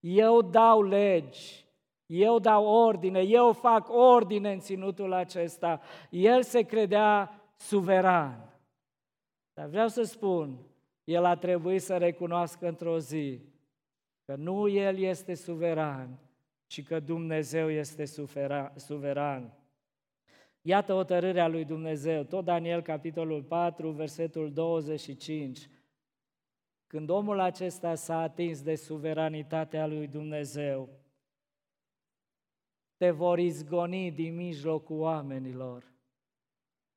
Eu 0.00 0.42
dau 0.42 0.82
legi. 0.82 1.66
Eu 2.06 2.38
dau 2.38 2.66
ordine. 2.66 3.20
Eu 3.20 3.52
fac 3.52 3.88
ordine 3.88 4.52
în 4.52 4.58
ținutul 4.58 5.12
acesta. 5.12 5.80
El 6.10 6.42
se 6.42 6.62
credea 6.62 7.42
suveran. 7.56 8.60
Dar 9.52 9.68
vreau 9.68 9.88
să 9.88 10.02
spun, 10.02 10.58
el 11.04 11.24
a 11.24 11.36
trebuit 11.36 11.82
să 11.82 11.96
recunoască 11.96 12.68
într-o 12.68 12.98
zi 12.98 13.40
că 14.24 14.34
nu 14.34 14.68
el 14.68 14.98
este 14.98 15.34
suveran, 15.34 16.18
ci 16.66 16.84
că 16.84 17.00
Dumnezeu 17.00 17.70
este 17.70 18.04
suveran. 18.76 19.61
Iată 20.62 20.92
hotărârea 20.92 21.48
lui 21.48 21.64
Dumnezeu, 21.64 22.22
tot 22.22 22.44
Daniel, 22.44 22.82
capitolul 22.82 23.42
4, 23.42 23.90
versetul 23.90 24.52
25. 24.52 25.68
Când 26.86 27.08
omul 27.08 27.40
acesta 27.40 27.94
s-a 27.94 28.20
atins 28.20 28.62
de 28.62 28.74
suveranitatea 28.74 29.86
lui 29.86 30.06
Dumnezeu, 30.06 30.88
te 32.96 33.10
vor 33.10 33.38
izgoni 33.38 34.10
din 34.10 34.34
mijlocul 34.34 34.98
oamenilor. 34.98 35.92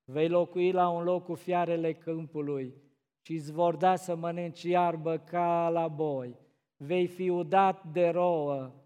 Vei 0.04 0.30
locui 0.30 0.72
la 0.72 0.90
un 0.90 1.04
loc 1.04 1.24
cu 1.24 1.34
fiarele 1.34 1.94
câmpului 1.94 2.74
și 3.22 3.34
îți 3.34 3.52
vor 3.52 3.76
da 3.76 3.96
să 3.96 4.16
mănânci 4.16 4.64
iarbă 4.64 5.18
ca 5.18 5.70
la 5.70 5.88
boi. 5.88 6.40
Vei 6.78 7.08
fi 7.08 7.30
udat 7.30 7.84
de 7.92 8.10
rouă 8.10 8.85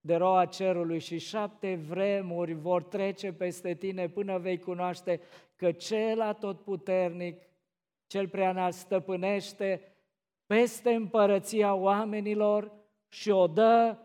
de 0.00 0.14
roa 0.14 0.44
cerului 0.44 0.98
și 0.98 1.18
șapte 1.18 1.74
vremuri 1.74 2.52
vor 2.52 2.82
trece 2.82 3.32
peste 3.32 3.74
tine 3.74 4.08
până 4.08 4.38
vei 4.38 4.58
cunoaște 4.58 5.20
că 5.56 5.72
cel 5.72 6.20
atotputernic, 6.20 7.42
cel 8.06 8.28
preanal 8.28 8.72
stăpânește 8.72 9.94
peste 10.46 10.90
împărăția 10.90 11.74
oamenilor 11.74 12.72
și 13.08 13.30
o 13.30 13.46
dă 13.46 13.96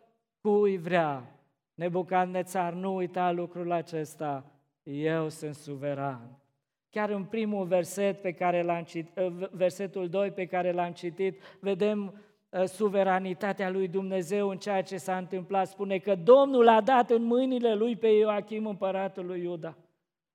cui 0.42 0.78
vrea. 0.78 1.40
Nebucadnețar, 1.74 2.74
nu 2.74 2.96
uita 2.96 3.32
lucrul 3.32 3.72
acesta, 3.72 4.52
eu 4.84 5.30
sunt 5.30 5.56
suveran. 5.56 6.40
Chiar 6.90 7.10
în 7.10 7.24
primul 7.24 7.66
verset 7.66 8.22
pe 8.22 8.32
care 8.32 8.62
l-am 8.62 8.84
citit, 8.84 9.14
versetul 9.52 10.10
2 10.10 10.32
pe 10.32 10.46
care 10.46 10.72
l-am 10.72 10.92
citit, 10.92 11.42
vedem 11.60 12.08
Ă, 12.08 12.14
suveranitatea 12.66 13.70
lui 13.70 13.88
Dumnezeu 13.88 14.50
în 14.50 14.58
ceea 14.58 14.82
ce 14.82 14.98
s-a 14.98 15.18
întâmplat. 15.18 15.68
Spune 15.68 15.98
că 15.98 16.16
Domnul 16.16 16.68
a 16.68 16.82
dat 16.82 17.10
în 17.10 17.24
mâinile 17.24 17.74
lui 17.74 17.96
pe 17.96 18.08
Ioachim, 18.08 18.66
împăratul 18.66 19.26
lui 19.26 19.42
Iuda. 19.42 19.76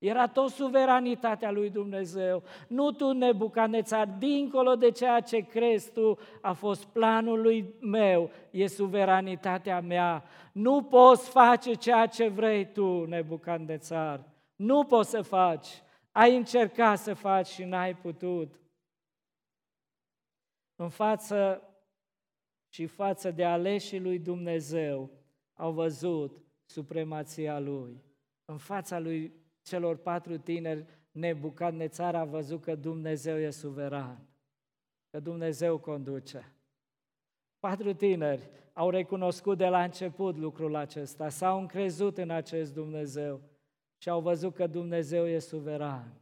Era 0.00 0.26
tot 0.26 0.50
suveranitatea 0.50 1.50
lui 1.50 1.70
Dumnezeu. 1.70 2.42
Nu 2.68 2.90
tu, 2.90 3.12
Nebucanețar, 3.12 4.06
dincolo 4.18 4.74
de 4.74 4.90
ceea 4.90 5.20
ce 5.20 5.38
crezi 5.38 5.92
tu, 5.92 6.18
a 6.40 6.52
fost 6.52 6.84
planul 6.84 7.40
lui 7.40 7.74
meu, 7.80 8.30
e 8.50 8.66
suveranitatea 8.66 9.80
mea. 9.80 10.24
Nu 10.52 10.82
poți 10.82 11.30
face 11.30 11.74
ceea 11.74 12.06
ce 12.06 12.28
vrei 12.28 12.72
tu, 12.72 13.04
Nebucanețar. 13.04 14.24
Nu 14.56 14.84
poți 14.84 15.10
să 15.10 15.22
faci. 15.22 15.68
Ai 16.12 16.36
încercat 16.36 16.98
să 16.98 17.14
faci 17.14 17.46
și 17.46 17.64
n-ai 17.64 17.94
putut. 17.94 18.60
În 20.76 20.88
față 20.88 21.62
și 22.70 22.86
față 22.86 23.30
de 23.30 23.44
aleșii 23.44 24.00
lui 24.00 24.18
Dumnezeu 24.18 25.10
au 25.54 25.72
văzut 25.72 26.42
supremația 26.64 27.58
lui. 27.58 28.02
În 28.44 28.56
fața 28.56 28.98
lui 28.98 29.32
celor 29.62 29.96
patru 29.96 30.38
tineri, 30.38 30.84
Nebucadnețar 31.12 32.14
a 32.14 32.24
văzut 32.24 32.62
că 32.62 32.74
Dumnezeu 32.74 33.36
e 33.38 33.50
suveran, 33.50 34.26
că 35.10 35.20
Dumnezeu 35.20 35.78
conduce. 35.78 36.54
Patru 37.58 37.92
tineri 37.92 38.50
au 38.72 38.90
recunoscut 38.90 39.58
de 39.58 39.66
la 39.66 39.82
început 39.82 40.36
lucrul 40.36 40.74
acesta, 40.74 41.28
s-au 41.28 41.60
încrezut 41.60 42.18
în 42.18 42.30
acest 42.30 42.74
Dumnezeu 42.74 43.40
și 43.96 44.08
au 44.08 44.20
văzut 44.20 44.54
că 44.54 44.66
Dumnezeu 44.66 45.26
e 45.26 45.38
suveran. 45.38 46.20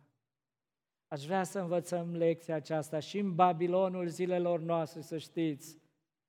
Aș 1.08 1.24
vrea 1.24 1.42
să 1.42 1.58
învățăm 1.58 2.16
lecția 2.16 2.54
aceasta 2.54 2.98
și 2.98 3.18
în 3.18 3.34
Babilonul 3.34 4.06
zilelor 4.06 4.60
noastre, 4.60 5.00
să 5.00 5.18
știți, 5.18 5.78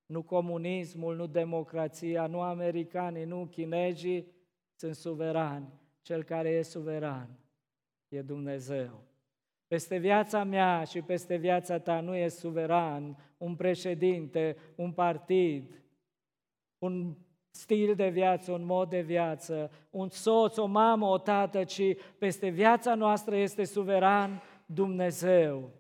nu 0.10 0.22
comunismul, 0.22 1.16
nu 1.16 1.28
democrația, 1.28 2.28
nu 2.28 2.41
americanii, 2.41 3.26
nu 3.26 3.45
chinezii 3.45 4.28
sunt 4.76 4.95
suverani. 4.95 5.68
Cel 6.01 6.24
care 6.24 6.49
e 6.49 6.62
suveran 6.62 7.39
e 8.07 8.22
Dumnezeu. 8.22 9.03
Peste 9.68 9.97
viața 9.97 10.43
mea 10.43 10.84
și 10.84 11.01
peste 11.01 11.36
viața 11.36 11.80
ta 11.80 11.99
nu 11.99 12.16
e 12.16 12.28
suveran 12.28 13.18
un 13.38 13.55
președinte, 13.55 14.57
un 14.76 14.91
partid, 14.91 15.84
un 16.78 17.16
stil 17.49 17.95
de 17.95 18.10
viață, 18.10 18.51
un 18.51 18.66
mod 18.66 18.89
de 18.89 19.01
viață, 19.01 19.72
un 19.89 20.10
soț, 20.10 20.57
o 20.57 20.66
mamă, 20.66 21.07
o 21.07 21.18
tată, 21.18 21.64
ci 21.64 21.82
peste 22.18 22.47
viața 22.47 22.95
noastră 22.95 23.36
este 23.36 23.64
suveran 23.64 24.41
Dumnezeu. 24.66 25.79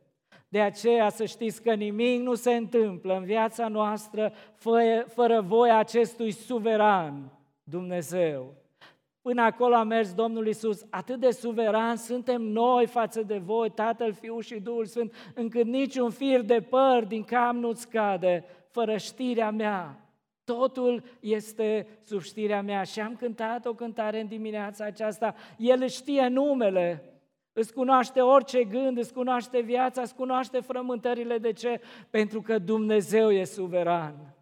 De 0.49 0.61
aceea 0.61 1.09
să 1.09 1.25
știți 1.25 1.61
că 1.61 1.73
nimic 1.73 2.21
nu 2.21 2.33
se 2.33 2.53
întâmplă 2.53 3.15
în 3.17 3.23
viața 3.23 3.67
noastră 3.67 4.33
fără, 4.55 5.05
fără 5.07 5.41
voia 5.41 5.77
acestui 5.77 6.31
suveran, 6.31 7.31
Dumnezeu. 7.63 8.53
Până 9.21 9.41
acolo 9.41 9.75
a 9.75 9.83
mers 9.83 10.13
Domnul 10.13 10.47
Isus, 10.47 10.85
atât 10.89 11.19
de 11.19 11.31
suveran 11.31 11.95
suntem 11.95 12.41
noi 12.41 12.85
față 12.85 13.21
de 13.21 13.37
voi, 13.37 13.69
Tatăl, 13.69 14.13
Fiul 14.13 14.41
și 14.41 14.59
Duhul 14.59 14.85
Sfânt, 14.85 15.13
încât 15.35 15.65
niciun 15.65 16.09
fir 16.09 16.41
de 16.41 16.61
păr 16.61 17.03
din 17.03 17.23
cam 17.23 17.57
nu-ți 17.57 17.89
cade, 17.89 18.45
fără 18.69 18.97
știrea 18.97 19.51
mea. 19.51 20.03
Totul 20.43 21.03
este 21.19 21.87
sub 22.03 22.21
știrea 22.21 22.61
mea 22.61 22.83
și 22.83 22.99
am 22.99 23.15
cântat 23.15 23.65
o 23.65 23.73
cântare 23.73 24.19
în 24.19 24.27
dimineața 24.27 24.85
aceasta. 24.85 25.35
El 25.57 25.87
știe 25.87 26.27
numele, 26.27 27.03
Îți 27.53 27.73
cunoaște 27.73 28.21
orice 28.21 28.63
gând, 28.63 28.97
îți 28.97 29.13
cunoaște 29.13 29.59
viața, 29.59 30.01
îți 30.01 30.15
cunoaște 30.15 30.59
frământările. 30.59 31.37
De 31.37 31.53
ce? 31.53 31.81
Pentru 32.09 32.41
că 32.41 32.59
Dumnezeu 32.59 33.31
e 33.31 33.43
suveran. 33.43 34.33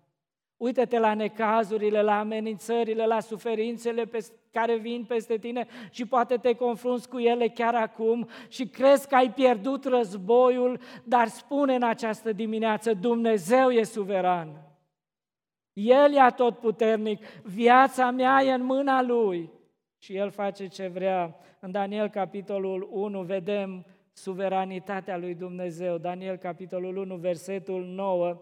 Uită-te 0.58 1.00
la 1.00 1.14
necazurile, 1.14 2.02
la 2.02 2.20
amenințările, 2.20 3.06
la 3.06 3.20
suferințele 3.20 4.06
pe 4.06 4.26
care 4.52 4.78
vin 4.78 5.06
peste 5.08 5.38
tine 5.38 5.68
și 5.90 6.06
poate 6.06 6.38
te 6.38 6.54
confrunți 6.54 7.10
cu 7.10 7.20
ele 7.20 7.48
chiar 7.48 7.76
acum 7.76 8.28
și 8.48 8.68
crezi 8.68 9.08
că 9.08 9.16
ai 9.16 9.32
pierdut 9.32 9.86
războiul, 9.86 10.80
dar 11.04 11.28
spune 11.28 11.76
în 11.76 11.84
această 11.84 12.32
dimineață, 12.32 12.94
Dumnezeu 12.94 13.70
e 13.70 13.84
suveran. 13.84 14.62
El 15.74 16.14
e 16.14 16.20
atotputernic, 16.20 17.26
viața 17.44 18.12
mea 18.12 18.44
e 18.44 18.54
în 18.54 18.64
mâna 18.64 19.02
Lui 19.02 19.57
și 19.98 20.16
El 20.16 20.30
face 20.30 20.68
ce 20.68 20.88
vrea. 20.88 21.36
În 21.60 21.72
Daniel, 21.72 22.10
capitolul 22.10 22.88
1, 22.92 23.22
vedem 23.22 23.86
suveranitatea 24.12 25.18
lui 25.18 25.36
Dumnezeu. 25.36 25.98
Daniel, 25.98 26.38
capitolul 26.38 26.98
1, 26.98 27.16
versetul 27.16 27.86
9, 27.86 28.42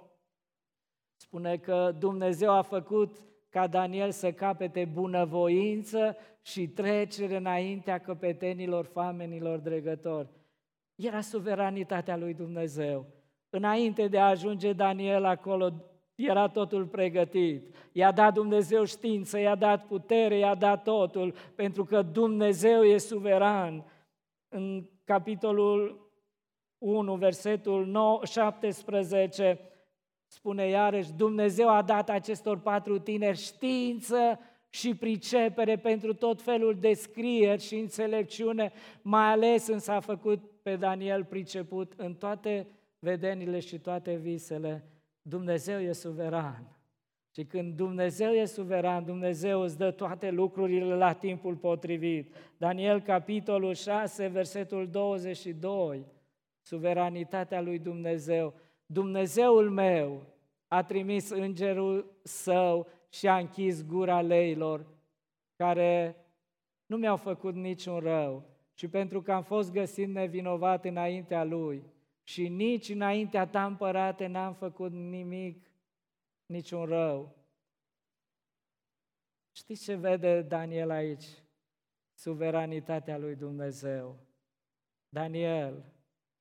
spune 1.16 1.58
că 1.58 1.96
Dumnezeu 2.00 2.52
a 2.52 2.62
făcut 2.62 3.18
ca 3.50 3.68
Daniel 3.68 4.12
să 4.12 4.32
capete 4.32 4.86
bunăvoință 4.86 6.18
și 6.42 6.68
trecere 6.68 7.36
înaintea 7.36 7.98
căpetenilor, 7.98 8.86
famenilor, 8.86 9.60
dregători. 9.60 10.30
Era 10.96 11.22
suveranitatea 11.22 12.18
lui 12.18 12.34
Dumnezeu. 12.34 13.06
Înainte 13.50 14.08
de 14.08 14.20
a 14.20 14.28
ajunge 14.28 14.74
Daniel 14.74 15.26
acolo, 15.26 15.74
era 16.16 16.48
totul 16.48 16.86
pregătit. 16.86 17.76
I-a 17.92 18.12
dat 18.12 18.34
Dumnezeu 18.34 18.84
știință, 18.84 19.40
i-a 19.40 19.56
dat 19.56 19.86
putere, 19.86 20.38
i-a 20.38 20.56
dat 20.56 20.84
totul, 20.84 21.34
pentru 21.56 21.84
că 21.84 22.02
Dumnezeu 22.02 22.84
e 22.84 22.98
suveran. 22.98 23.86
În 24.50 24.90
capitolul 25.04 26.10
1, 26.78 27.16
versetul 27.16 27.86
9, 27.86 28.26
17, 28.26 29.60
spune 30.28 30.68
iarăși, 30.68 31.14
Dumnezeu 31.14 31.70
a 31.70 31.82
dat 31.82 32.10
acestor 32.10 32.60
patru 32.60 33.00
tineri 33.00 33.38
știință 33.38 34.40
și 34.70 34.96
pricepere 34.96 35.78
pentru 35.78 36.14
tot 36.14 36.42
felul 36.42 36.78
de 36.80 36.94
scrieri 36.94 37.62
și 37.62 37.76
înțelepciune, 37.76 38.72
mai 39.02 39.32
ales 39.32 39.68
însă 39.68 39.92
a 39.92 40.00
făcut 40.00 40.44
pe 40.62 40.76
Daniel 40.76 41.24
priceput 41.24 41.94
în 41.98 42.14
toate 42.14 42.68
vedenile 43.00 43.60
și 43.60 43.80
toate 43.80 44.16
visele. 44.16 44.95
Dumnezeu 45.28 45.80
e 45.80 45.92
suveran. 45.92 46.78
Și 47.32 47.46
când 47.46 47.76
Dumnezeu 47.76 48.32
e 48.32 48.46
suveran, 48.46 49.06
Dumnezeu 49.06 49.62
îți 49.62 49.78
dă 49.78 49.92
toate 49.92 50.30
lucrurile 50.30 50.96
la 50.96 51.14
timpul 51.14 51.56
potrivit. 51.56 52.36
Daniel, 52.58 53.02
capitolul 53.02 53.74
6, 53.74 54.28
versetul 54.28 54.88
22, 54.88 56.06
suveranitatea 56.62 57.62
lui 57.62 57.80
Dumnezeu. 57.80 58.54
Dumnezeul 58.86 59.70
meu 59.70 60.22
a 60.68 60.84
trimis 60.84 61.30
îngerul 61.30 62.20
său 62.24 62.88
și 63.10 63.28
a 63.28 63.38
închis 63.38 63.86
gura 63.86 64.22
leilor, 64.22 64.86
care 65.56 66.16
nu 66.86 66.98
mi-au 66.98 67.18
făcut 67.18 67.56
niciun 67.56 68.00
rău, 68.00 68.44
și 68.74 68.88
pentru 68.88 69.22
că 69.22 69.32
am 69.32 69.44
fost 69.44 69.72
găsit 69.72 70.08
nevinovat 70.08 70.86
înaintea 70.86 71.44
lui 71.44 71.84
și 72.28 72.48
nici 72.48 72.90
înaintea 72.90 73.48
ta 73.48 73.66
împărate 73.66 74.28
n-am 74.28 74.54
făcut 74.54 74.92
nimic, 74.92 75.72
niciun 76.46 76.86
rău. 76.86 77.36
Știți 79.52 79.84
ce 79.84 79.96
vede 79.96 80.42
Daniel 80.42 80.90
aici? 80.90 81.26
Suveranitatea 82.14 83.18
lui 83.18 83.36
Dumnezeu. 83.36 84.20
Daniel, 85.10 85.86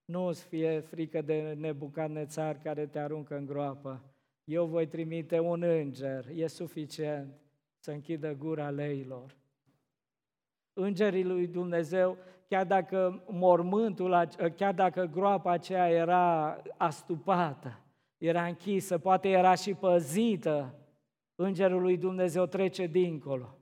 nu 0.05 0.25
îți 0.25 0.45
fie 0.45 0.81
frică 0.81 1.23
de 1.23 1.53
nebucadnețar 1.53 2.59
care 2.59 2.87
te 2.87 2.99
aruncă 2.99 3.37
în 3.37 3.47
groapă. 3.47 4.15
Eu 4.45 4.67
voi 4.67 4.87
trimite 4.87 5.39
un 5.39 5.63
înger, 5.63 6.29
e 6.35 6.47
suficient 6.47 7.41
să 7.79 7.91
închidă 7.91 8.35
gura 8.35 8.71
leilor. 8.71 9.37
Îngerii 10.73 11.25
lui 11.25 11.47
Dumnezeu, 11.47 12.19
chiar 12.55 12.67
dacă 12.67 13.23
mormântul, 13.31 14.29
chiar 14.57 14.75
dacă 14.75 15.05
groapa 15.13 15.51
aceea 15.51 15.89
era 15.89 16.57
astupată, 16.77 17.81
era 18.19 18.45
închisă, 18.45 18.99
poate 18.99 19.29
era 19.29 19.55
și 19.55 19.75
păzită, 19.75 20.75
Îngerul 21.35 21.83
lui 21.83 21.97
Dumnezeu 21.97 22.47
trece 22.47 22.87
dincolo. 22.87 23.59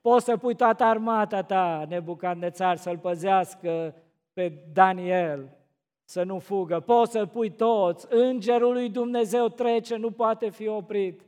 Poți 0.00 0.24
să 0.24 0.36
pui 0.36 0.54
toată 0.54 0.84
armata 0.84 1.42
ta, 1.42 1.84
Nebucadnețar, 1.88 2.76
să-l 2.76 2.98
păzească 2.98 3.94
pe 4.32 4.62
Daniel, 4.72 5.56
să 6.04 6.22
nu 6.22 6.38
fugă. 6.38 6.80
Poți 6.80 7.12
să-l 7.12 7.28
pui 7.28 7.50
toți. 7.50 8.06
Îngerul 8.10 8.72
lui 8.72 8.90
Dumnezeu 8.90 9.48
trece, 9.48 9.96
nu 9.96 10.10
poate 10.10 10.50
fi 10.50 10.66
oprit. 10.66 11.26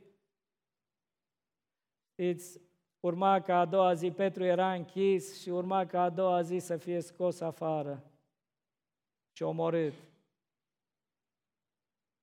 Știți, 2.11 2.61
urma 3.01 3.41
ca 3.41 3.59
a 3.59 3.65
doua 3.65 3.93
zi, 3.93 4.11
Petru 4.11 4.43
era 4.43 4.73
închis 4.73 5.41
și 5.41 5.49
urma 5.49 5.85
ca 5.85 6.01
a 6.01 6.09
doua 6.09 6.41
zi 6.41 6.57
să 6.57 6.77
fie 6.77 7.01
scos 7.01 7.39
afară 7.39 8.03
și 9.31 9.43
omorât. 9.43 9.93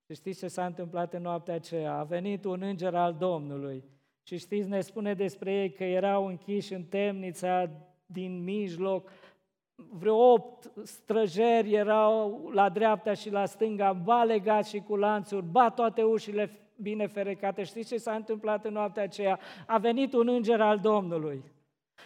Și 0.04 0.14
știți 0.14 0.38
ce 0.38 0.48
s-a 0.48 0.66
întâmplat 0.66 1.12
în 1.12 1.22
noaptea 1.22 1.54
aceea? 1.54 1.98
A 1.98 2.04
venit 2.04 2.44
un 2.44 2.62
înger 2.62 2.94
al 2.94 3.14
Domnului 3.14 3.84
și 4.22 4.38
știți, 4.38 4.68
ne 4.68 4.80
spune 4.80 5.14
despre 5.14 5.52
ei 5.52 5.72
că 5.72 5.84
erau 5.84 6.26
închiși 6.26 6.74
în 6.74 6.84
temnița 6.84 7.70
din 8.06 8.42
mijloc, 8.42 9.10
vreo 9.74 10.32
opt 10.32 10.72
străjeri 10.86 11.74
erau 11.74 12.48
la 12.48 12.68
dreapta 12.68 13.14
și 13.14 13.30
la 13.30 13.46
stânga, 13.46 13.92
ba 13.92 14.24
legați 14.24 14.68
și 14.68 14.80
cu 14.80 14.96
lanțuri, 14.96 15.46
ba 15.46 15.70
toate 15.70 16.02
ușile 16.02 16.67
bine 16.80 17.06
ferecate. 17.06 17.62
Știți 17.62 17.88
ce 17.88 17.96
s-a 17.96 18.14
întâmplat 18.14 18.64
în 18.64 18.72
noaptea 18.72 19.02
aceea? 19.02 19.40
A 19.66 19.78
venit 19.78 20.12
un 20.12 20.28
înger 20.28 20.60
al 20.60 20.78
Domnului. 20.78 21.44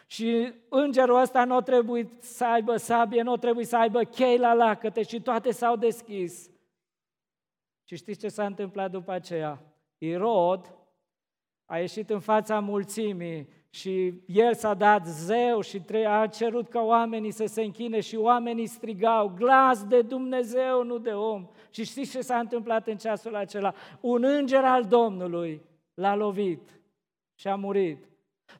Și 0.07 0.53
îngerul 0.69 1.21
ăsta 1.21 1.45
nu 1.45 1.61
trebuie 1.61 2.11
să 2.19 2.45
aibă 2.45 2.77
sabie, 2.77 3.23
nu 3.23 3.37
trebuie 3.37 3.65
să 3.65 3.77
aibă 3.77 4.03
chei 4.03 4.39
la 4.39 4.55
lacăte 4.55 5.03
și 5.03 5.21
toate 5.21 5.51
s-au 5.51 5.77
deschis. 5.77 6.51
Și 7.85 7.97
știți 7.97 8.21
ce 8.21 8.29
s-a 8.29 8.47
întâmplat 8.47 8.91
după 8.91 9.13
aceea? 9.13 9.63
Irod 9.99 10.77
a 11.67 11.79
ieșit 11.79 12.11
în 12.11 12.21
fața 12.21 12.61
mulțimii 12.61 13.49
și 13.75 14.15
el 14.27 14.55
s-a 14.55 14.75
dat 14.75 15.07
zeu 15.07 15.61
și 15.61 15.83
a 16.09 16.27
cerut 16.27 16.69
ca 16.69 16.81
oamenii 16.81 17.31
să 17.31 17.47
se 17.47 17.63
închine 17.63 18.01
și 18.01 18.17
oamenii 18.17 18.67
strigau, 18.67 19.29
glas 19.29 19.85
de 19.85 20.03
Dumnezeu, 20.03 20.85
nu 20.85 20.99
de 20.99 21.11
om. 21.11 21.47
Și 21.71 21.85
știți 21.85 22.11
ce 22.11 22.21
s-a 22.21 22.39
întâmplat 22.39 22.87
în 22.87 22.97
ceasul 22.97 23.35
acela? 23.35 23.75
Un 24.01 24.25
înger 24.25 24.65
al 24.65 24.85
Domnului 24.85 25.63
l-a 25.95 26.15
lovit 26.15 26.81
și 27.35 27.49
a 27.49 27.55
murit. 27.55 28.12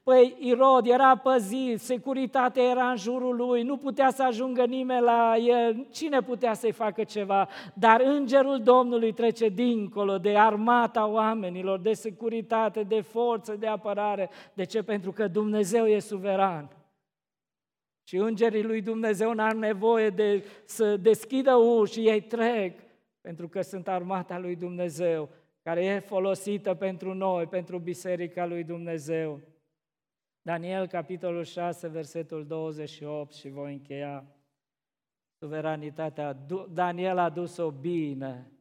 Păi 0.03 0.37
Irod 0.39 0.87
era 0.87 1.17
păzit, 1.17 1.81
securitatea 1.81 2.63
era 2.63 2.91
în 2.91 2.97
jurul 2.97 3.37
lui, 3.37 3.63
nu 3.63 3.77
putea 3.77 4.11
să 4.11 4.23
ajungă 4.23 4.65
nimeni 4.65 5.03
la 5.03 5.37
el, 5.37 5.87
cine 5.91 6.21
putea 6.21 6.55
să-i 6.55 6.73
facă 6.73 7.05
ceva? 7.05 7.49
Dar 7.75 8.01
îngerul 8.01 8.63
Domnului 8.63 9.13
trece 9.13 9.49
dincolo 9.49 10.19
de 10.19 10.39
armata 10.39 11.07
oamenilor, 11.07 11.81
de 11.81 11.93
securitate, 11.93 12.83
de 12.83 13.01
forță, 13.01 13.57
de 13.57 13.67
apărare. 13.67 14.31
De 14.55 14.65
ce? 14.65 14.83
Pentru 14.83 15.13
că 15.13 15.29
Dumnezeu 15.29 15.87
e 15.87 15.99
suveran. 15.99 16.77
Și 18.03 18.17
îngerii 18.17 18.63
lui 18.63 18.81
Dumnezeu 18.81 19.33
n-au 19.33 19.59
nevoie 19.59 20.11
de 20.11 20.45
să 20.65 20.97
deschidă 20.97 21.55
uși, 21.55 22.09
ei 22.09 22.21
trec, 22.21 22.79
pentru 23.21 23.49
că 23.49 23.61
sunt 23.61 23.89
armata 23.89 24.39
lui 24.39 24.57
Dumnezeu, 24.57 25.29
care 25.63 25.85
e 25.85 25.99
folosită 25.99 26.75
pentru 26.75 27.15
noi, 27.15 27.47
pentru 27.47 27.79
biserica 27.79 28.47
lui 28.47 28.65
Dumnezeu. 28.65 29.41
Daniel, 30.43 30.87
capitolul 30.87 31.45
6, 31.45 31.89
versetul 31.89 32.47
28 32.47 33.33
și 33.33 33.49
voi 33.49 33.73
încheia 33.73 34.27
suveranitatea. 35.39 36.33
Daniel 36.71 37.19
a 37.19 37.31
dus-o 37.31 37.71
bine 37.71 38.53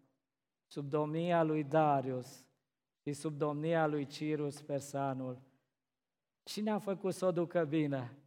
sub 0.68 0.90
domnia 0.90 1.44
lui 1.44 1.64
Darius 1.64 2.46
și 3.04 3.14
sub 3.14 3.38
domnia 3.38 3.88
lui 3.88 4.06
Cirus 4.06 4.62
Persanul. 4.62 5.42
Cine 6.44 6.72
a 6.72 6.80
făcut 6.80 7.14
să 7.14 7.26
o 7.26 7.32
ducă 7.32 7.64
bine? 7.64 8.18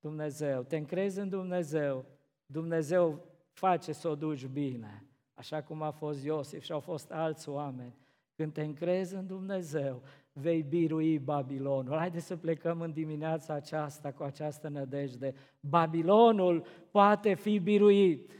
Dumnezeu. 0.00 0.62
Te 0.62 0.76
încrezi 0.76 1.18
în 1.18 1.28
Dumnezeu. 1.28 2.04
Dumnezeu 2.46 3.24
face 3.50 3.92
să 3.92 4.08
o 4.08 4.14
duci 4.14 4.46
bine. 4.46 5.04
Așa 5.34 5.62
cum 5.62 5.82
a 5.82 5.90
fost 5.90 6.24
Iosif 6.24 6.62
și 6.62 6.72
au 6.72 6.80
fost 6.80 7.10
alți 7.10 7.48
oameni. 7.48 7.94
Când 8.34 8.52
te 8.52 8.62
încrezi 8.62 9.14
în 9.14 9.26
Dumnezeu, 9.26 10.02
vei 10.38 10.62
birui 10.62 11.18
Babilonul. 11.18 11.96
Haideți 11.96 12.26
să 12.26 12.36
plecăm 12.36 12.80
în 12.80 12.92
dimineața 12.92 13.54
aceasta 13.54 14.12
cu 14.12 14.22
această 14.22 14.68
nădejde. 14.68 15.34
Babilonul 15.60 16.64
poate 16.90 17.34
fi 17.34 17.58
biruit. 17.58 18.32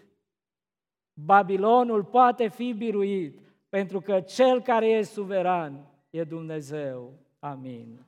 Babilonul 1.12 2.04
poate 2.04 2.48
fi 2.48 2.72
biruit 2.72 3.40
pentru 3.68 4.00
că 4.00 4.20
cel 4.20 4.62
care 4.62 4.88
e 4.88 5.02
suveran 5.02 5.86
e 6.10 6.24
Dumnezeu. 6.24 7.18
Amin. 7.38 8.05